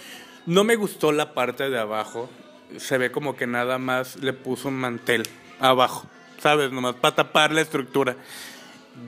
No 0.46 0.64
me 0.64 0.78
gustó 0.78 1.12
la 1.12 1.34
parte 1.34 1.70
de 1.70 1.78
abajo. 1.78 2.30
Se 2.78 2.98
ve 2.98 3.12
como 3.12 3.36
que 3.36 3.48
nada 3.48 3.78
más 3.80 4.16
le 4.24 4.32
puso 4.32 4.70
un 4.70 4.76
mantel 4.76 5.24
abajo, 5.60 6.08
¿sabes? 6.40 6.72
Nomás 6.72 6.96
para 6.96 7.16
tapar 7.16 7.52
la 7.52 7.60
estructura. 7.60 8.16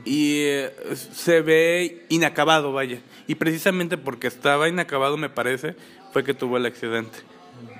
Y 0.06 0.42
eh, 0.42 0.72
se 0.96 1.42
ve 1.42 2.06
inacabado, 2.10 2.72
vaya. 2.72 3.00
Y 3.28 3.36
precisamente 3.36 3.98
porque 3.98 4.28
estaba 4.28 4.70
inacabado, 4.70 5.18
me 5.18 5.30
parece, 5.30 5.76
fue 6.14 6.24
que 6.24 6.34
tuvo 6.34 6.58
el 6.58 6.66
accidente. 6.66 7.20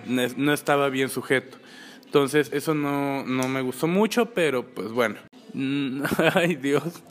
No, 0.06 0.54
estaba 0.54 0.90
bien 0.90 1.10
sujeto. 1.10 1.58
Entonces, 2.06 2.50
eso 2.54 2.74
no, 2.74 3.24
no 3.26 3.48
me 3.48 3.62
gustó 3.62 3.88
mucho, 3.88 4.28
pero 4.28 4.66
pues 4.66 4.92
bueno. 4.92 5.16
Ay, 6.34 6.56
Dios. 6.56 7.04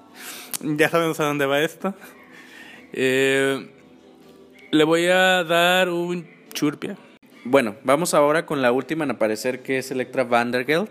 Ya 0.61 0.89
sabemos 0.89 1.21
a 1.21 1.25
dónde 1.25 1.47
va 1.47 1.61
esto. 1.61 1.95
Eh, 2.93 3.71
le 4.71 4.85
voy 4.85 5.07
a 5.07 5.45
dar 5.45 5.89
un 5.89 6.27
churpia. 6.53 6.97
Bueno, 7.51 7.77
vamos 7.83 8.13
ahora 8.13 8.45
con 8.45 8.61
la 8.61 8.73
última 8.73 9.05
en 9.05 9.11
aparecer 9.11 9.63
que 9.63 9.79
es 9.79 9.91
Electra 9.91 10.25
Vandergeld. 10.25 10.91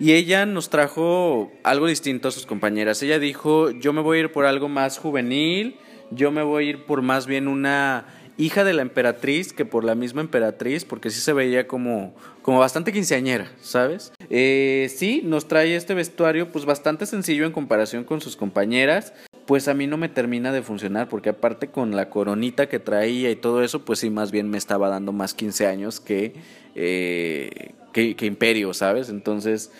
Y 0.00 0.14
ella 0.14 0.46
nos 0.46 0.68
trajo 0.68 1.52
algo 1.62 1.86
distinto 1.86 2.26
a 2.26 2.32
sus 2.32 2.44
compañeras. 2.44 3.00
Ella 3.04 3.20
dijo, 3.20 3.70
yo 3.70 3.92
me 3.92 4.00
voy 4.00 4.18
a 4.18 4.20
ir 4.22 4.32
por 4.32 4.44
algo 4.44 4.68
más 4.68 4.98
juvenil, 4.98 5.76
yo 6.10 6.32
me 6.32 6.42
voy 6.42 6.66
a 6.66 6.70
ir 6.70 6.86
por 6.86 7.02
más 7.02 7.28
bien 7.28 7.46
una 7.46 8.06
hija 8.36 8.64
de 8.64 8.72
la 8.72 8.82
emperatriz 8.82 9.52
que 9.52 9.64
por 9.64 9.84
la 9.84 9.94
misma 9.94 10.22
emperatriz, 10.22 10.84
porque 10.84 11.08
sí 11.08 11.20
se 11.20 11.32
veía 11.34 11.68
como, 11.68 12.16
como 12.42 12.58
bastante 12.58 12.92
quinceañera, 12.92 13.52
¿sabes? 13.60 14.12
Eh, 14.28 14.90
sí, 14.92 15.20
nos 15.22 15.46
trae 15.46 15.76
este 15.76 15.94
vestuario 15.94 16.50
pues 16.50 16.64
bastante 16.64 17.06
sencillo 17.06 17.46
en 17.46 17.52
comparación 17.52 18.02
con 18.02 18.20
sus 18.20 18.34
compañeras. 18.34 19.12
Pues 19.52 19.68
a 19.68 19.74
mí 19.74 19.86
no 19.86 19.98
me 19.98 20.08
termina 20.08 20.50
de 20.50 20.62
funcionar, 20.62 21.10
porque 21.10 21.28
aparte 21.28 21.68
con 21.68 21.94
la 21.94 22.08
coronita 22.08 22.70
que 22.70 22.78
traía 22.78 23.30
y 23.30 23.36
todo 23.36 23.62
eso, 23.62 23.84
pues 23.84 23.98
sí, 23.98 24.08
más 24.08 24.32
bien 24.32 24.48
me 24.48 24.56
estaba 24.56 24.88
dando 24.88 25.12
más 25.12 25.34
15 25.34 25.66
años 25.66 26.00
que, 26.00 26.32
eh, 26.74 27.74
que, 27.92 28.16
que 28.16 28.24
Imperio, 28.24 28.72
¿sabes? 28.72 29.10
Entonces, 29.10 29.70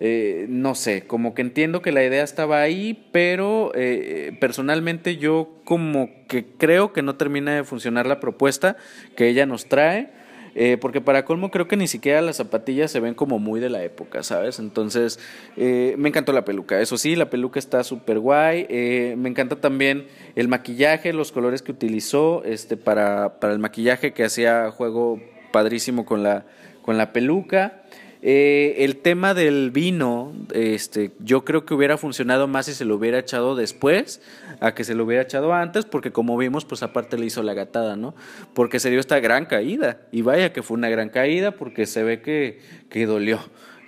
eh, 0.00 0.46
no 0.48 0.74
sé, 0.74 1.06
como 1.06 1.32
que 1.32 1.42
entiendo 1.42 1.80
que 1.80 1.92
la 1.92 2.02
idea 2.02 2.24
estaba 2.24 2.60
ahí, 2.60 3.06
pero 3.12 3.70
eh, 3.76 4.36
personalmente 4.40 5.16
yo 5.16 5.60
como 5.62 6.10
que 6.26 6.46
creo 6.58 6.92
que 6.92 7.02
no 7.02 7.14
termina 7.14 7.54
de 7.54 7.62
funcionar 7.62 8.08
la 8.08 8.18
propuesta 8.18 8.78
que 9.14 9.28
ella 9.28 9.46
nos 9.46 9.66
trae. 9.66 10.10
Eh, 10.54 10.78
porque 10.80 11.00
para 11.00 11.24
colmo 11.24 11.50
creo 11.50 11.68
que 11.68 11.76
ni 11.76 11.86
siquiera 11.86 12.20
las 12.20 12.36
zapatillas 12.36 12.90
se 12.90 13.00
ven 13.00 13.14
como 13.14 13.38
muy 13.38 13.60
de 13.60 13.70
la 13.70 13.82
época, 13.82 14.22
¿sabes? 14.22 14.58
Entonces, 14.58 15.18
eh, 15.56 15.94
me 15.98 16.08
encantó 16.08 16.32
la 16.32 16.44
peluca. 16.44 16.80
Eso 16.80 16.98
sí, 16.98 17.16
la 17.16 17.30
peluca 17.30 17.58
está 17.58 17.84
súper 17.84 18.18
guay. 18.18 18.66
Eh, 18.68 19.14
me 19.16 19.28
encanta 19.28 19.56
también 19.56 20.06
el 20.36 20.48
maquillaje, 20.48 21.12
los 21.12 21.32
colores 21.32 21.62
que 21.62 21.72
utilizó 21.72 22.42
este, 22.44 22.76
para, 22.76 23.40
para 23.40 23.52
el 23.52 23.58
maquillaje 23.58 24.12
que 24.12 24.24
hacía 24.24 24.70
juego 24.70 25.20
padrísimo 25.52 26.04
con 26.04 26.22
la, 26.22 26.44
con 26.82 26.98
la 26.98 27.12
peluca. 27.12 27.79
Eh, 28.22 28.76
el 28.84 28.96
tema 28.96 29.32
del 29.32 29.70
vino, 29.70 30.32
este, 30.52 31.12
yo 31.20 31.44
creo 31.44 31.64
que 31.64 31.72
hubiera 31.74 31.96
funcionado 31.96 32.46
más 32.48 32.66
si 32.66 32.74
se 32.74 32.84
lo 32.84 32.96
hubiera 32.96 33.18
echado 33.18 33.56
después 33.56 34.20
a 34.60 34.74
que 34.74 34.84
se 34.84 34.94
lo 34.94 35.04
hubiera 35.04 35.22
echado 35.22 35.54
antes, 35.54 35.86
porque 35.86 36.12
como 36.12 36.36
vimos, 36.36 36.66
pues 36.66 36.82
aparte 36.82 37.16
le 37.16 37.24
hizo 37.26 37.42
la 37.42 37.54
gatada, 37.54 37.96
¿no? 37.96 38.14
Porque 38.52 38.78
se 38.78 38.90
dio 38.90 39.00
esta 39.00 39.20
gran 39.20 39.46
caída. 39.46 40.02
Y 40.12 40.20
vaya 40.22 40.52
que 40.52 40.62
fue 40.62 40.76
una 40.76 40.90
gran 40.90 41.08
caída 41.08 41.52
porque 41.52 41.86
se 41.86 42.02
ve 42.02 42.20
que, 42.20 42.60
que 42.90 43.06
dolió. 43.06 43.40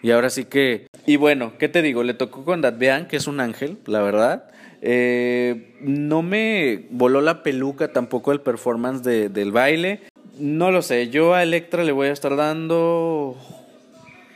Y 0.03 0.11
ahora 0.13 0.31
sí 0.31 0.47
que... 0.47 0.87
Y 1.07 1.17
bueno, 1.17 1.53
¿qué 1.59 1.69
te 1.69 1.83
digo? 1.83 2.03
Le 2.03 2.15
tocó 2.15 2.45
con 2.45 2.63
Datbean, 2.63 3.07
que 3.09 3.17
es 3.19 3.27
un 3.27 3.39
ángel, 3.39 3.77
la 3.87 4.01
verdad. 4.01 4.45
Eh, 4.81 5.75
no 5.81 6.23
me 6.23 6.87
voló 6.91 7.21
la 7.21 7.43
peluca 7.43 7.93
tampoco 7.93 8.33
el 8.33 8.41
performance 8.41 9.03
de- 9.05 9.29
del 9.29 9.53
baile. 9.53 10.01
No 10.41 10.71
lo 10.71 10.81
sé, 10.83 11.09
yo 11.11 11.35
a 11.35 11.43
Electra 11.43 11.85
le 11.85 11.93
voy 11.93 12.09
a 12.09 12.13
estar 12.13 12.35
dando 12.35 13.37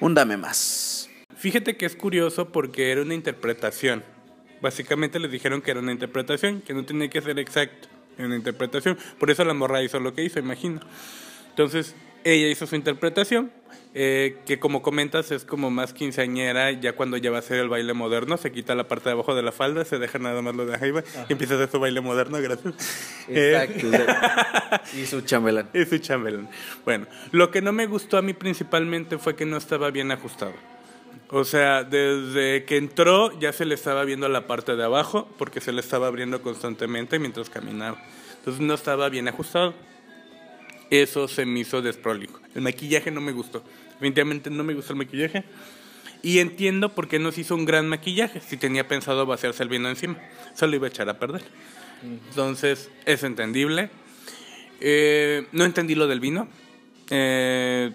un 0.00 0.14
dame 0.14 0.36
más. 0.36 1.10
Fíjate 1.36 1.76
que 1.76 1.86
es 1.86 1.96
curioso 1.96 2.50
porque 2.50 2.90
era 2.90 3.02
una 3.02 3.14
interpretación. 3.14 4.02
Básicamente 4.60 5.18
les 5.18 5.30
dijeron 5.30 5.60
que 5.60 5.70
era 5.70 5.80
una 5.80 5.92
interpretación, 5.92 6.62
que 6.62 6.74
no 6.74 6.84
tenía 6.84 7.10
que 7.10 7.20
ser 7.20 7.38
exacto. 7.38 7.88
Era 8.16 8.26
una 8.26 8.36
interpretación. 8.36 8.96
Por 9.18 9.30
eso 9.30 9.44
la 9.44 9.54
morra 9.54 9.82
hizo 9.82 10.00
lo 10.00 10.14
que 10.14 10.24
hizo, 10.24 10.38
imagino. 10.38 10.80
Entonces, 11.50 11.94
ella 12.32 12.48
hizo 12.48 12.66
su 12.66 12.74
interpretación, 12.74 13.52
eh, 13.94 14.38
que 14.44 14.58
como 14.58 14.82
comentas 14.82 15.30
es 15.30 15.44
como 15.44 15.70
más 15.70 15.92
quinceañera, 15.92 16.72
ya 16.72 16.94
cuando 16.94 17.16
ya 17.16 17.30
va 17.30 17.38
a 17.38 17.42
ser 17.42 17.58
el 17.58 17.68
baile 17.68 17.94
moderno, 17.94 18.36
se 18.36 18.52
quita 18.52 18.74
la 18.74 18.88
parte 18.88 19.08
de 19.08 19.12
abajo 19.12 19.34
de 19.34 19.42
la 19.42 19.52
falda, 19.52 19.84
se 19.84 19.98
deja 19.98 20.18
nada 20.18 20.42
más 20.42 20.54
lo 20.54 20.66
de 20.66 20.74
arriba 20.74 21.02
y 21.28 21.32
empieza 21.32 21.54
a 21.54 21.56
hacer 21.56 21.70
su 21.70 21.80
baile 21.80 22.00
moderno, 22.00 22.38
gracias. 22.42 22.74
Exacto. 23.28 23.86
Eh, 23.92 25.00
y 25.00 25.06
su 25.06 25.20
chambelán. 25.22 25.70
y 25.74 25.84
su 25.84 25.98
chambelán. 25.98 26.48
Bueno, 26.84 27.06
lo 27.30 27.50
que 27.50 27.62
no 27.62 27.72
me 27.72 27.86
gustó 27.86 28.18
a 28.18 28.22
mí 28.22 28.34
principalmente 28.34 29.18
fue 29.18 29.36
que 29.36 29.46
no 29.46 29.56
estaba 29.56 29.90
bien 29.90 30.10
ajustado. 30.10 30.54
O 31.30 31.44
sea, 31.44 31.82
desde 31.84 32.64
que 32.64 32.76
entró 32.76 33.38
ya 33.38 33.52
se 33.52 33.64
le 33.64 33.74
estaba 33.74 34.04
viendo 34.04 34.28
la 34.28 34.46
parte 34.46 34.76
de 34.76 34.84
abajo 34.84 35.28
porque 35.38 35.60
se 35.60 35.72
le 35.72 35.80
estaba 35.80 36.06
abriendo 36.06 36.42
constantemente 36.42 37.18
mientras 37.18 37.50
caminaba. 37.50 38.02
Entonces 38.38 38.60
no 38.60 38.74
estaba 38.74 39.08
bien 39.08 39.26
ajustado. 39.28 39.74
Eso 40.90 41.28
se 41.28 41.44
me 41.46 41.60
hizo 41.60 41.82
desprolijo. 41.82 42.40
El 42.54 42.62
maquillaje 42.62 43.10
no 43.10 43.20
me 43.20 43.32
gustó. 43.32 43.62
Definitivamente 43.94 44.50
no 44.50 44.64
me 44.64 44.74
gustó 44.74 44.92
el 44.92 44.98
maquillaje. 44.98 45.44
Y 46.22 46.38
entiendo 46.38 46.94
por 46.94 47.08
qué 47.08 47.18
no 47.18 47.32
se 47.32 47.42
hizo 47.42 47.54
un 47.54 47.64
gran 47.64 47.88
maquillaje. 47.88 48.40
Si 48.40 48.56
tenía 48.56 48.88
pensado 48.88 49.26
vaciarse 49.26 49.62
el 49.62 49.68
vino 49.68 49.88
encima, 49.88 50.16
se 50.54 50.66
lo 50.66 50.76
iba 50.76 50.86
a 50.86 50.90
echar 50.90 51.08
a 51.08 51.18
perder. 51.18 51.42
Entonces, 52.02 52.90
es 53.04 53.22
entendible. 53.22 53.90
Eh, 54.80 55.46
no 55.52 55.64
entendí 55.64 55.94
lo 55.94 56.06
del 56.06 56.20
vino. 56.20 56.48
Eh, 57.10 57.92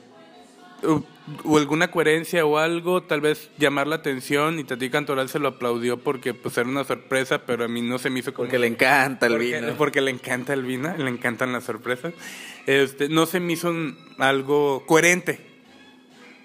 o, 1.44 1.58
alguna 1.58 1.92
coherencia 1.92 2.46
o 2.46 2.58
algo, 2.58 3.04
tal 3.04 3.22
vez 3.22 3.50
llamar 3.58 3.88
la 3.88 3.96
atención 3.98 4.60
y 4.60 4.64
Tati 4.64 4.90
Cantoral 4.90 5.30
se 5.30 5.40
lo 5.40 5.50
aplaudió 5.50 5.98
porque 5.98 6.34
pues 6.34 6.58
era 6.58 6.68
una 6.68 6.84
sorpresa, 6.84 7.46
pero 7.46 7.66
a 7.66 7.68
mí 7.68 7.82
no 7.82 7.98
se 8.00 8.10
me 8.10 8.20
hizo 8.20 8.34
como... 8.34 8.46
Porque 8.48 8.60
le 8.60 8.68
encanta 8.68 9.28
el 9.28 9.34
porque, 9.34 9.60
vino. 9.62 9.74
porque 9.78 10.02
le 10.02 10.12
encanta 10.12 10.54
el 10.54 10.64
vino, 10.64 10.96
le 10.98 11.10
encantan 11.10 11.52
las 11.54 11.64
sorpresas. 11.64 12.14
Este, 12.66 13.10
no 13.10 13.26
se 13.26 13.40
me 13.40 13.54
hizo 13.54 13.70
un- 13.70 13.98
algo 14.18 14.84
coherente, 14.86 15.40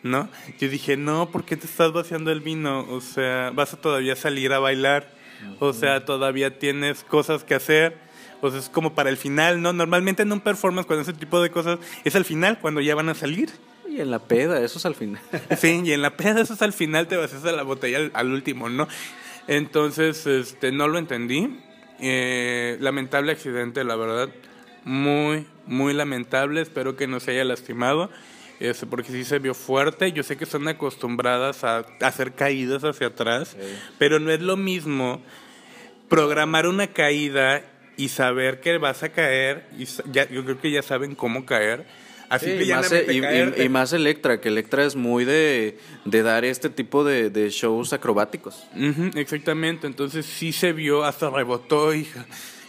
¿no? 0.03 0.29
Yo 0.59 0.68
dije, 0.68 0.97
no, 0.97 1.31
¿por 1.31 1.45
qué 1.45 1.57
te 1.57 1.66
estás 1.66 1.93
vaciando 1.93 2.31
el 2.31 2.41
vino? 2.41 2.87
O 2.91 3.01
sea, 3.01 3.51
vas 3.55 3.72
a 3.74 3.81
todavía 3.81 4.14
salir 4.16 4.53
a 4.53 4.59
bailar. 4.59 5.14
O 5.59 5.72
sea, 5.74 6.05
todavía 6.05 6.59
tienes 6.59 7.05
cosas 7.05 7.45
que 7.45 7.55
hacer. 7.55 7.99
O 8.41 8.51
sea, 8.51 8.59
es 8.61 8.68
como 8.70 8.95
para 8.95 9.11
el 9.11 9.16
final, 9.16 9.61
¿no? 9.61 9.72
Normalmente 9.72 10.22
en 10.22 10.33
un 10.33 10.41
performance, 10.41 10.87
cuando 10.87 11.03
ese 11.03 11.12
tipo 11.12 11.41
de 11.43 11.51
cosas, 11.51 11.79
es 12.05 12.14
al 12.16 12.24
final, 12.24 12.59
cuando 12.61 12.81
ya 12.81 12.95
van 12.95 13.09
a 13.11 13.14
salir. 13.14 13.51
Y 13.97 14.03
en 14.03 14.11
la 14.11 14.19
peda, 14.19 14.61
eso 14.61 14.79
es 14.79 14.85
al 14.85 14.95
final. 14.95 15.23
Sí, 15.59 15.81
y 15.83 15.93
en 15.93 16.03
la 16.03 16.17
peda, 16.17 16.43
eso 16.43 16.53
es 16.53 16.61
al 16.61 16.75
final, 16.75 17.09
te 17.09 17.17
vas 17.17 17.33
a 17.33 17.53
la 17.53 17.63
botella 17.63 17.97
al, 17.97 18.11
al 18.13 18.31
último, 18.31 18.69
¿no? 18.69 18.87
Entonces, 19.49 20.27
este, 20.27 20.71
no 20.71 20.87
lo 20.89 20.99
entendí. 20.99 21.61
Eh, 21.99 22.77
lamentable 22.81 23.33
accidente, 23.33 23.85
la 23.85 23.97
verdad. 23.97 24.29
Muy, 24.85 25.47
muy 25.67 25.95
lamentable. 25.95 26.61
Espero 26.61 26.95
que 26.95 27.07
no 27.07 27.21
se 27.21 27.31
haya 27.31 27.45
lastimado. 27.45 28.11
Este, 28.61 28.87
porque 28.87 29.13
sí 29.13 29.25
se 29.25 29.39
vio 29.39 29.55
fuerte. 29.55 30.13
Yo 30.13 30.23
sé 30.23 30.37
que 30.37 30.45
son 30.45 30.69
acostumbradas 30.69 31.65
a, 31.65 31.87
hacer 32.03 32.35
caídas 32.35 32.85
hacia 32.85 33.07
atrás. 33.07 33.57
Pero 33.99 34.19
no 34.19 34.31
es 34.31 34.43
lo 34.43 34.59
mismo 34.59 35.23
programar 36.11 36.67
una 36.67 36.89
caída 36.89 37.63
y 37.97 38.11
saber 38.11 38.61
que 38.61 38.77
vas 38.77 39.03
a 39.03 39.09
caer. 39.09 39.67
Y 39.79 39.87
ya, 40.13 40.29
yo 40.29 40.45
creo 40.45 40.61
que 40.61 40.71
ya 40.71 40.83
saben 40.83 41.15
cómo 41.15 41.47
caer 41.47 41.87
Así 42.29 42.51
y, 42.51 42.70
más, 42.70 42.91
e- 42.93 43.64
y, 43.64 43.68
más 43.68 43.93
Electra, 43.93 44.41
que 44.41 44.49
Electra 44.49 44.85
es 44.85 44.97
muy 44.97 45.24
de, 45.24 45.79
de 46.05 46.22
dar 46.22 46.45
este 46.45 46.70
tipo 46.70 47.05
de, 47.05 47.31
de 47.31 47.51
shows 47.51 47.93
acrobáticos. 47.93 48.64
exactamente, 49.14 49.87
entonces 49.87 50.27
sí 50.27 50.53
se 50.53 50.72
vio, 50.72 51.05
hasta 51.05 51.31
rebotó, 51.31 51.95
hija. 51.95 52.27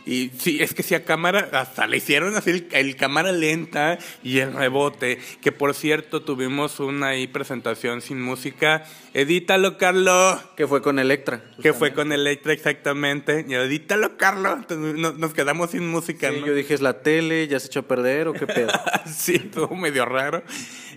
Y 0.08 0.32
sí, 0.40 0.60
es 0.62 0.74
que 0.74 0.84
si 0.84 0.96
a 0.96 1.04
cámara, 1.04 1.50
hasta 1.52 1.86
le 1.86 1.98
hicieron 1.98 2.34
así 2.38 2.66
el, 2.72 2.96
cámara 2.96 3.34
lenta 3.34 4.00
y 4.24 4.40
el 4.40 4.54
rebote. 4.54 5.20
Que 5.42 5.52
por 5.52 5.74
cierto, 5.74 6.22
tuvimos 6.22 6.80
una 6.80 7.08
ahí 7.08 7.28
presentación 7.28 8.00
sin 8.02 8.22
música. 8.22 8.86
Edítalo, 9.14 9.78
Carlos. 9.78 10.40
Que 10.56 10.66
fue 10.66 10.82
con 10.82 10.98
Electra. 10.98 11.44
Que 11.62 11.74
fue 11.74 11.94
con 11.94 12.14
Electra, 12.14 12.54
exactamente. 12.54 13.46
Y 13.50 13.54
edítalo, 13.56 14.16
Carlos. 14.16 14.60
Nos, 14.70 15.34
quedamos 15.34 15.72
sin 15.72 15.86
música. 15.86 16.32
Sí, 16.32 16.42
yo 16.46 16.56
dije, 16.56 16.74
¿es 16.74 16.82
la 16.82 17.02
tele? 17.02 17.46
¿Ya 17.50 17.60
se 17.60 17.68
echó 17.68 17.82
a 17.82 17.88
perder 17.90 18.30
o 18.30 18.34
qué 18.34 18.48
pedo? 18.48 18.72
sí, 19.14 19.40
todo 19.40 19.76
medio 19.76 20.06
raro. 20.06 20.42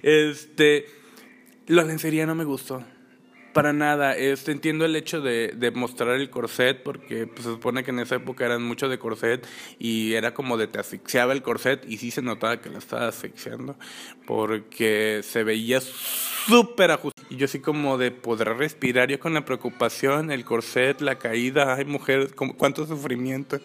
Este. 0.02 0.86
La 1.66 1.82
lencería 1.82 2.26
no 2.26 2.36
me 2.36 2.44
gustó. 2.44 2.84
Para 3.52 3.72
nada, 3.72 4.16
este, 4.16 4.52
entiendo 4.52 4.84
el 4.84 4.94
hecho 4.94 5.20
de, 5.20 5.72
mostrar 5.74 6.14
el 6.14 6.30
corset 6.30 6.82
porque 6.82 7.26
pues, 7.26 7.44
se 7.44 7.50
supone 7.50 7.82
que 7.82 7.90
en 7.90 7.98
esa 7.98 8.16
época 8.16 8.44
eran 8.44 8.62
mucho 8.62 8.88
de 8.88 8.98
corset 8.98 9.46
y 9.78 10.14
era 10.14 10.34
como 10.34 10.56
de 10.56 10.68
te 10.68 10.78
asfixiaba 10.78 11.32
el 11.32 11.42
corset 11.42 11.84
y 11.88 11.96
sí 11.96 12.10
se 12.10 12.22
notaba 12.22 12.60
que 12.60 12.70
la 12.70 12.78
estaba 12.78 13.08
asfixiando 13.08 13.76
porque 14.26 15.22
se 15.24 15.42
veía 15.42 15.80
súper 15.80 16.92
ajustado. 16.92 17.26
Y 17.28 17.36
yo 17.36 17.46
así 17.46 17.60
como 17.60 17.98
de 17.98 18.10
poder 18.12 18.56
respirar, 18.56 19.08
yo 19.08 19.18
con 19.18 19.34
la 19.34 19.44
preocupación, 19.44 20.30
el 20.30 20.44
corset, 20.44 21.00
la 21.00 21.18
caída, 21.18 21.74
ay 21.74 21.84
mujer, 21.84 22.34
cuánto 22.34 22.86
sufrimiento. 22.86 23.60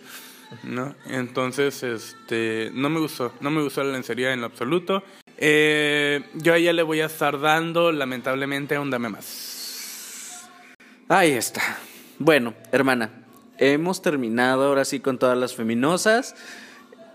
¿no? 0.64 0.96
Entonces, 1.08 1.84
este, 1.84 2.72
no 2.74 2.90
me 2.90 3.00
gustó, 3.00 3.34
no 3.40 3.52
me 3.52 3.62
gustó 3.62 3.84
la 3.84 3.92
lencería 3.92 4.34
en 4.34 4.42
lo 4.42 4.48
absoluto. 4.48 5.04
Eh, 5.38 6.24
yo 6.36 6.54
a 6.54 6.58
ella 6.58 6.74
le 6.74 6.84
voy 6.84 7.02
a 7.02 7.06
estar 7.06 7.40
dando, 7.40 7.92
lamentablemente, 7.92 8.78
un 8.80 8.90
dame 8.90 9.10
más. 9.10 9.55
Ahí 11.08 11.34
está. 11.34 11.62
Bueno, 12.18 12.56
hermana, 12.72 13.12
hemos 13.60 14.02
terminado 14.02 14.64
ahora 14.64 14.86
sí 14.86 15.00
con 15.00 15.20
todas 15.20 15.38
las 15.38 15.54
feminosas. 15.54 16.36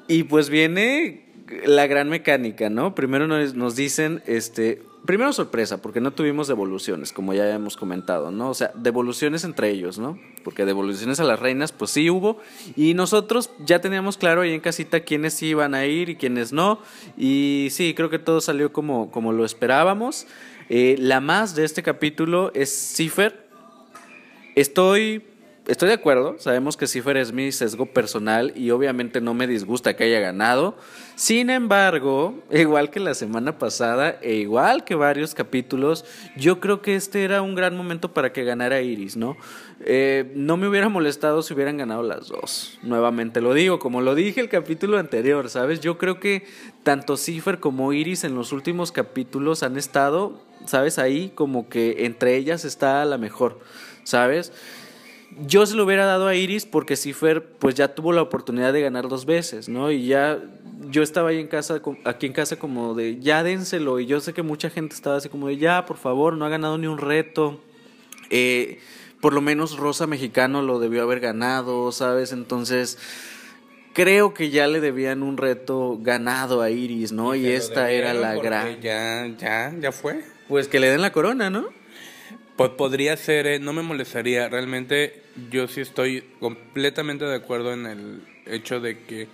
Y 0.07 0.22
pues 0.24 0.49
viene 0.49 1.26
la 1.64 1.88
gran 1.88 2.09
mecánica, 2.09 2.70
¿no? 2.70 2.95
Primero 2.95 3.26
nos, 3.26 3.74
dicen, 3.74 4.22
este, 4.26 4.80
primero 5.07 5.32
sorpresa, 5.32 5.82
porque 5.82 6.01
no 6.01 6.12
tuvimos 6.12 6.47
devoluciones, 6.47 7.12
como 7.12 7.34
ya 7.34 7.53
hemos 7.53 7.76
comentado, 7.76 8.30
¿no? 8.30 8.51
O 8.51 8.55
sea, 8.55 8.70
devoluciones 8.76 9.43
entre 9.43 9.70
ellos, 9.70 9.99
¿no? 9.99 10.20
Porque 10.45 10.64
devoluciones 10.64 11.18
a 11.18 11.24
las 11.24 11.41
reinas, 11.41 11.72
pues 11.72 11.91
sí 11.91 12.11
hubo. 12.11 12.38
Y 12.76 12.95
nosotros 12.95 13.51
ya 13.66 13.80
teníamos 13.80 14.16
claro 14.16 14.43
ahí 14.43 14.53
en 14.53 14.61
casita 14.61 15.01
quiénes 15.01 15.43
iban 15.43 15.74
a 15.74 15.86
ir 15.86 16.11
y 16.11 16.14
quiénes 16.14 16.53
no. 16.53 16.80
Y 17.16 17.68
sí, 17.72 17.95
creo 17.95 18.09
que 18.09 18.20
todo 18.20 18.41
salió 18.41 18.72
como, 18.72 19.11
como 19.11 19.32
lo 19.32 19.45
esperábamos. 19.45 20.28
Eh, 20.68 20.95
la 21.01 21.20
más 21.20 21.57
de 21.57 21.64
este 21.64 21.82
capítulo 21.82 22.53
es 22.55 22.70
Cipher, 22.95 23.50
Estoy, 24.57 25.23
estoy 25.69 25.89
de 25.89 25.95
acuerdo, 25.95 26.37
sabemos 26.39 26.77
que 26.77 26.89
Cipher 26.89 27.17
es 27.17 27.33
mi 27.33 27.53
sesgo 27.53 27.87
personal 27.87 28.53
y 28.57 28.71
obviamente 28.71 29.21
no 29.21 29.33
me 29.33 29.47
disgusta 29.47 29.95
que 29.95 30.05
haya 30.05 30.19
ganado. 30.19 30.77
Sin 31.15 31.51
embargo, 31.51 32.43
igual 32.51 32.91
que 32.91 32.99
la 32.99 33.15
semana 33.15 33.59
pasada 33.59 34.19
e 34.23 34.35
igual 34.35 34.85
que 34.85 34.97
varios 34.97 35.35
capítulos, 35.35 36.05
yo 36.37 36.59
creo 36.59 36.83
que 36.83 36.97
este 36.97 37.23
era 37.23 37.43
un 37.43 37.55
gran 37.55 37.77
momento 37.77 38.13
para 38.13 38.33
que 38.33 38.43
ganara 38.43 38.81
Iris, 38.81 39.17
¿no? 39.17 39.37
Eh, 39.83 40.33
no 40.35 40.57
me 40.57 40.67
hubiera 40.67 40.89
molestado 40.89 41.43
si 41.43 41.55
hubieran 41.55 41.77
ganado 41.77 42.03
las 42.03 42.29
dos. 42.29 42.79
Nuevamente 42.83 43.41
lo 43.41 43.55
digo, 43.55 43.79
como 43.79 44.01
lo 44.01 44.15
dije 44.17 44.41
el 44.41 44.49
capítulo 44.49 44.99
anterior, 44.99 45.49
¿sabes? 45.49 45.81
Yo 45.81 45.97
creo 45.97 46.19
que 46.19 46.45
tanto 46.83 47.17
Cipher 47.17 47.61
como 47.61 47.93
Iris 47.93 48.25
en 48.25 48.35
los 48.35 48.53
últimos 48.53 48.91
capítulos 48.91 49.63
han 49.63 49.77
estado, 49.77 50.41
¿sabes? 50.67 50.99
Ahí 50.99 51.31
como 51.35 51.69
que 51.69 52.05
entre 52.05 52.37
ellas 52.37 52.65
está 52.65 53.05
la 53.05 53.17
mejor. 53.17 53.61
¿Sabes? 54.11 54.53
Yo 55.47 55.65
se 55.65 55.77
lo 55.77 55.85
hubiera 55.85 56.05
dado 56.05 56.27
a 56.27 56.35
Iris 56.35 56.67
porque 56.67 56.97
Cifer 56.97 57.45
pues 57.45 57.77
ya 57.77 57.95
tuvo 57.95 58.13
la 58.13 58.21
oportunidad 58.21 58.73
de 58.73 58.83
ganar 58.83 59.09
dos 59.09 59.27
veces, 59.27 59.69
¿no? 59.69 59.91
Y 59.93 60.07
ya 60.07 60.41
yo 60.91 61.03
estaba 61.03 61.31
ahí 61.31 61.39
en 61.39 61.47
casa, 61.47 61.81
aquí 62.05 62.27
en 62.27 62.33
casa 62.33 62.57
como 62.57 62.95
de 62.95 63.21
ya 63.21 63.43
dénselo 63.45 64.01
y 64.01 64.07
yo 64.07 64.21
sé 64.21 64.33
que 64.33 64.43
mucha 64.43 64.71
gente 64.71 64.95
estaba 64.95 65.17
así 65.17 65.29
como 65.29 65.47
de 65.47 65.57
ya, 65.57 65.87
por 65.87 65.99
favor, 65.99 66.37
no 66.37 66.45
ha 66.45 66.49
ganado 66.49 66.79
ni 66.79 66.89
un 66.89 66.99
reto. 66.99 67.61
Eh, 68.31 68.81
por 69.21 69.33
lo 69.33 69.41
menos 69.41 69.77
Rosa 69.77 70.07
Mexicano 70.07 70.63
lo 70.63 70.81
debió 70.81 71.03
haber 71.03 71.21
ganado, 71.21 71.93
¿sabes? 71.93 72.33
Entonces 72.33 72.99
creo 73.93 74.35
que 74.35 74.51
ya 74.51 74.67
le 74.67 74.81
debían 74.81 75.23
un 75.23 75.37
reto 75.37 75.99
ganado 76.01 76.61
a 76.63 76.71
Iris, 76.71 77.13
¿no? 77.13 77.37
Y, 77.37 77.47
esta 77.47 77.91
era 77.91 78.15
la 78.15 78.35
gran... 78.35 78.81
Ya, 78.81 79.27
ya, 79.39 79.73
ya 79.79 79.93
fue. 79.93 80.25
Pues 80.49 80.67
que 80.67 80.81
le 80.81 80.91
den 80.91 81.03
la 81.03 81.13
corona, 81.13 81.51
¿no? 81.51 81.80
Pues 82.61 82.73
podría 82.73 83.17
ser, 83.17 83.47
eh, 83.47 83.59
no 83.59 83.73
me 83.73 83.81
molestaría. 83.81 84.47
Realmente 84.51 85.23
yo 85.51 85.67
sí 85.67 85.81
estoy 85.81 86.21
completamente 86.41 87.25
de 87.25 87.35
acuerdo 87.35 87.73
en 87.73 87.87
el 87.87 88.23
hecho 88.45 88.81
de 88.81 88.99
que 89.05 89.29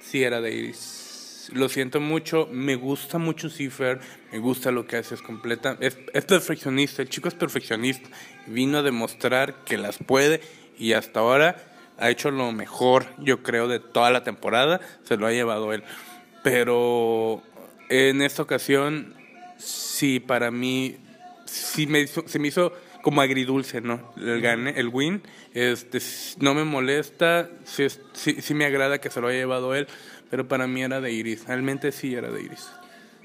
sí 0.00 0.24
era 0.24 0.40
de 0.40 0.52
Iris. 0.52 1.52
Lo 1.54 1.68
siento 1.68 2.00
mucho, 2.00 2.48
me 2.50 2.74
gusta 2.74 3.18
mucho 3.18 3.50
Cipher, 3.50 4.00
me 4.32 4.40
gusta 4.40 4.72
lo 4.72 4.84
que 4.88 4.96
hace, 4.96 5.14
es 5.14 5.22
completa, 5.22 5.76
es, 5.78 5.96
es 6.12 6.24
perfeccionista, 6.24 7.02
el 7.02 7.08
chico 7.08 7.28
es 7.28 7.34
perfeccionista, 7.34 8.10
vino 8.48 8.78
a 8.78 8.82
demostrar 8.82 9.62
que 9.64 9.78
las 9.78 9.98
puede 9.98 10.40
y 10.76 10.94
hasta 10.94 11.20
ahora 11.20 11.54
ha 11.98 12.10
hecho 12.10 12.32
lo 12.32 12.50
mejor, 12.50 13.06
yo 13.18 13.44
creo, 13.44 13.68
de 13.68 13.78
toda 13.78 14.10
la 14.10 14.24
temporada, 14.24 14.80
se 15.04 15.16
lo 15.16 15.28
ha 15.28 15.30
llevado 15.30 15.72
él. 15.72 15.84
Pero 16.42 17.44
en 17.88 18.22
esta 18.22 18.42
ocasión, 18.42 19.14
sí, 19.56 20.18
para 20.18 20.50
mí 20.50 20.96
sí 21.52 21.86
me 21.86 22.06
se 22.06 22.38
me 22.38 22.48
hizo 22.48 22.72
como 23.02 23.20
agridulce, 23.20 23.80
¿no? 23.80 24.12
El 24.16 24.40
gane, 24.40 24.74
el 24.76 24.88
win, 24.88 25.22
este, 25.52 25.98
no 26.40 26.54
me 26.54 26.64
molesta, 26.64 27.50
sí, 27.64 27.86
sí, 28.12 28.36
sí, 28.40 28.54
me 28.54 28.64
agrada 28.64 29.00
que 29.00 29.10
se 29.10 29.20
lo 29.20 29.28
haya 29.28 29.38
llevado 29.38 29.74
él, 29.74 29.88
pero 30.30 30.48
para 30.48 30.66
mí 30.66 30.82
era 30.82 31.00
de 31.00 31.12
Iris, 31.12 31.46
realmente 31.46 31.92
sí 31.92 32.14
era 32.14 32.30
de 32.30 32.42
Iris. 32.42 32.68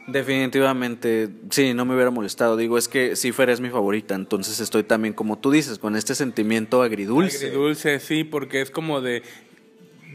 Definitivamente, 0.08 1.30
sí, 1.50 1.74
no 1.74 1.84
me 1.84 1.94
hubiera 1.94 2.12
molestado. 2.12 2.56
Digo, 2.56 2.78
es 2.78 2.88
que 2.88 3.18
Cipher 3.18 3.50
es 3.50 3.60
mi 3.60 3.70
favorita, 3.70 4.16
entonces 4.16 4.62
estoy 4.62 4.84
también, 4.84 5.14
como 5.14 5.38
tú 5.38 5.52
dices, 5.52 5.80
con 5.80 5.98
este 5.98 6.16
sentimiento 6.16 6.82
agridulce. 6.82 7.48
Agridulce, 7.48 8.00
sí, 8.00 8.24
porque 8.24 8.62
es 8.62 8.72
como 8.72 9.02
de, 9.02 9.22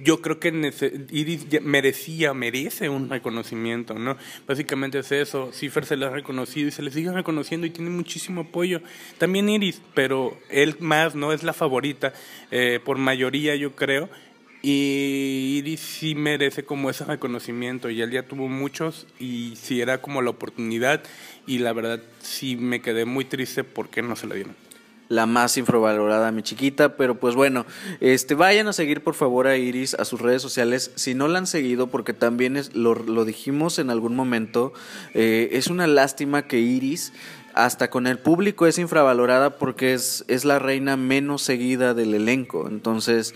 yo 0.02 0.20
creo 0.20 0.40
que 0.40 0.48
Iris 1.10 1.46
merecía, 1.62 2.34
merece 2.34 2.88
un 2.88 3.08
reconocimiento, 3.08 3.94
¿no? 3.94 4.16
Básicamente 4.46 4.98
es 4.98 5.12
eso. 5.12 5.52
Cipher 5.52 5.84
se 5.84 5.96
le 5.96 6.06
ha 6.06 6.10
reconocido 6.10 6.68
y 6.68 6.72
se 6.72 6.82
le 6.82 6.90
sigue 6.90 7.12
reconociendo 7.12 7.66
y 7.66 7.70
tiene 7.70 7.90
muchísimo 7.90 8.42
apoyo. 8.42 8.80
También 9.18 9.48
Iris, 9.48 9.80
pero 9.94 10.38
él 10.50 10.76
más, 10.80 11.14
¿no? 11.14 11.32
Es 11.32 11.42
la 11.42 11.52
favorita, 11.52 12.12
eh, 12.50 12.80
por 12.84 12.98
mayoría, 12.98 13.54
yo 13.56 13.74
creo. 13.76 14.08
Y 14.62 15.58
Iris 15.58 15.80
sí 15.80 16.14
merece 16.14 16.64
como 16.64 16.88
ese 16.88 17.04
reconocimiento 17.04 17.90
y 17.90 18.00
él 18.00 18.12
ya 18.12 18.22
tuvo 18.22 18.48
muchos 18.48 19.08
y 19.18 19.54
sí 19.56 19.80
era 19.80 20.00
como 20.00 20.22
la 20.22 20.30
oportunidad 20.30 21.02
y 21.48 21.58
la 21.58 21.72
verdad 21.72 22.00
sí 22.20 22.56
me 22.56 22.80
quedé 22.80 23.04
muy 23.04 23.24
triste 23.24 23.64
porque 23.64 24.02
no 24.02 24.14
se 24.14 24.28
la 24.28 24.36
dieron 24.36 24.54
la 25.08 25.26
más 25.26 25.56
infravalorada, 25.56 26.32
mi 26.32 26.42
chiquita. 26.42 26.96
Pero 26.96 27.18
pues 27.18 27.34
bueno, 27.34 27.66
este, 28.00 28.34
vayan 28.34 28.68
a 28.68 28.72
seguir 28.72 29.02
por 29.02 29.14
favor 29.14 29.46
a 29.46 29.56
Iris 29.56 29.94
a 29.94 30.04
sus 30.04 30.20
redes 30.20 30.42
sociales. 30.42 30.90
Si 30.94 31.14
no 31.14 31.28
la 31.28 31.38
han 31.38 31.46
seguido, 31.46 31.88
porque 31.88 32.12
también 32.12 32.56
es, 32.56 32.74
lo, 32.74 32.94
lo 32.94 33.24
dijimos 33.24 33.78
en 33.78 33.90
algún 33.90 34.14
momento, 34.14 34.72
eh, 35.14 35.50
es 35.52 35.68
una 35.68 35.86
lástima 35.86 36.46
que 36.46 36.60
Iris 36.60 37.12
hasta 37.54 37.90
con 37.90 38.06
el 38.06 38.18
público 38.18 38.66
es 38.66 38.78
infravalorada 38.78 39.58
porque 39.58 39.92
es, 39.92 40.24
es 40.28 40.44
la 40.44 40.58
reina 40.58 40.96
menos 40.96 41.42
seguida 41.42 41.94
del 41.94 42.14
elenco. 42.14 42.68
Entonces, 42.68 43.34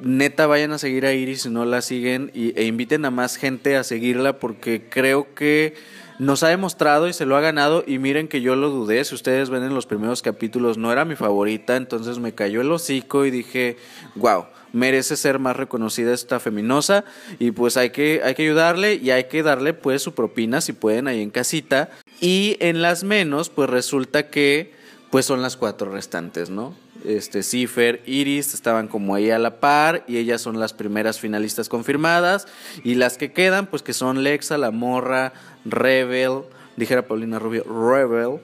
neta, 0.00 0.46
vayan 0.46 0.72
a 0.72 0.78
seguir 0.78 1.06
a 1.06 1.12
Iris 1.12 1.42
si 1.42 1.50
no 1.50 1.64
la 1.64 1.82
siguen 1.82 2.30
y, 2.34 2.58
e 2.58 2.64
inviten 2.64 3.04
a 3.04 3.10
más 3.10 3.36
gente 3.36 3.76
a 3.76 3.84
seguirla 3.84 4.38
porque 4.38 4.84
creo 4.88 5.34
que 5.34 5.74
nos 6.18 6.42
ha 6.42 6.48
demostrado 6.48 7.08
y 7.08 7.12
se 7.12 7.26
lo 7.26 7.36
ha 7.36 7.40
ganado 7.40 7.84
y 7.86 7.98
miren 7.98 8.28
que 8.28 8.40
yo 8.40 8.56
lo 8.56 8.70
dudé, 8.70 9.04
si 9.04 9.14
ustedes 9.14 9.50
ven 9.50 9.62
en 9.62 9.74
los 9.74 9.86
primeros 9.86 10.22
capítulos 10.22 10.78
no 10.78 10.92
era 10.92 11.04
mi 11.04 11.16
favorita, 11.16 11.76
entonces 11.76 12.18
me 12.18 12.34
cayó 12.34 12.60
el 12.60 12.70
hocico 12.70 13.24
y 13.24 13.30
dije, 13.30 13.76
wow, 14.14 14.46
merece 14.72 15.16
ser 15.16 15.38
más 15.38 15.56
reconocida 15.56 16.12
esta 16.12 16.40
feminosa 16.40 17.04
y 17.38 17.52
pues 17.52 17.76
hay 17.76 17.90
que, 17.90 18.20
hay 18.24 18.34
que 18.34 18.42
ayudarle 18.42 18.94
y 18.94 19.10
hay 19.10 19.24
que 19.24 19.42
darle 19.42 19.72
pues 19.72 20.02
su 20.02 20.14
propina 20.14 20.60
si 20.60 20.72
pueden 20.72 21.08
ahí 21.08 21.22
en 21.22 21.30
casita. 21.30 21.90
Y 22.20 22.56
en 22.60 22.82
las 22.82 23.04
menos 23.04 23.48
pues 23.48 23.70
resulta 23.70 24.28
que 24.30 24.72
pues 25.10 25.26
son 25.26 25.42
las 25.42 25.56
cuatro 25.56 25.90
restantes, 25.90 26.50
¿no? 26.50 26.74
Este, 27.04 27.42
Cifer, 27.42 28.02
Iris 28.06 28.54
estaban 28.54 28.88
como 28.88 29.14
ahí 29.14 29.30
a 29.30 29.38
la 29.38 29.60
par 29.60 30.04
y 30.08 30.16
ellas 30.16 30.40
son 30.40 30.58
las 30.58 30.72
primeras 30.72 31.20
finalistas 31.20 31.68
confirmadas 31.68 32.46
y 32.82 32.94
las 32.94 33.18
que 33.18 33.32
quedan 33.32 33.66
pues 33.66 33.82
que 33.82 33.92
son 33.92 34.22
Lexa, 34.22 34.56
La 34.56 34.70
Morra, 34.70 35.34
Rebel, 35.66 36.42
dijera 36.76 37.06
Paulina 37.06 37.38
Rubio, 37.38 37.64
Rebel 37.64 38.40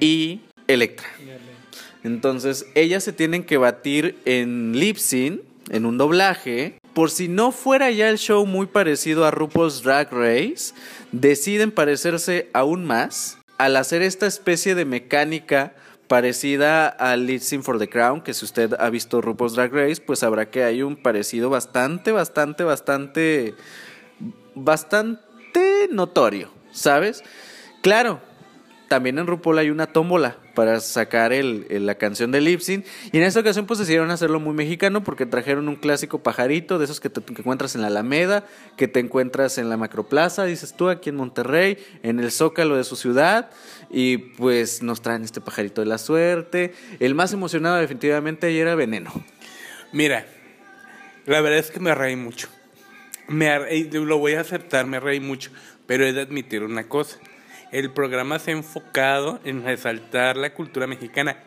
y 0.00 0.40
Electra. 0.66 1.06
Entonces 2.02 2.66
ellas 2.74 3.04
se 3.04 3.12
tienen 3.12 3.44
que 3.44 3.58
batir 3.58 4.18
en 4.24 4.78
lip 4.78 4.96
sync, 4.96 5.40
en 5.70 5.86
un 5.86 5.96
doblaje. 5.96 6.78
Por 6.92 7.10
si 7.10 7.28
no 7.28 7.50
fuera 7.52 7.90
ya 7.90 8.08
el 8.08 8.18
show 8.18 8.44
muy 8.44 8.66
parecido 8.66 9.24
a 9.24 9.30
RuPaul's 9.30 9.82
Drag 9.82 10.12
Race, 10.12 10.74
deciden 11.12 11.70
parecerse 11.70 12.50
aún 12.52 12.84
más 12.84 13.38
al 13.58 13.76
hacer 13.76 14.02
esta 14.02 14.26
especie 14.26 14.74
de 14.74 14.84
mecánica 14.84 15.74
parecida 16.14 16.86
al 16.86 17.26
Lip 17.26 17.40
Sync 17.40 17.64
for 17.64 17.76
the 17.76 17.88
Crown, 17.88 18.20
que 18.20 18.34
si 18.34 18.44
usted 18.44 18.72
ha 18.78 18.88
visto 18.88 19.20
RuPaul's 19.20 19.54
Drag 19.54 19.72
Race, 19.72 20.00
pues 20.00 20.20
sabrá 20.20 20.48
que 20.48 20.62
hay 20.62 20.80
un 20.80 20.94
parecido 20.94 21.50
bastante, 21.50 22.12
bastante, 22.12 22.62
bastante, 22.62 23.56
bastante 24.54 25.88
notorio, 25.90 26.52
¿sabes? 26.70 27.24
Claro, 27.82 28.20
también 28.88 29.18
en 29.18 29.26
RuPaul 29.26 29.58
hay 29.58 29.70
una 29.70 29.88
tómbola 29.88 30.36
para 30.54 30.80
sacar 30.80 31.32
el, 31.32 31.66
la 31.86 31.96
canción 31.96 32.30
de 32.30 32.40
lip 32.40 32.60
sync. 32.60 32.86
Y 33.12 33.18
en 33.18 33.24
esta 33.24 33.40
ocasión 33.40 33.66
pues 33.66 33.78
decidieron 33.78 34.10
hacerlo 34.10 34.40
muy 34.40 34.54
mexicano 34.54 35.04
porque 35.04 35.26
trajeron 35.26 35.68
un 35.68 35.76
clásico 35.76 36.22
pajarito 36.22 36.78
de 36.78 36.84
esos 36.84 37.00
que 37.00 37.10
encuentras 37.28 37.74
en 37.74 37.82
la 37.82 37.88
Alameda, 37.88 38.46
que 38.76 38.88
te 38.88 39.00
encuentras 39.00 39.58
en 39.58 39.68
la 39.68 39.76
Macroplaza, 39.76 40.44
dices 40.44 40.74
tú, 40.74 40.88
aquí 40.88 41.10
en 41.10 41.16
Monterrey, 41.16 41.78
en 42.02 42.20
el 42.20 42.30
Zócalo 42.30 42.76
de 42.76 42.84
su 42.84 42.96
ciudad. 42.96 43.50
Y 43.90 44.16
pues 44.16 44.82
nos 44.82 45.02
traen 45.02 45.24
este 45.24 45.40
pajarito 45.40 45.80
de 45.80 45.86
la 45.86 45.98
suerte. 45.98 46.74
El 47.00 47.14
más 47.14 47.32
emocionado 47.32 47.76
definitivamente 47.76 48.46
ayer 48.46 48.66
era 48.66 48.74
Veneno. 48.74 49.12
Mira, 49.92 50.26
la 51.26 51.40
verdad 51.40 51.58
es 51.58 51.70
que 51.70 51.80
me 51.80 51.94
reí 51.94 52.16
mucho. 52.16 52.48
Me, 53.28 53.88
lo 53.90 54.18
voy 54.18 54.34
a 54.34 54.40
aceptar, 54.40 54.86
me 54.86 55.00
reí 55.00 55.20
mucho. 55.20 55.50
Pero 55.86 56.06
he 56.06 56.12
de 56.12 56.22
admitir 56.22 56.62
una 56.62 56.88
cosa 56.88 57.18
el 57.74 57.90
programa 57.90 58.38
se 58.38 58.52
ha 58.52 58.54
enfocado 58.54 59.40
en 59.44 59.64
resaltar 59.64 60.36
la 60.36 60.54
cultura 60.54 60.86
mexicana. 60.86 61.38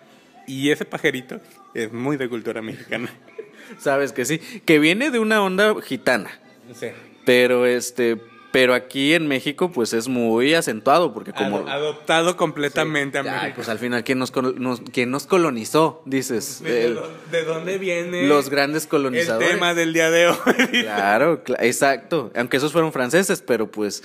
Y 0.45 0.71
ese 0.71 0.83
pajarito 0.83 1.39
es 1.73 1.93
muy 1.93 2.17
de 2.17 2.27
cultura 2.27 2.61
mexicana. 2.61 3.09
Sabes 3.79 4.11
que 4.11 4.25
sí, 4.25 4.39
que 4.65 4.77
viene 4.77 5.09
de 5.09 5.19
una 5.19 5.41
onda 5.41 5.73
gitana. 5.81 6.29
Sí. 6.73 6.87
Pero 7.25 7.65
este, 7.65 8.17
pero 8.51 8.73
aquí 8.73 9.13
en 9.13 9.27
México 9.27 9.71
pues 9.71 9.93
es 9.93 10.07
muy 10.07 10.53
acentuado 10.53 11.13
porque 11.13 11.33
como 11.33 11.67
adoptado 11.67 12.37
completamente 12.37 13.17
a 13.17 13.23
México. 13.23 13.53
pues 13.55 13.69
al 13.69 13.79
final 13.79 14.03
quién 14.03 14.19
nos, 14.19 14.33
nos 14.35 15.27
colonizó, 15.27 16.01
dices. 16.05 16.61
¿De, 16.63 17.43
dónde 17.45 17.77
viene? 17.77 18.27
Los 18.27 18.49
grandes 18.49 18.87
colonizadores. 18.87 19.49
El 19.49 19.55
tema 19.55 19.73
del 19.73 19.93
día 19.93 20.09
de 20.09 20.27
hoy. 20.27 20.37
Claro, 20.87 21.43
exacto. 21.59 22.31
Aunque 22.35 22.57
esos 22.57 22.71
fueron 22.71 22.91
franceses, 22.93 23.41
pero 23.45 23.69
pues 23.69 24.03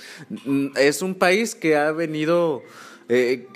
es 0.75 1.01
un 1.01 1.15
país 1.15 1.55
que 1.55 1.75
ha 1.77 1.91
venido 1.91 2.63
eh, 3.09 3.47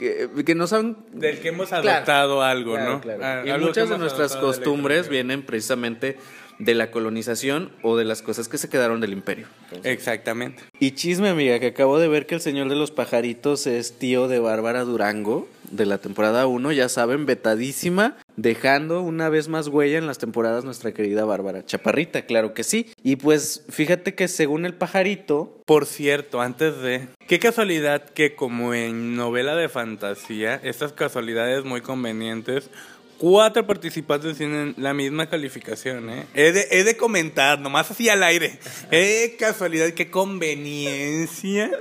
que, 0.45 0.55
nos 0.55 0.73
han... 0.73 0.97
Del 1.11 1.39
que 1.39 1.49
hemos 1.49 1.71
adoptado 1.71 2.41
algo, 2.41 2.77
¿no? 2.77 3.01
Ah, 3.21 3.43
y 3.45 3.51
muchas 3.59 3.89
de 3.89 3.97
nuestras 3.97 4.35
costumbres 4.35 5.09
vienen 5.09 5.43
precisamente 5.43 6.17
de 6.59 6.73
la 6.73 6.91
colonización 6.91 7.71
o 7.81 7.97
de 7.97 8.05
las 8.05 8.21
cosas 8.21 8.47
que 8.47 8.57
se 8.57 8.69
quedaron 8.69 9.01
del 9.01 9.13
imperio. 9.13 9.47
Exactamente. 9.83 10.63
Y 10.79 10.91
chisme, 10.91 11.29
amiga, 11.29 11.59
que 11.59 11.67
acabo 11.67 11.99
de 11.99 12.07
ver 12.07 12.25
que 12.25 12.35
el 12.35 12.41
señor 12.41 12.69
de 12.69 12.75
los 12.75 12.91
pajaritos 12.91 13.67
es 13.67 13.99
tío 13.99 14.27
de 14.27 14.39
Bárbara 14.39 14.83
Durango 14.83 15.47
de 15.71 15.85
la 15.85 15.97
temporada 15.97 16.47
1, 16.47 16.71
ya 16.71 16.89
saben, 16.89 17.25
vetadísima, 17.25 18.15
dejando 18.35 19.01
una 19.01 19.29
vez 19.29 19.49
más 19.49 19.67
huella 19.67 19.97
en 19.97 20.07
las 20.07 20.17
temporadas 20.17 20.63
nuestra 20.63 20.93
querida 20.93 21.25
Bárbara 21.25 21.65
Chaparrita, 21.65 22.25
claro 22.25 22.53
que 22.53 22.63
sí. 22.63 22.89
Y 23.03 23.17
pues 23.17 23.65
fíjate 23.69 24.15
que 24.15 24.27
según 24.27 24.65
el 24.65 24.73
pajarito... 24.73 25.61
Por 25.65 25.85
cierto, 25.85 26.39
antes 26.39 26.79
de... 26.81 27.07
Qué 27.27 27.39
casualidad 27.39 28.05
que 28.05 28.35
como 28.35 28.73
en 28.73 29.17
novela 29.17 29.55
de 29.55 29.67
fantasía, 29.67 30.55
estas 30.63 30.93
casualidades 30.93 31.65
muy 31.65 31.81
convenientes 31.81 32.69
Cuatro 33.17 33.65
participantes 33.65 34.37
tienen 34.37 34.75
la 34.77 34.93
misma 34.93 35.27
calificación, 35.27 36.09
¿eh? 36.09 36.25
He 36.33 36.51
de, 36.51 36.67
he 36.71 36.83
de 36.83 36.95
comentar, 36.97 37.59
nomás 37.59 37.89
así 37.89 38.09
al 38.09 38.23
aire. 38.23 38.59
Eh, 38.91 39.35
casualidad, 39.39 39.89
qué 39.91 40.11
conveniencia. 40.11 41.71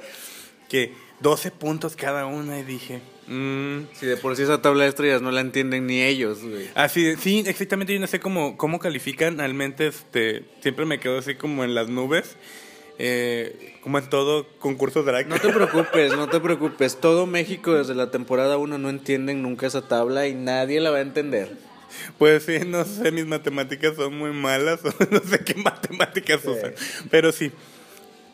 Que 0.68 0.92
12 1.20 1.50
puntos 1.50 1.96
cada 1.96 2.26
una 2.26 2.58
y 2.58 2.62
dije... 2.62 3.00
Mm. 3.28 3.88
Si 3.92 4.06
de 4.06 4.16
por 4.16 4.36
sí 4.36 4.42
esa 4.42 4.62
tabla 4.62 4.84
de 4.84 4.90
estrellas 4.90 5.20
no 5.20 5.32
la 5.32 5.40
entienden 5.40 5.86
ni 5.86 6.00
ellos, 6.00 6.42
güey. 6.42 6.70
Así, 6.76 7.16
sí, 7.16 7.42
exactamente, 7.44 7.92
yo 7.92 7.98
no 7.98 8.06
sé 8.06 8.20
cómo, 8.20 8.56
cómo 8.56 8.78
califican, 8.78 9.38
realmente 9.38 9.88
este, 9.88 10.44
siempre 10.60 10.86
me 10.86 11.00
quedo 11.00 11.18
así 11.18 11.34
como 11.34 11.64
en 11.64 11.74
las 11.74 11.88
nubes 11.88 12.36
eh, 12.98 13.74
como 13.82 13.98
en 13.98 14.08
todo 14.08 14.46
concurso 14.58 15.02
drag. 15.02 15.28
No 15.28 15.38
te 15.38 15.48
preocupes, 15.50 16.16
no 16.16 16.28
te 16.28 16.40
preocupes. 16.40 16.96
Todo 16.98 17.26
México 17.26 17.74
desde 17.74 17.94
la 17.94 18.10
temporada 18.10 18.56
1 18.56 18.78
no 18.78 18.88
entienden 18.90 19.42
nunca 19.42 19.66
esa 19.66 19.86
tabla 19.86 20.26
y 20.26 20.34
nadie 20.34 20.80
la 20.80 20.90
va 20.90 20.98
a 20.98 21.02
entender. 21.02 21.56
Pues 22.18 22.44
sí, 22.44 22.58
no 22.66 22.84
sé, 22.84 23.12
mis 23.12 23.26
matemáticas 23.26 23.96
son 23.96 24.16
muy 24.18 24.32
malas 24.32 24.80
no 25.10 25.20
sé 25.20 25.38
qué 25.44 25.54
matemáticas 25.54 26.44
usan. 26.44 26.74
Pero 27.10 27.32
sí, 27.32 27.52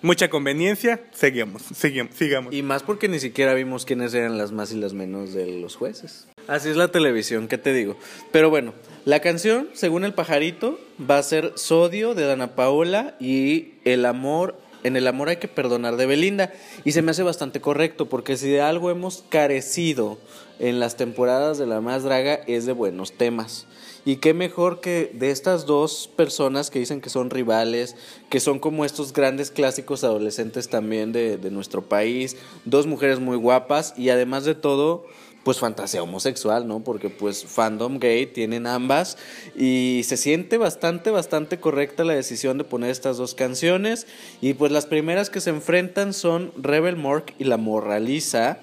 mucha 0.02 0.28
conveniencia, 0.28 1.00
seguimos, 1.12 1.62
seguimos, 1.74 2.14
sigamos. 2.14 2.54
Y 2.54 2.62
más 2.62 2.82
porque 2.82 3.08
ni 3.08 3.18
siquiera 3.18 3.54
vimos 3.54 3.84
quiénes 3.84 4.12
eran 4.14 4.36
las 4.38 4.52
más 4.52 4.72
y 4.72 4.76
las 4.76 4.92
menos 4.92 5.32
de 5.32 5.60
los 5.60 5.76
jueces. 5.76 6.26
Así 6.48 6.68
es 6.68 6.76
la 6.76 6.88
televisión, 6.88 7.48
¿qué 7.48 7.56
te 7.56 7.72
digo? 7.72 7.96
Pero 8.32 8.50
bueno, 8.50 8.74
la 9.04 9.20
canción, 9.20 9.68
según 9.72 10.04
el 10.04 10.12
pajarito, 10.12 10.78
va 10.98 11.18
a 11.18 11.22
ser 11.22 11.52
Sodio 11.56 12.14
de 12.14 12.26
Dana 12.26 12.54
Paola 12.54 13.16
y 13.20 13.74
El 13.84 14.04
amor, 14.04 14.56
en 14.84 14.96
el 14.96 15.06
amor 15.06 15.28
hay 15.28 15.36
que 15.36 15.48
perdonar 15.48 15.96
de 15.96 16.06
Belinda. 16.06 16.52
Y 16.84 16.92
se 16.92 17.02
me 17.02 17.12
hace 17.12 17.22
bastante 17.22 17.60
correcto, 17.60 18.08
porque 18.08 18.36
si 18.36 18.50
de 18.50 18.60
algo 18.60 18.90
hemos 18.90 19.24
carecido 19.28 20.18
en 20.58 20.80
las 20.80 20.96
temporadas 20.96 21.58
de 21.58 21.66
La 21.66 21.80
Más 21.80 22.02
Draga 22.02 22.34
es 22.46 22.66
de 22.66 22.72
buenos 22.72 23.12
temas. 23.12 23.66
Y 24.04 24.16
qué 24.16 24.34
mejor 24.34 24.80
que 24.80 25.12
de 25.14 25.30
estas 25.30 25.64
dos 25.64 26.10
personas 26.16 26.70
que 26.70 26.80
dicen 26.80 27.00
que 27.00 27.10
son 27.10 27.30
rivales, 27.30 27.94
que 28.30 28.40
son 28.40 28.58
como 28.58 28.84
estos 28.84 29.12
grandes 29.12 29.50
clásicos 29.52 30.02
adolescentes 30.02 30.68
también 30.68 31.12
de, 31.12 31.38
nuestro 31.52 31.82
país, 31.82 32.36
dos 32.64 32.86
mujeres 32.86 33.20
muy 33.20 33.36
guapas 33.36 33.94
y 33.96 34.08
además 34.08 34.44
de 34.44 34.54
todo 34.54 35.04
pues 35.44 35.58
fantasía 35.58 36.02
homosexual, 36.02 36.68
¿no? 36.68 36.84
Porque 36.84 37.10
pues 37.10 37.44
fandom 37.44 37.98
gay 37.98 38.26
tienen 38.26 38.66
ambas 38.66 39.18
y 39.56 40.02
se 40.04 40.16
siente 40.16 40.56
bastante, 40.56 41.10
bastante 41.10 41.58
correcta 41.58 42.04
la 42.04 42.14
decisión 42.14 42.58
de 42.58 42.64
poner 42.64 42.90
estas 42.90 43.16
dos 43.16 43.34
canciones 43.34 44.06
y 44.40 44.54
pues 44.54 44.70
las 44.72 44.86
primeras 44.86 45.30
que 45.30 45.40
se 45.40 45.50
enfrentan 45.50 46.12
son 46.12 46.52
Rebel 46.56 46.96
Mork 46.96 47.34
y 47.38 47.44
La 47.44 47.56
Morraliza 47.56 48.60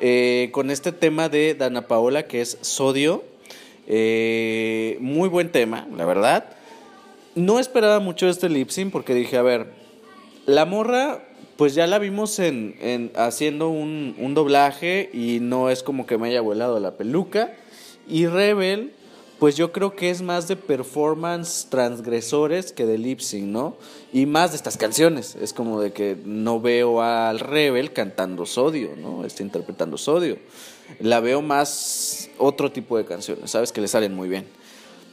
eh, 0.00 0.48
con 0.52 0.70
este 0.70 0.92
tema 0.92 1.28
de 1.28 1.54
Dana 1.54 1.86
Paola 1.88 2.26
que 2.26 2.40
es 2.40 2.58
Sodio, 2.62 3.22
eh, 3.86 4.96
muy 5.00 5.28
buen 5.28 5.50
tema, 5.50 5.86
la 5.96 6.04
verdad. 6.04 6.46
No 7.34 7.58
esperaba 7.58 8.00
mucho 8.00 8.28
este 8.28 8.48
lip 8.48 8.70
sync 8.70 8.92
porque 8.92 9.14
dije, 9.14 9.36
a 9.36 9.42
ver, 9.42 9.72
la 10.46 10.64
morra 10.64 11.22
pues 11.56 11.74
ya 11.74 11.86
la 11.86 11.98
vimos 11.98 12.38
en, 12.38 12.76
en 12.80 13.12
haciendo 13.14 13.68
un, 13.68 14.16
un, 14.18 14.34
doblaje 14.34 15.08
y 15.12 15.38
no 15.40 15.70
es 15.70 15.82
como 15.82 16.06
que 16.06 16.18
me 16.18 16.28
haya 16.28 16.40
volado 16.40 16.80
la 16.80 16.96
peluca. 16.96 17.54
Y 18.08 18.26
Rebel, 18.26 18.92
pues 19.38 19.56
yo 19.56 19.72
creo 19.72 19.94
que 19.94 20.10
es 20.10 20.22
más 20.22 20.48
de 20.48 20.56
performance 20.56 21.66
transgresores 21.68 22.72
que 22.72 22.86
de 22.86 22.98
lip 22.98 23.20
sync, 23.20 23.46
¿no? 23.46 23.76
Y 24.12 24.26
más 24.26 24.50
de 24.50 24.56
estas 24.56 24.76
canciones. 24.76 25.36
Es 25.36 25.52
como 25.52 25.80
de 25.80 25.92
que 25.92 26.16
no 26.24 26.60
veo 26.60 27.02
al 27.02 27.40
Rebel 27.40 27.92
cantando 27.92 28.46
Sodio, 28.46 28.90
¿no? 28.96 29.24
Está 29.24 29.42
interpretando 29.42 29.96
Sodio. 29.96 30.38
La 31.00 31.20
veo 31.20 31.42
más 31.42 32.30
otro 32.38 32.72
tipo 32.72 32.96
de 32.98 33.04
canciones, 33.04 33.50
¿sabes? 33.50 33.72
Que 33.72 33.80
le 33.80 33.88
salen 33.88 34.14
muy 34.14 34.28
bien. 34.28 34.46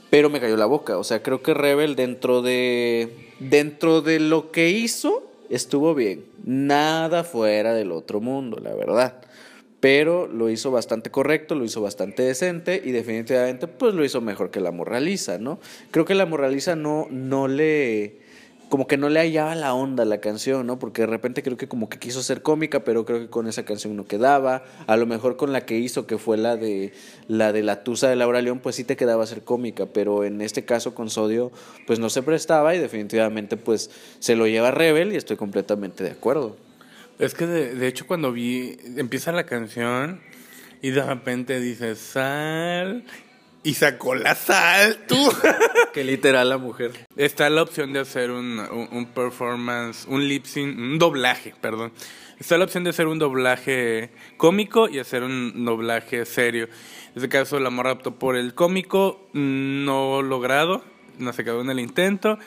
Pero 0.10 0.30
me 0.30 0.40
cayó 0.40 0.58
la 0.58 0.66
boca. 0.66 0.98
O 0.98 1.04
sea, 1.04 1.24
creo 1.24 1.42
que 1.42 1.54
Rebel 1.54 1.96
dentro 1.96 2.42
de. 2.42 3.30
Dentro 3.40 4.02
de 4.02 4.20
lo 4.20 4.52
que 4.52 4.70
hizo 4.70 5.24
estuvo 5.50 5.94
bien. 5.94 6.26
Nada 6.44 7.24
fuera 7.24 7.74
del 7.74 7.92
otro 7.92 8.22
mundo, 8.22 8.58
la 8.62 8.74
verdad. 8.74 9.22
Pero 9.80 10.28
lo 10.28 10.50
hizo 10.50 10.70
bastante 10.70 11.10
correcto, 11.10 11.56
lo 11.56 11.66
hizo 11.66 11.82
bastante 11.82 12.24
decente 12.24 12.82
y 12.84 12.92
definitivamente 12.92 13.68
pues 13.68 13.96
lo 13.96 14.06
hizo 14.06 14.22
mejor 14.22 14.52
que 14.52 14.60
la 14.60 14.72
moraliza, 14.72 15.40
¿no? 15.40 15.60
Creo 15.90 16.06
que 16.06 16.14
la 16.14 16.28
moraliza 16.28 16.76
no, 16.76 17.08
no 17.10 17.48
le 17.48 18.21
como 18.72 18.88
que 18.88 18.96
no 18.96 19.10
le 19.10 19.20
hallaba 19.20 19.54
la 19.54 19.74
onda 19.74 20.04
a 20.04 20.06
la 20.06 20.22
canción, 20.22 20.66
¿no? 20.66 20.80
Porque 20.80 21.02
de 21.02 21.08
repente 21.08 21.44
creo 21.44 21.58
que 21.58 21.68
como 21.68 21.90
que 21.90 22.00
quiso 22.00 22.24
ser 22.24 22.42
cómica, 22.42 22.86
pero 22.86 23.04
creo 23.04 23.20
que 23.20 23.28
con 23.28 23.46
esa 23.48 23.66
canción 23.66 23.98
no 23.98 24.06
quedaba. 24.06 24.64
A 24.88 24.96
lo 24.96 25.06
mejor 25.06 25.36
con 25.36 25.52
la 25.52 25.66
que 25.66 25.78
hizo, 25.78 26.08
que 26.08 26.18
fue 26.18 26.38
la 26.38 26.56
de 26.56 26.94
la 27.28 27.52
de 27.52 27.64
la 27.64 27.84
Tusa 27.84 28.08
de 28.08 28.16
Laura 28.16 28.42
León, 28.42 28.60
pues 28.60 28.78
sí 28.78 28.86
te 28.86 28.96
quedaba 28.96 29.26
ser 29.26 29.44
cómica, 29.44 29.88
pero 29.88 30.24
en 30.24 30.40
este 30.40 30.64
caso 30.64 30.96
con 30.96 31.10
Sodio, 31.10 31.52
pues 31.86 32.00
no 32.00 32.10
se 32.10 32.24
prestaba 32.24 32.74
y 32.74 32.80
definitivamente 32.80 33.58
pues 33.58 33.92
se 34.20 34.38
lo 34.38 34.48
lleva 34.48 34.72
Rebel 34.72 35.12
y 35.12 35.18
estoy 35.18 35.36
completamente 35.36 36.06
de 36.06 36.12
acuerdo. 36.12 36.56
Es 37.20 37.34
que 37.34 37.48
de, 37.48 37.76
de 37.76 37.88
hecho 37.90 38.08
cuando 38.08 38.32
vi, 38.32 38.78
empieza 38.96 39.34
la 39.34 39.46
canción 39.46 40.22
y 40.82 40.92
de 40.92 41.04
repente 41.04 41.60
dice 41.60 41.98
sal 41.98 43.04
y 43.64 43.76
sacó 43.76 44.16
la 44.16 44.36
sal, 44.36 45.00
tú. 45.08 45.18
que 45.94 46.04
literal 46.04 46.50
la 46.50 46.58
mujer. 46.58 46.92
Está 47.16 47.50
la 47.50 47.62
opción 47.62 47.94
de 47.94 48.00
hacer 48.00 48.32
un, 48.32 48.60
un, 48.92 49.06
performance, 49.08 50.06
un 50.08 50.28
lip 50.28 50.46
sync, 50.46 50.78
un 50.78 50.98
doblaje, 50.98 51.54
perdón. 51.62 51.92
Está 52.40 52.58
la 52.58 52.66
opción 52.66 52.84
de 52.84 52.90
hacer 52.90 53.08
un 53.08 53.20
doblaje 53.20 54.10
cómico 54.38 54.90
y 54.90 54.98
hacer 54.98 55.24
un 55.24 55.64
doblaje 55.64 56.26
serio. 56.26 56.66
En 56.66 57.12
este 57.16 57.30
caso, 57.30 57.60
la 57.60 57.70
morra 57.70 57.92
optó 57.92 58.16
por 58.16 58.36
el 58.36 58.56
cómico, 58.56 59.30
no 59.34 60.24
logrado, 60.24 60.84
no 61.20 61.34
se 61.34 61.44
quedó 61.44 61.62
en 61.62 61.70
el 61.70 61.80
intento. 61.80 62.40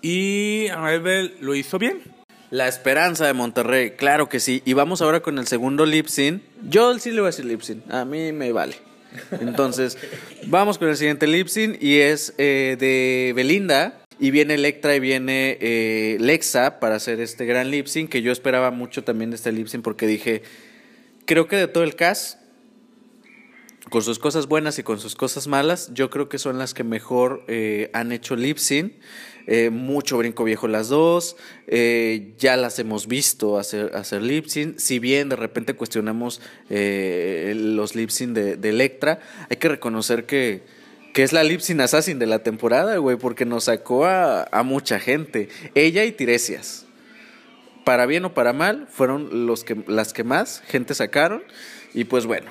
Y 0.00 0.68
Rebel 0.68 1.36
lo 1.40 1.54
hizo 1.54 1.78
bien. 1.78 2.02
La 2.50 2.68
esperanza 2.68 3.26
de 3.26 3.34
Monterrey, 3.34 3.92
claro 3.92 4.28
que 4.28 4.40
sí. 4.40 4.62
Y 4.64 4.72
vamos 4.72 5.02
ahora 5.02 5.20
con 5.20 5.38
el 5.38 5.46
segundo 5.46 5.84
lip 5.84 6.06
sync. 6.06 6.42
Yo 6.62 6.98
sí 6.98 7.10
le 7.10 7.20
voy 7.20 7.26
a 7.26 7.30
decir 7.30 7.44
lip 7.44 7.60
sync, 7.60 7.90
a 7.90 8.04
mí 8.04 8.32
me 8.32 8.52
vale. 8.52 8.93
Entonces, 9.40 9.98
vamos 10.46 10.78
con 10.78 10.88
el 10.88 10.96
siguiente 10.96 11.26
lip 11.26 11.48
sync 11.48 11.82
y 11.82 11.98
es 11.98 12.34
eh, 12.38 12.76
de 12.78 13.32
Belinda. 13.34 14.00
Y 14.20 14.30
viene 14.30 14.54
Electra 14.54 14.94
y 14.94 15.00
viene 15.00 15.58
eh, 15.60 16.16
Lexa 16.20 16.78
para 16.78 16.94
hacer 16.94 17.20
este 17.20 17.46
gran 17.46 17.72
lip 17.72 17.86
sync 17.86 18.10
que 18.10 18.22
yo 18.22 18.30
esperaba 18.30 18.70
mucho 18.70 19.02
también 19.02 19.30
de 19.30 19.36
este 19.36 19.50
lip 19.50 19.66
sync 19.66 19.82
porque 19.82 20.06
dije, 20.06 20.42
creo 21.24 21.48
que 21.48 21.56
de 21.56 21.66
todo 21.66 21.82
el 21.82 21.96
cast, 21.96 22.38
con 23.90 24.02
sus 24.02 24.20
cosas 24.20 24.46
buenas 24.46 24.78
y 24.78 24.84
con 24.84 25.00
sus 25.00 25.16
cosas 25.16 25.48
malas, 25.48 25.90
yo 25.94 26.10
creo 26.10 26.28
que 26.28 26.38
son 26.38 26.58
las 26.58 26.74
que 26.74 26.84
mejor 26.84 27.44
eh, 27.48 27.90
han 27.92 28.12
hecho 28.12 28.36
lip 28.36 28.58
sync. 28.58 28.92
Eh, 29.46 29.68
mucho 29.68 30.16
brinco 30.16 30.42
viejo 30.44 30.68
las 30.68 30.88
dos, 30.88 31.36
eh, 31.66 32.32
ya 32.38 32.56
las 32.56 32.78
hemos 32.78 33.06
visto 33.06 33.58
hacer, 33.58 33.94
hacer 33.94 34.22
lip 34.22 34.46
si 34.46 34.98
bien 34.98 35.28
de 35.28 35.36
repente 35.36 35.74
cuestionamos 35.74 36.40
eh, 36.70 37.52
los 37.54 37.94
lip 37.94 38.08
de, 38.08 38.56
de, 38.56 38.68
Electra, 38.70 39.20
hay 39.50 39.58
que 39.58 39.68
reconocer 39.68 40.24
que, 40.24 40.62
que 41.12 41.22
es 41.22 41.34
la 41.34 41.44
lip 41.44 41.60
sync 41.60 41.80
assassin 41.80 42.18
de 42.18 42.26
la 42.26 42.38
temporada, 42.38 42.96
güey, 42.96 43.18
porque 43.18 43.44
nos 43.44 43.64
sacó 43.64 44.06
a, 44.06 44.44
a 44.44 44.62
mucha 44.62 44.98
gente, 44.98 45.50
ella 45.74 46.04
y 46.04 46.12
Tiresias. 46.12 46.86
Para 47.84 48.06
bien 48.06 48.24
o 48.24 48.32
para 48.32 48.54
mal, 48.54 48.88
fueron 48.90 49.46
los 49.46 49.62
que, 49.62 49.76
las 49.86 50.14
que 50.14 50.24
más 50.24 50.62
gente 50.68 50.94
sacaron. 50.94 51.42
Y 51.92 52.04
pues 52.04 52.24
bueno, 52.24 52.50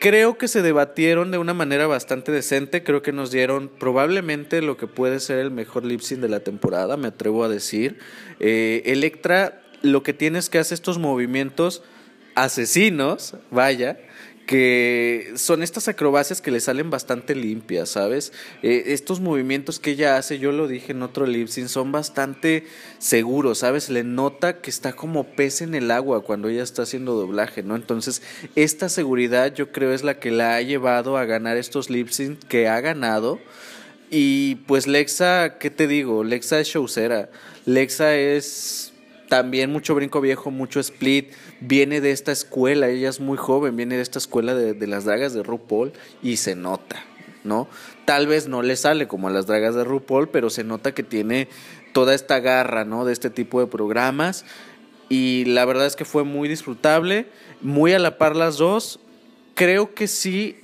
Creo 0.00 0.38
que 0.38 0.48
se 0.48 0.62
debatieron 0.62 1.30
de 1.30 1.36
una 1.36 1.52
manera 1.52 1.86
bastante 1.86 2.32
decente. 2.32 2.82
Creo 2.82 3.02
que 3.02 3.12
nos 3.12 3.30
dieron 3.30 3.68
probablemente 3.68 4.62
lo 4.62 4.78
que 4.78 4.86
puede 4.86 5.20
ser 5.20 5.38
el 5.38 5.50
mejor 5.50 5.84
lip 5.84 6.00
sync 6.00 6.20
de 6.20 6.30
la 6.30 6.40
temporada, 6.40 6.96
me 6.96 7.08
atrevo 7.08 7.44
a 7.44 7.50
decir. 7.50 7.98
Eh, 8.40 8.80
Electra 8.86 9.60
lo 9.82 10.02
que 10.02 10.14
tiene 10.14 10.38
es 10.38 10.48
que 10.48 10.58
hace 10.58 10.72
estos 10.72 10.98
movimientos 10.98 11.82
asesinos, 12.34 13.34
vaya, 13.50 13.98
que 14.50 15.34
son 15.36 15.62
estas 15.62 15.86
acrobacias 15.86 16.40
que 16.40 16.50
le 16.50 16.58
salen 16.58 16.90
bastante 16.90 17.36
limpias, 17.36 17.90
¿sabes? 17.90 18.32
Eh, 18.64 18.82
estos 18.86 19.20
movimientos 19.20 19.78
que 19.78 19.92
ella 19.92 20.16
hace, 20.16 20.40
yo 20.40 20.50
lo 20.50 20.66
dije 20.66 20.90
en 20.90 21.04
otro 21.04 21.24
lip 21.24 21.46
sync, 21.46 21.68
son 21.68 21.92
bastante 21.92 22.66
seguros, 22.98 23.58
¿sabes? 23.58 23.90
Le 23.90 24.02
nota 24.02 24.60
que 24.60 24.70
está 24.70 24.92
como 24.92 25.22
pez 25.22 25.60
en 25.60 25.76
el 25.76 25.92
agua 25.92 26.24
cuando 26.24 26.48
ella 26.48 26.64
está 26.64 26.82
haciendo 26.82 27.14
doblaje, 27.14 27.62
¿no? 27.62 27.76
Entonces, 27.76 28.22
esta 28.56 28.88
seguridad 28.88 29.54
yo 29.54 29.70
creo 29.70 29.92
es 29.92 30.02
la 30.02 30.18
que 30.18 30.32
la 30.32 30.56
ha 30.56 30.62
llevado 30.62 31.16
a 31.16 31.26
ganar 31.26 31.56
estos 31.56 31.88
lip 31.88 32.08
sync 32.08 32.40
que 32.48 32.66
ha 32.66 32.80
ganado. 32.80 33.38
Y 34.10 34.56
pues 34.66 34.88
Lexa, 34.88 35.58
¿qué 35.60 35.70
te 35.70 35.86
digo? 35.86 36.24
Lexa 36.24 36.58
es 36.58 36.66
showcera. 36.66 37.30
Lexa 37.66 38.16
es 38.16 38.89
también 39.30 39.70
mucho 39.70 39.94
brinco 39.94 40.20
viejo, 40.20 40.50
mucho 40.50 40.80
split, 40.80 41.32
viene 41.60 42.00
de 42.00 42.10
esta 42.10 42.32
escuela, 42.32 42.88
ella 42.88 43.08
es 43.08 43.20
muy 43.20 43.38
joven, 43.38 43.76
viene 43.76 43.94
de 43.94 44.02
esta 44.02 44.18
escuela 44.18 44.54
de, 44.54 44.86
las 44.88 45.04
dragas 45.04 45.32
de 45.32 45.44
RuPaul 45.44 45.92
y 46.20 46.36
se 46.36 46.56
nota, 46.56 47.04
¿no? 47.44 47.68
Tal 48.06 48.26
vez 48.26 48.48
no 48.48 48.60
le 48.62 48.74
sale 48.74 49.06
como 49.06 49.28
a 49.28 49.30
las 49.30 49.46
dragas 49.46 49.76
de 49.76 49.84
RuPaul, 49.84 50.30
pero 50.30 50.50
se 50.50 50.64
nota 50.64 50.92
que 50.92 51.04
tiene 51.04 51.46
toda 51.92 52.12
esta 52.12 52.40
garra, 52.40 52.84
¿no? 52.84 53.04
De 53.04 53.12
este 53.12 53.30
tipo 53.30 53.60
de 53.60 53.68
programas 53.68 54.44
y 55.08 55.44
la 55.44 55.64
verdad 55.64 55.86
es 55.86 55.94
que 55.94 56.04
fue 56.04 56.24
muy 56.24 56.48
disfrutable, 56.48 57.26
muy 57.60 57.92
a 57.92 58.00
la 58.00 58.18
par 58.18 58.34
las 58.34 58.58
dos. 58.58 58.98
Creo 59.54 59.94
que 59.94 60.08
sí, 60.08 60.58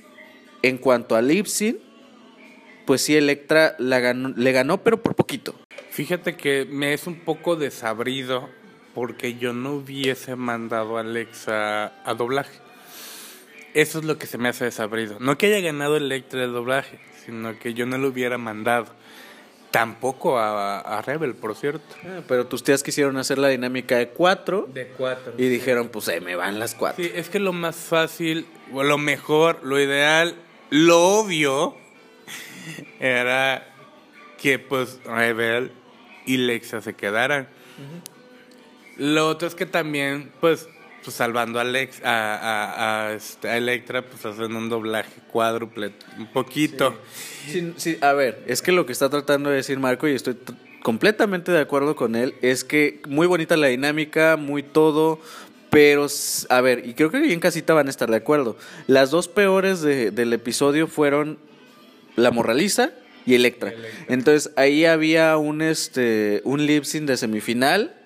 en 0.61 0.77
cuanto 0.77 1.15
a 1.15 1.21
Lipsyn, 1.21 1.79
pues 2.85 3.01
sí, 3.01 3.15
Electra 3.15 3.77
la 3.79 4.01
ganó, 4.01 4.33
le 4.35 4.51
ganó, 4.51 4.83
pero 4.83 5.01
por 5.01 5.15
poquito. 5.15 5.55
Fíjate 5.89 6.35
que 6.35 6.67
me 6.69 6.93
es 6.93 7.07
un 7.07 7.21
poco 7.21 7.55
desabrido 7.55 8.49
porque 8.97 9.35
yo 9.35 9.53
no 9.53 9.73
hubiese 9.73 10.35
mandado 10.35 10.97
a 10.97 11.01
Alexa 11.01 11.93
a 12.03 12.15
doblaje. 12.15 12.57
Eso 13.75 13.99
es 13.99 14.05
lo 14.05 14.17
que 14.17 14.25
se 14.25 14.39
me 14.39 14.49
hace 14.49 14.65
desabrido. 14.65 15.17
No 15.19 15.37
que 15.37 15.45
haya 15.45 15.59
ganado 15.59 15.97
Electra 15.97 16.39
de 16.39 16.47
doblaje, 16.47 16.99
sino 17.23 17.59
que 17.59 17.75
yo 17.75 17.85
no 17.85 17.99
lo 17.99 18.07
hubiera 18.07 18.39
mandado. 18.39 18.87
Tampoco 19.69 20.39
a, 20.39 20.99
Rebel, 21.05 21.35
por 21.35 21.55
cierto. 21.55 21.85
Ah, 22.05 22.21
pero 22.27 22.47
tus 22.47 22.63
tías 22.63 22.81
quisieron 22.81 23.17
hacer 23.17 23.37
la 23.37 23.49
dinámica 23.49 23.97
de 23.99 24.09
cuatro. 24.09 24.67
De 24.73 24.87
cuatro. 24.87 25.35
Y 25.37 25.47
dijeron, 25.47 25.89
pues 25.89 26.09
me 26.23 26.35
van 26.35 26.57
las 26.57 26.73
cuatro. 26.73 27.03
Sí, 27.03 27.11
es 27.13 27.29
que 27.29 27.37
lo 27.37 27.53
más 27.53 27.75
fácil, 27.75 28.47
o 28.73 28.81
lo 28.81 28.97
mejor, 28.97 29.59
lo 29.61 29.79
ideal, 29.79 30.33
lo 30.71 31.19
obvio, 31.19 31.77
era 32.99 33.75
que 34.41 34.57
pues 34.57 34.99
Rebel 35.05 35.71
y 36.25 36.37
Lexa 36.37 36.81
se 36.81 36.95
quedaran. 36.95 37.47
Lo 38.97 39.27
otro 39.27 39.47
es 39.47 39.55
que 39.55 39.65
también, 39.65 40.31
pues, 40.39 40.67
pues 41.03 41.15
salvando 41.15 41.59
a, 41.59 41.61
Alex, 41.61 42.01
a, 42.03 43.07
a, 43.07 43.13
este, 43.13 43.55
Electra, 43.55 44.01
pues 44.03 44.25
hacen 44.25 44.55
un 44.55 44.69
doblaje 44.69 45.21
cuádruple, 45.31 45.91
un 46.17 46.27
poquito. 46.27 46.95
Sí. 47.47 47.73
Sí, 47.77 47.97
a 48.01 48.13
ver, 48.13 48.43
es 48.47 48.61
que 48.61 48.71
lo 48.71 48.85
que 48.85 48.91
está 48.91 49.09
tratando 49.09 49.49
de 49.49 49.57
decir 49.57 49.79
Marco, 49.79 50.07
y 50.07 50.13
estoy 50.13 50.37
completamente 50.81 51.51
de 51.51 51.59
acuerdo 51.59 51.95
con 51.95 52.15
él, 52.15 52.35
es 52.41 52.63
que 52.63 53.01
muy 53.07 53.27
bonita 53.27 53.57
la 53.57 53.67
dinámica, 53.67 54.35
muy 54.37 54.63
todo, 54.63 55.19
pero, 55.69 56.07
a 56.49 56.61
ver, 56.61 56.87
y 56.87 56.93
creo 56.93 57.11
que 57.11 57.19
bien 57.19 57.39
casita 57.39 57.73
van 57.73 57.87
a 57.87 57.89
estar 57.89 58.09
de 58.09 58.17
acuerdo. 58.17 58.57
Las 58.87 59.11
dos 59.11 59.27
peores 59.27 59.81
de, 59.81 60.11
del 60.11 60.33
episodio 60.33 60.87
fueron 60.87 61.37
la 62.15 62.31
morraliza 62.31 62.91
y 63.25 63.35
Electra. 63.35 63.73
Entonces 64.07 64.51
ahí 64.55 64.85
había 64.85 65.35
un, 65.37 65.61
este, 65.61 66.41
un 66.45 66.65
lip 66.65 66.85
sync 66.85 67.05
de 67.05 67.17
semifinal 67.17 67.96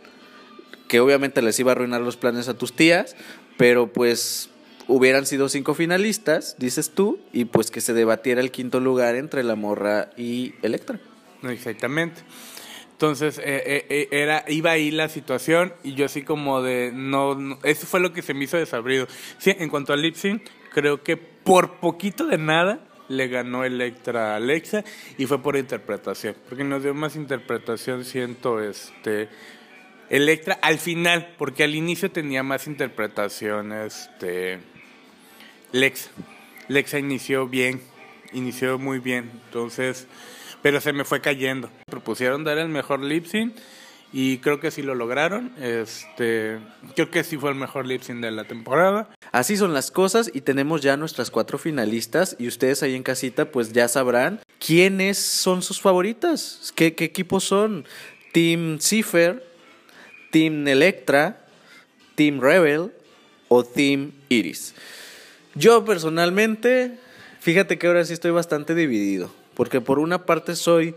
que 0.92 1.00
obviamente 1.00 1.42
les 1.42 1.58
iba 1.58 1.72
a 1.72 1.76
arruinar 1.76 2.02
los 2.02 2.18
planes 2.18 2.50
a 2.50 2.54
tus 2.54 2.74
tías, 2.74 3.16
pero 3.56 3.88
pues 3.88 4.50
hubieran 4.89 5.26
sido 5.26 5.48
cinco 5.48 5.74
finalistas, 5.74 6.58
dices 6.60 6.89
tú, 6.89 7.18
y 7.32 7.46
pues 7.46 7.72
que 7.72 7.80
se 7.80 7.94
debatiera 7.94 8.42
el 8.42 8.52
quinto 8.52 8.82
lugar 8.82 9.16
entre 9.16 9.42
la 9.44 9.56
morra 9.56 10.10
y 10.18 10.54
Electra. 10.62 11.00
Exactamente. 11.44 12.24
Entonces, 12.92 13.38
eh, 13.38 13.64
eh, 13.66 13.86
eh, 13.88 14.08
era, 14.12 14.44
iba 14.50 14.72
ahí 14.72 14.92
la 14.92 15.08
situación 15.08 15.74
y 15.82 15.94
yo 15.94 16.08
así 16.08 16.24
como 16.24 16.62
de, 16.62 16.92
no, 16.94 17.58
eso 17.64 17.88
fue 17.88 18.02
lo 18.02 18.12
que 18.12 18.22
se 18.22 18.34
me 18.34 18.44
hizo 18.44 18.58
desabrido. 18.58 19.08
Sí, 19.38 19.56
en 19.58 19.70
cuanto 19.70 19.94
al 19.94 20.02
lip 20.02 20.16
sync, 20.16 20.44
creo 20.74 21.04
que 21.04 21.16
por 21.16 21.80
poquito 21.80 22.28
de 22.28 22.38
nada 22.38 22.86
le 23.08 23.30
ganó 23.30 23.64
Electra 23.64 24.34
a 24.34 24.36
Alexa 24.36 24.84
y 25.18 25.26
fue 25.26 25.42
por 25.42 25.56
interpretación, 25.56 26.36
porque 26.50 26.66
nos 26.66 26.84
dio 26.84 26.94
más 26.94 27.16
interpretación, 27.16 28.04
siento, 28.04 28.60
este 28.60 29.30
Electra 30.12 30.59
al 30.62 30.78
final, 30.78 31.34
porque 31.38 31.64
al 31.64 31.74
inicio 31.74 32.12
tenía 32.12 32.43
más 32.43 32.68
interpretación, 32.68 33.72
este 33.72 34.59
Lexa. 35.72 36.12
Lexa 36.68 36.99
inició 36.99 37.47
bien, 37.47 37.82
inició 38.34 38.78
muy 38.78 38.99
bien, 38.99 39.32
entonces, 39.45 40.07
pero 40.62 40.82
se 40.82 40.91
me 40.91 41.05
fue 41.05 41.22
cayendo. 41.22 41.70
Propusieron 41.86 42.43
dar 42.43 42.57
el 42.57 42.68
mejor 42.68 43.01
lip 43.01 43.26
sync 43.26 43.55
y 44.12 44.39
creo 44.39 44.59
que 44.59 44.70
sí 44.72 44.82
lo 44.82 44.95
lograron. 44.95 45.53
Este, 45.62 46.59
creo 46.93 47.09
que 47.09 47.24
sí 47.24 47.38
fue 47.38 47.51
el 47.51 47.55
mejor 47.55 47.88
lip 47.88 48.01
sync 48.01 48.20
de 48.20 48.32
la 48.32 48.43
temporada. 48.43 49.09
Así 49.32 49.55
son 49.55 49.74
las 49.74 49.91
cosas 49.91 50.30
y 50.34 50.41
tenemos 50.41 50.82
ya 50.82 50.97
nuestras 50.97 51.32
cuatro 51.32 51.57
finalistas 51.57 52.36
y 52.38 52.49
ustedes 52.49 52.84
ahí 52.84 52.95
en 52.95 53.03
casita 53.03 53.49
pues 53.49 53.72
ya 53.72 53.88
sabrán 53.88 54.41
quiénes 54.59 55.18
son 55.18 55.62
sus 55.62 55.80
favoritas, 55.80 56.74
qué, 56.76 56.95
qué 56.95 57.05
equipos 57.05 57.45
son. 57.45 57.86
Team 58.34 58.80
Cipher, 58.80 59.51
Team 60.32 60.68
Electra, 60.68 61.46
Team 62.16 62.42
Rebel 62.42 62.92
o 63.48 63.64
Team 63.64 64.14
Iris. 64.30 64.74
Yo 65.54 65.86
personalmente, 65.86 66.98
fíjate 67.40 67.78
que 67.78 67.88
ahora 67.88 68.06
sí 68.06 68.14
estoy 68.14 68.32
bastante 68.32 68.74
dividido, 68.74 69.32
porque 69.54 69.82
por 69.82 70.00
una 70.00 70.26
parte 70.26 70.56
soy 70.56 70.96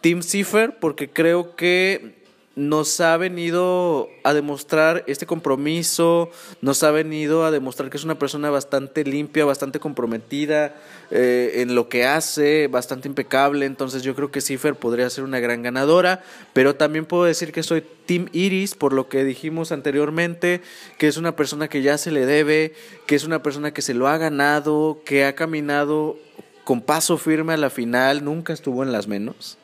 Team 0.00 0.22
Cipher 0.22 0.78
porque 0.78 1.10
creo 1.10 1.56
que 1.56 2.19
nos 2.56 3.00
ha 3.00 3.16
venido 3.16 4.08
a 4.24 4.34
demostrar 4.34 5.04
este 5.06 5.24
compromiso, 5.24 6.30
nos 6.60 6.82
ha 6.82 6.90
venido 6.90 7.44
a 7.44 7.50
demostrar 7.50 7.90
que 7.90 7.96
es 7.96 8.04
una 8.04 8.18
persona 8.18 8.50
bastante 8.50 9.04
limpia, 9.04 9.44
bastante 9.44 9.78
comprometida 9.78 10.74
eh, 11.12 11.52
en 11.56 11.76
lo 11.76 11.88
que 11.88 12.06
hace, 12.06 12.66
bastante 12.66 13.06
impecable, 13.06 13.66
entonces 13.66 14.02
yo 14.02 14.16
creo 14.16 14.32
que 14.32 14.40
Cipher 14.40 14.74
podría 14.74 15.08
ser 15.10 15.22
una 15.22 15.38
gran 15.38 15.62
ganadora, 15.62 16.24
pero 16.52 16.74
también 16.74 17.06
puedo 17.06 17.24
decir 17.24 17.52
que 17.52 17.62
soy 17.62 17.84
Team 18.06 18.28
Iris, 18.32 18.74
por 18.74 18.92
lo 18.92 19.08
que 19.08 19.22
dijimos 19.22 19.70
anteriormente, 19.70 20.60
que 20.98 21.06
es 21.06 21.16
una 21.16 21.36
persona 21.36 21.68
que 21.68 21.82
ya 21.82 21.98
se 21.98 22.10
le 22.10 22.26
debe, 22.26 22.74
que 23.06 23.14
es 23.14 23.24
una 23.24 23.44
persona 23.44 23.72
que 23.72 23.82
se 23.82 23.94
lo 23.94 24.08
ha 24.08 24.18
ganado, 24.18 25.00
que 25.04 25.24
ha 25.24 25.36
caminado 25.36 26.16
con 26.64 26.80
paso 26.80 27.16
firme 27.16 27.52
a 27.52 27.56
la 27.56 27.70
final, 27.70 28.24
nunca 28.24 28.52
estuvo 28.52 28.82
en 28.82 28.90
las 28.90 29.06
menos. 29.06 29.59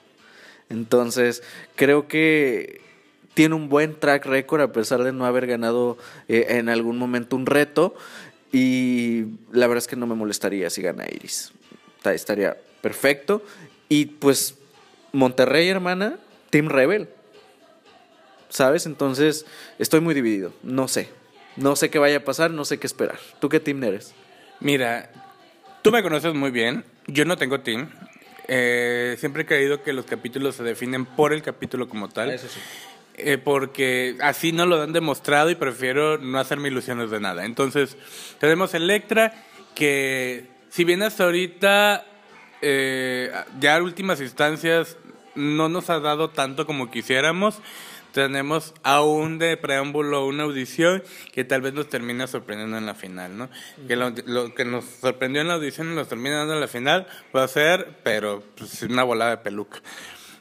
Entonces, 0.69 1.43
creo 1.75 2.09
que 2.09 2.81
tiene 3.35 3.55
un 3.55 3.69
buen 3.69 3.99
track 3.99 4.25
record 4.27 4.63
a 4.63 4.73
pesar 4.73 5.03
de 5.05 5.13
no 5.13 5.27
haber 5.27 5.47
ganado 5.47 5.99
eh, 6.29 6.47
en 6.51 6.69
algún 6.69 6.99
momento 6.99 7.37
un 7.37 7.47
reto. 7.47 7.95
Y 8.53 9.25
la 9.53 9.67
verdad 9.67 9.79
es 9.79 9.87
que 9.87 9.97
no 9.97 10.07
me 10.07 10.15
molestaría 10.15 10.71
si 10.71 10.83
gana 10.83 11.05
Iris. 11.05 11.53
Estaría 12.05 12.57
perfecto. 12.81 13.43
Y 13.89 14.07
pues 14.07 14.57
Monterrey, 15.13 15.69
hermana, 15.69 16.19
Team 16.51 16.69
Rebel. 16.69 17.09
¿Sabes? 18.49 18.87
Entonces 18.87 19.45
estoy 19.79 20.01
muy 20.01 20.15
dividido. 20.15 20.53
No 20.63 20.89
sé. 20.89 21.11
No 21.57 21.75
sé 21.77 21.91
qué 21.91 21.99
vaya 21.99 22.19
a 22.19 22.25
pasar, 22.25 22.51
no 22.51 22.65
sé 22.65 22.79
qué 22.79 22.87
esperar. 22.87 23.19
¿Tú 23.41 23.49
qué 23.49 23.61
team 23.61 23.83
eres? 23.83 24.15
Mira, 24.61 25.11
tú 25.83 25.91
me 25.91 26.03
conoces 26.03 26.35
muy 26.35 26.51
bien. 26.51 26.85
Yo 27.07 27.25
no 27.25 27.37
tengo 27.37 27.61
team. 27.61 27.91
Eh, 28.49 29.17
siempre 29.19 29.43
he 29.43 29.47
creído 29.47 29.83
que 29.83 29.93
los 29.93 30.07
capítulos 30.07 30.55
se 30.55 30.63
definen 30.63 31.05
por 31.05 31.33
el 31.33 31.43
capítulo 31.43 31.89
como 31.89 32.09
tal. 32.09 32.31
Eso 32.31 32.49
sí. 32.49 32.61
Eh, 33.19 33.39
porque 33.39 34.17
así 34.21 34.53
no 34.53 34.67
lo 34.67 34.83
han 34.83 34.93
demostrado 34.93 35.49
y 35.49 35.55
prefiero 35.55 36.19
no 36.19 36.39
hacerme 36.39 36.69
ilusiones 36.69 37.11
de 37.11 37.19
nada. 37.19 37.47
Entonces, 37.47 37.97
tenemos 38.39 38.75
Electra, 38.75 39.33
que 39.75 40.45
si 40.69 40.85
bien 40.85 41.03
hasta 41.03 41.25
ahorita, 41.25 42.05
eh, 42.61 43.33
ya 43.59 43.77
a 43.77 43.83
últimas 43.83 44.21
instancias, 44.21 44.99
no 45.35 45.71
nos 45.71 45.89
ha 45.89 46.01
dado 46.01 46.29
tanto 46.29 46.67
como 46.67 46.91
quisiéramos, 46.91 47.61
tenemos 48.17 48.73
aún 48.83 49.39
de 49.39 49.59
preámbulo 49.59 50.25
una 50.25 50.45
audición 50.45 51.03
que 51.35 51.45
tal 51.45 51.61
vez 51.61 51.75
nos 51.75 51.91
termina 51.91 52.27
sorprendiendo 52.27 52.79
en 52.79 52.87
la 52.87 52.95
final, 52.95 53.37
¿no? 53.37 53.51
Que 53.87 53.95
lo, 53.95 54.55
que 54.55 54.65
nos 54.65 54.87
sorprendió 54.87 55.43
en 55.43 55.49
la 55.49 55.55
audición 55.55 55.93
y 55.93 55.95
nos 55.95 56.09
termina 56.09 56.39
dando 56.39 56.55
en 56.55 56.61
la 56.63 56.67
final 56.67 57.07
va 57.37 57.45
a 57.45 57.49
ser, 57.49 57.99
pero 58.03 58.43
pues, 58.57 58.83
una 58.85 59.03
volada 59.03 59.33
de 59.33 59.37
peluca. 59.37 59.83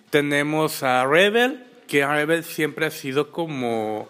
Tenemos 0.10 0.84
a 0.84 1.06
Rebel, 1.06 1.66
que 1.86 2.08
Rebel 2.08 2.46
siempre 2.46 2.86
ha 2.86 2.92
sido 2.92 3.30
como 3.30 4.08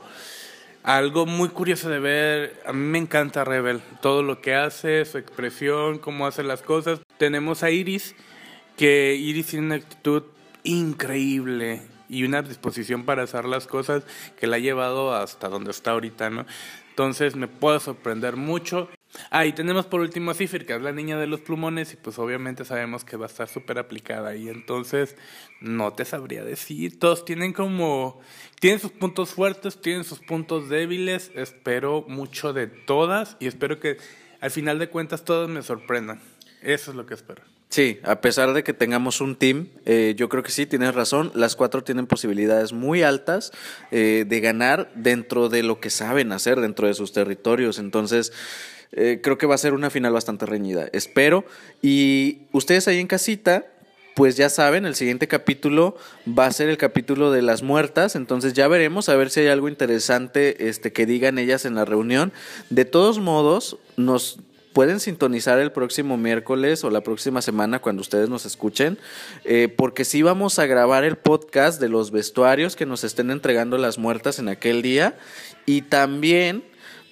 algo 0.84 1.26
muy 1.26 1.49
curioso 1.49 1.89
de 1.89 1.97
ver. 1.97 2.61
A 2.68 2.72
mí 2.72 2.86
me 2.88 2.99
encanta 2.99 3.45
Rebel, 3.45 3.82
todo 3.99 4.22
lo 4.22 4.41
que 4.41 4.53
hace, 4.53 5.03
su 5.05 5.18
expresión, 5.18 5.97
cómo 5.97 6.28
hace 6.28 6.43
las 6.43 6.61
cosas. 6.61 6.99
Tenemos 7.18 7.63
a 7.63 7.72
Iris, 7.72 8.16
que 8.78 9.16
Iris 9.16 9.47
tiene 9.47 9.66
una 9.66 9.76
actitud 9.76 10.22
increíble 10.63 11.95
y 12.10 12.24
una 12.24 12.41
disposición 12.41 13.03
para 13.06 13.24
hacer 13.24 13.45
las 13.45 13.68
cosas 13.68 14.03
que 14.39 14.47
la 14.47 14.58
ha 14.58 14.60
llevado 14.60 15.14
hasta 15.14 15.49
donde 15.49 15.72
está 15.72 15.91
ahorita, 15.91 16.30
¿no? 16.30 16.45
Entonces 16.89 17.36
me 17.36 17.47
puede 17.47 17.80
sorprender 17.82 18.38
mucho. 18.38 18.89
Ah, 19.30 19.45
y 19.45 19.53
tenemos 19.53 19.86
por 19.86 20.01
último 20.01 20.32
a 20.32 20.34
Cipher, 20.34 20.66
que 20.66 20.76
es 20.76 20.82
la 20.82 20.91
niña 20.91 21.18
de 21.18 21.28
los 21.28 21.41
plumones, 21.41 21.93
y 21.93 21.97
pues 21.97 22.18
obviamente 22.20 22.64
sabemos 22.64 23.03
que 23.03 23.18
va 23.18 23.26
a 23.26 23.28
estar 23.28 23.47
súper 23.47 23.80
aplicada. 23.80 24.36
Y 24.36 24.47
entonces 24.47 25.16
no 25.60 25.93
te 25.93 26.06
sabría 26.06 26.43
decir. 26.43 26.97
Todos 26.97 27.26
tienen 27.26 27.53
como. 27.53 28.22
Tienen 28.60 28.80
sus 28.80 28.91
puntos 28.91 29.34
fuertes, 29.34 29.82
tienen 29.82 30.06
sus 30.06 30.20
puntos 30.20 30.70
débiles. 30.70 31.32
Espero 31.36 32.06
mucho 32.08 32.53
de 32.53 32.68
todas 32.68 33.36
y 33.39 33.47
espero 33.47 33.80
que 33.80 33.97
al 34.39 34.51
final 34.51 34.80
de 34.80 34.89
cuentas 34.89 35.26
todas 35.26 35.49
me 35.49 35.64
sorprendan. 35.64 36.22
Eso 36.62 36.91
es 36.91 36.97
lo 36.97 37.06
que 37.06 37.14
espero. 37.14 37.55
Sí, 37.76 37.99
a 38.03 38.21
pesar 38.21 38.53
de 38.53 38.63
que 38.63 38.71
tengamos 38.71 39.19
un 39.19 39.36
team, 39.36 39.67
eh, 39.86 40.13
yo 40.15 40.30
creo 40.30 40.43
que 40.43 40.51
sí, 40.51 40.65
tienes 40.65 40.95
razón, 40.95 41.34
las 41.36 41.57
cuatro 41.57 41.84
tienen 41.84 42.07
posibilidades 42.07 42.71
muy 42.71 43.03
altas 43.03 43.51
eh, 43.91 44.23
de 44.26 44.39
ganar 44.39 44.89
dentro 44.95 45.49
de 45.49 45.61
lo 45.61 45.82
que 45.82 45.89
saben 45.89 46.32
hacer, 46.32 46.61
dentro 46.61 46.88
de 46.88 46.93
sus 46.93 47.11
territorios. 47.11 47.78
Entonces, 47.78 48.32
eh, 48.93 49.19
creo 49.21 49.38
que 49.38 49.45
va 49.45 49.55
a 49.55 49.57
ser 49.57 49.73
una 49.73 49.89
final 49.89 50.13
bastante 50.13 50.45
reñida, 50.45 50.88
espero. 50.93 51.43
Y 51.82 52.43
ustedes 52.53 52.88
ahí 52.88 53.01
en 53.01 53.07
casita, 53.07 53.65
pues 54.15 54.38
ya 54.38 54.47
saben, 54.47 54.86
el 54.86 54.95
siguiente 54.95 55.28
capítulo 55.28 55.97
va 56.26 56.45
a 56.45 56.53
ser 56.53 56.69
el 56.69 56.78
capítulo 56.78 57.30
de 57.34 57.41
las 57.41 57.61
muertas, 57.61 58.15
entonces 58.15 58.53
ya 58.53 58.69
veremos 58.69 59.09
a 59.09 59.17
ver 59.17 59.30
si 59.30 59.41
hay 59.41 59.47
algo 59.47 59.67
interesante 59.67 60.69
este 60.69 60.93
que 60.93 61.05
digan 61.05 61.38
ellas 61.38 61.65
en 61.65 61.76
la 61.76 61.84
reunión. 61.84 62.32
De 62.69 62.86
todos 62.86 63.19
modos, 63.19 63.80
nos 63.97 64.39
pueden 64.76 64.99
sintonizar 64.99 65.57
el 65.59 65.71
próximo 65.71 66.17
miércoles 66.17 66.84
o 66.84 66.89
la 66.89 66.99
próxima 66.99 67.41
semana 67.41 67.80
cuando 67.80 68.01
ustedes 68.01 68.28
nos 68.28 68.45
escuchen, 68.45 68.97
eh, 69.45 69.73
porque 69.73 70.03
sí 70.03 70.21
vamos 70.21 70.59
a 70.59 70.65
grabar 70.65 71.05
el 71.05 71.15
podcast 71.15 71.80
de 71.80 71.88
los 71.88 72.11
vestuarios 72.11 72.76
que 72.76 72.86
nos 72.86 73.05
estén 73.05 73.32
entregando 73.32 73.78
las 73.78 73.97
muertas 73.97 74.38
en 74.38 74.49
aquel 74.49 74.82
día 74.82 75.17
y 75.65 75.84
también 75.84 76.61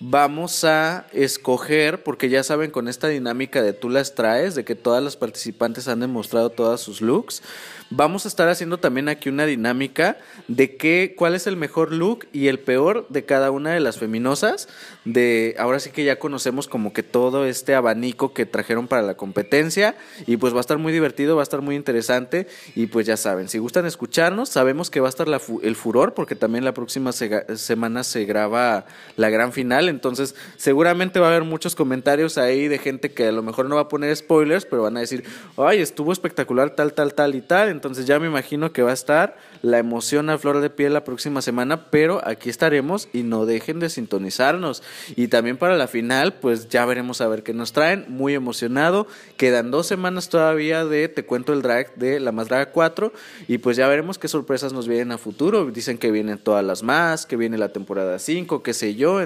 vamos 0.06 0.66
a 0.66 1.08
escoger, 1.14 2.04
porque 2.04 2.28
ya 2.28 2.44
saben, 2.44 2.72
con 2.72 2.90
esta 2.90 3.08
dinámica 3.08 3.62
de 3.62 3.72
tú 3.72 3.90
las 3.90 4.16
traes, 4.16 4.54
de 4.54 4.66
que 4.66 4.76
todas 4.76 5.02
las 5.02 5.16
participantes 5.16 5.88
han 5.88 6.02
demostrado 6.02 6.50
todas 6.50 6.82
sus 6.82 7.02
looks, 7.02 7.42
vamos 7.90 8.26
a 8.26 8.28
estar 8.28 8.50
haciendo 8.50 8.80
también 8.80 9.08
aquí 9.08 9.30
una 9.30 9.46
dinámica 9.46 10.18
de 10.48 10.76
qué, 10.76 11.14
cuál 11.18 11.36
es 11.36 11.48
el 11.48 11.56
mejor 11.56 11.94
look 11.94 12.28
y 12.34 12.48
el 12.48 12.60
peor 12.60 13.08
de 13.10 13.24
cada 13.24 13.52
una 13.52 13.72
de 13.72 13.80
las 13.80 13.98
feminosas. 13.98 14.68
De 15.06 15.56
ahora 15.60 15.80
sí 15.80 15.92
que 15.92 16.04
ya 16.04 16.20
conocemos 16.20 16.68
como 16.68 16.92
que 16.92 17.04
todo 17.04 17.46
este 17.46 17.76
abanico 17.76 18.34
que 18.34 18.46
trajeron 18.46 18.88
para 18.88 19.04
la 19.04 19.16
competencia 19.16 19.96
y 20.26 20.38
pues 20.38 20.54
va 20.54 20.58
a 20.58 20.62
estar 20.62 20.78
muy 20.78 20.92
divertido, 20.92 21.36
va 21.36 21.42
a 21.42 21.44
estar 21.44 21.62
muy 21.62 21.76
interesante 21.76 22.48
y 22.76 22.88
pues 22.88 23.06
ya 23.06 23.16
saben, 23.16 23.48
si 23.48 23.58
gustan 23.60 23.86
escucharnos, 23.86 24.50
sabemos 24.50 24.90
que 24.90 25.00
va 25.00 25.08
a 25.08 25.10
estar 25.10 25.28
el 25.62 25.76
furor 25.76 26.14
porque 26.14 26.36
también 26.36 26.66
la 26.66 26.74
próxima 26.74 27.12
semana 27.12 28.04
se 28.04 28.26
graba 28.26 28.86
la 29.18 29.30
gran 29.30 29.54
final, 29.54 29.90
entonces 29.94 30.36
seguramente 30.58 31.20
va 31.20 31.28
a 31.28 31.30
haber 31.30 31.44
muchos 31.44 31.76
comentarios 31.76 32.38
ahí 32.38 32.68
de 32.68 32.78
gente 32.78 33.12
que 33.12 33.28
a 33.28 33.32
lo 33.32 33.44
mejor 33.44 33.70
no 33.70 33.76
va 33.76 33.82
a 33.82 33.88
poner 33.88 34.16
spoilers, 34.16 34.66
pero 34.66 34.84
van 34.84 34.98
a 34.98 35.00
decir, 35.00 35.24
ay, 35.58 35.80
estuvo 35.80 36.12
espectacular 36.12 36.72
tal, 36.72 36.94
tal, 36.94 37.14
tal 37.14 37.36
y 37.36 37.42
tal 37.42 37.70
entonces 37.70 38.06
ya 38.06 38.20
me 38.20 38.28
imagino 38.28 38.72
que 38.72 38.82
va 38.82 38.92
a 38.92 38.94
estar 38.94 39.38
la 39.62 39.78
emoción 39.78 40.30
a 40.30 40.38
flor 40.38 40.60
de 40.60 40.70
piel 40.70 40.94
la 40.94 41.04
próxima 41.04 41.42
semana, 41.42 41.90
pero 41.90 42.22
aquí 42.28 42.50
estaremos 42.50 43.08
y 43.14 43.24
no 43.24 43.46
dejen 43.46 43.80
de 43.80 43.90
sintonizarnos. 43.90 44.84
Y 45.16 45.28
también 45.28 45.58
para 45.58 45.78
la 45.78 45.88
final, 45.88 46.34
pues 46.34 46.70
ya 46.70 46.86
veremos 46.86 47.22
a 47.22 47.28
ver 47.28 47.44
qué 47.44 47.54
nos 47.54 47.72
traen. 47.72 48.06
Muy 48.10 48.34
emocionado. 48.34 49.08
Quedan 49.38 49.72
dos 49.72 49.88
semanas 49.88 50.30
todavía 50.30 50.86
de 50.86 51.08
Te 51.08 51.26
cuento 51.26 51.54
el 51.54 51.62
drag 51.62 51.96
de 51.96 52.20
La 52.20 52.32
Más 52.32 52.50
Draga 52.50 52.72
4 52.72 53.14
y 53.48 53.60
pues 53.60 53.78
ya 53.78 53.88
veremos 53.88 54.18
qué 54.18 54.28
sorpresas 54.28 54.74
nos 54.74 54.88
vienen 54.88 55.12
a 55.12 55.18
futuro. 55.18 55.66
Dicen 55.72 55.98
que 55.98 56.12
vienen 56.12 56.38
todas 56.38 56.64
las 56.64 56.84
más, 56.84 57.26
que 57.26 57.38
viene 57.38 57.58
la 57.58 57.70
temporada 57.70 58.20
5, 58.20 58.64
qué 58.64 58.74
sé 58.74 58.96
yo. 58.96 59.22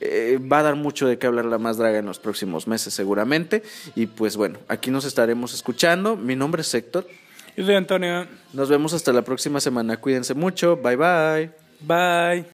Eh, 0.00 0.38
va 0.40 0.60
a 0.60 0.62
dar 0.62 0.76
mucho 0.76 1.06
de 1.06 1.18
qué 1.18 1.26
hablar 1.26 1.46
la 1.46 1.58
más 1.58 1.78
draga 1.78 1.98
en 1.98 2.06
los 2.06 2.18
próximos 2.18 2.66
meses, 2.66 2.94
seguramente. 2.94 3.62
Y 3.94 4.06
pues 4.06 4.36
bueno, 4.36 4.58
aquí 4.68 4.90
nos 4.90 5.04
estaremos 5.04 5.54
escuchando. 5.54 6.16
Mi 6.16 6.36
nombre 6.36 6.62
es 6.62 6.74
Héctor. 6.74 7.06
Yo 7.56 7.64
soy 7.64 7.74
Antonio. 7.74 8.26
Nos 8.52 8.68
vemos 8.68 8.92
hasta 8.92 9.12
la 9.12 9.22
próxima 9.22 9.60
semana. 9.60 9.96
Cuídense 9.96 10.34
mucho. 10.34 10.76
Bye 10.76 10.96
bye. 10.96 11.50
Bye. 11.80 12.46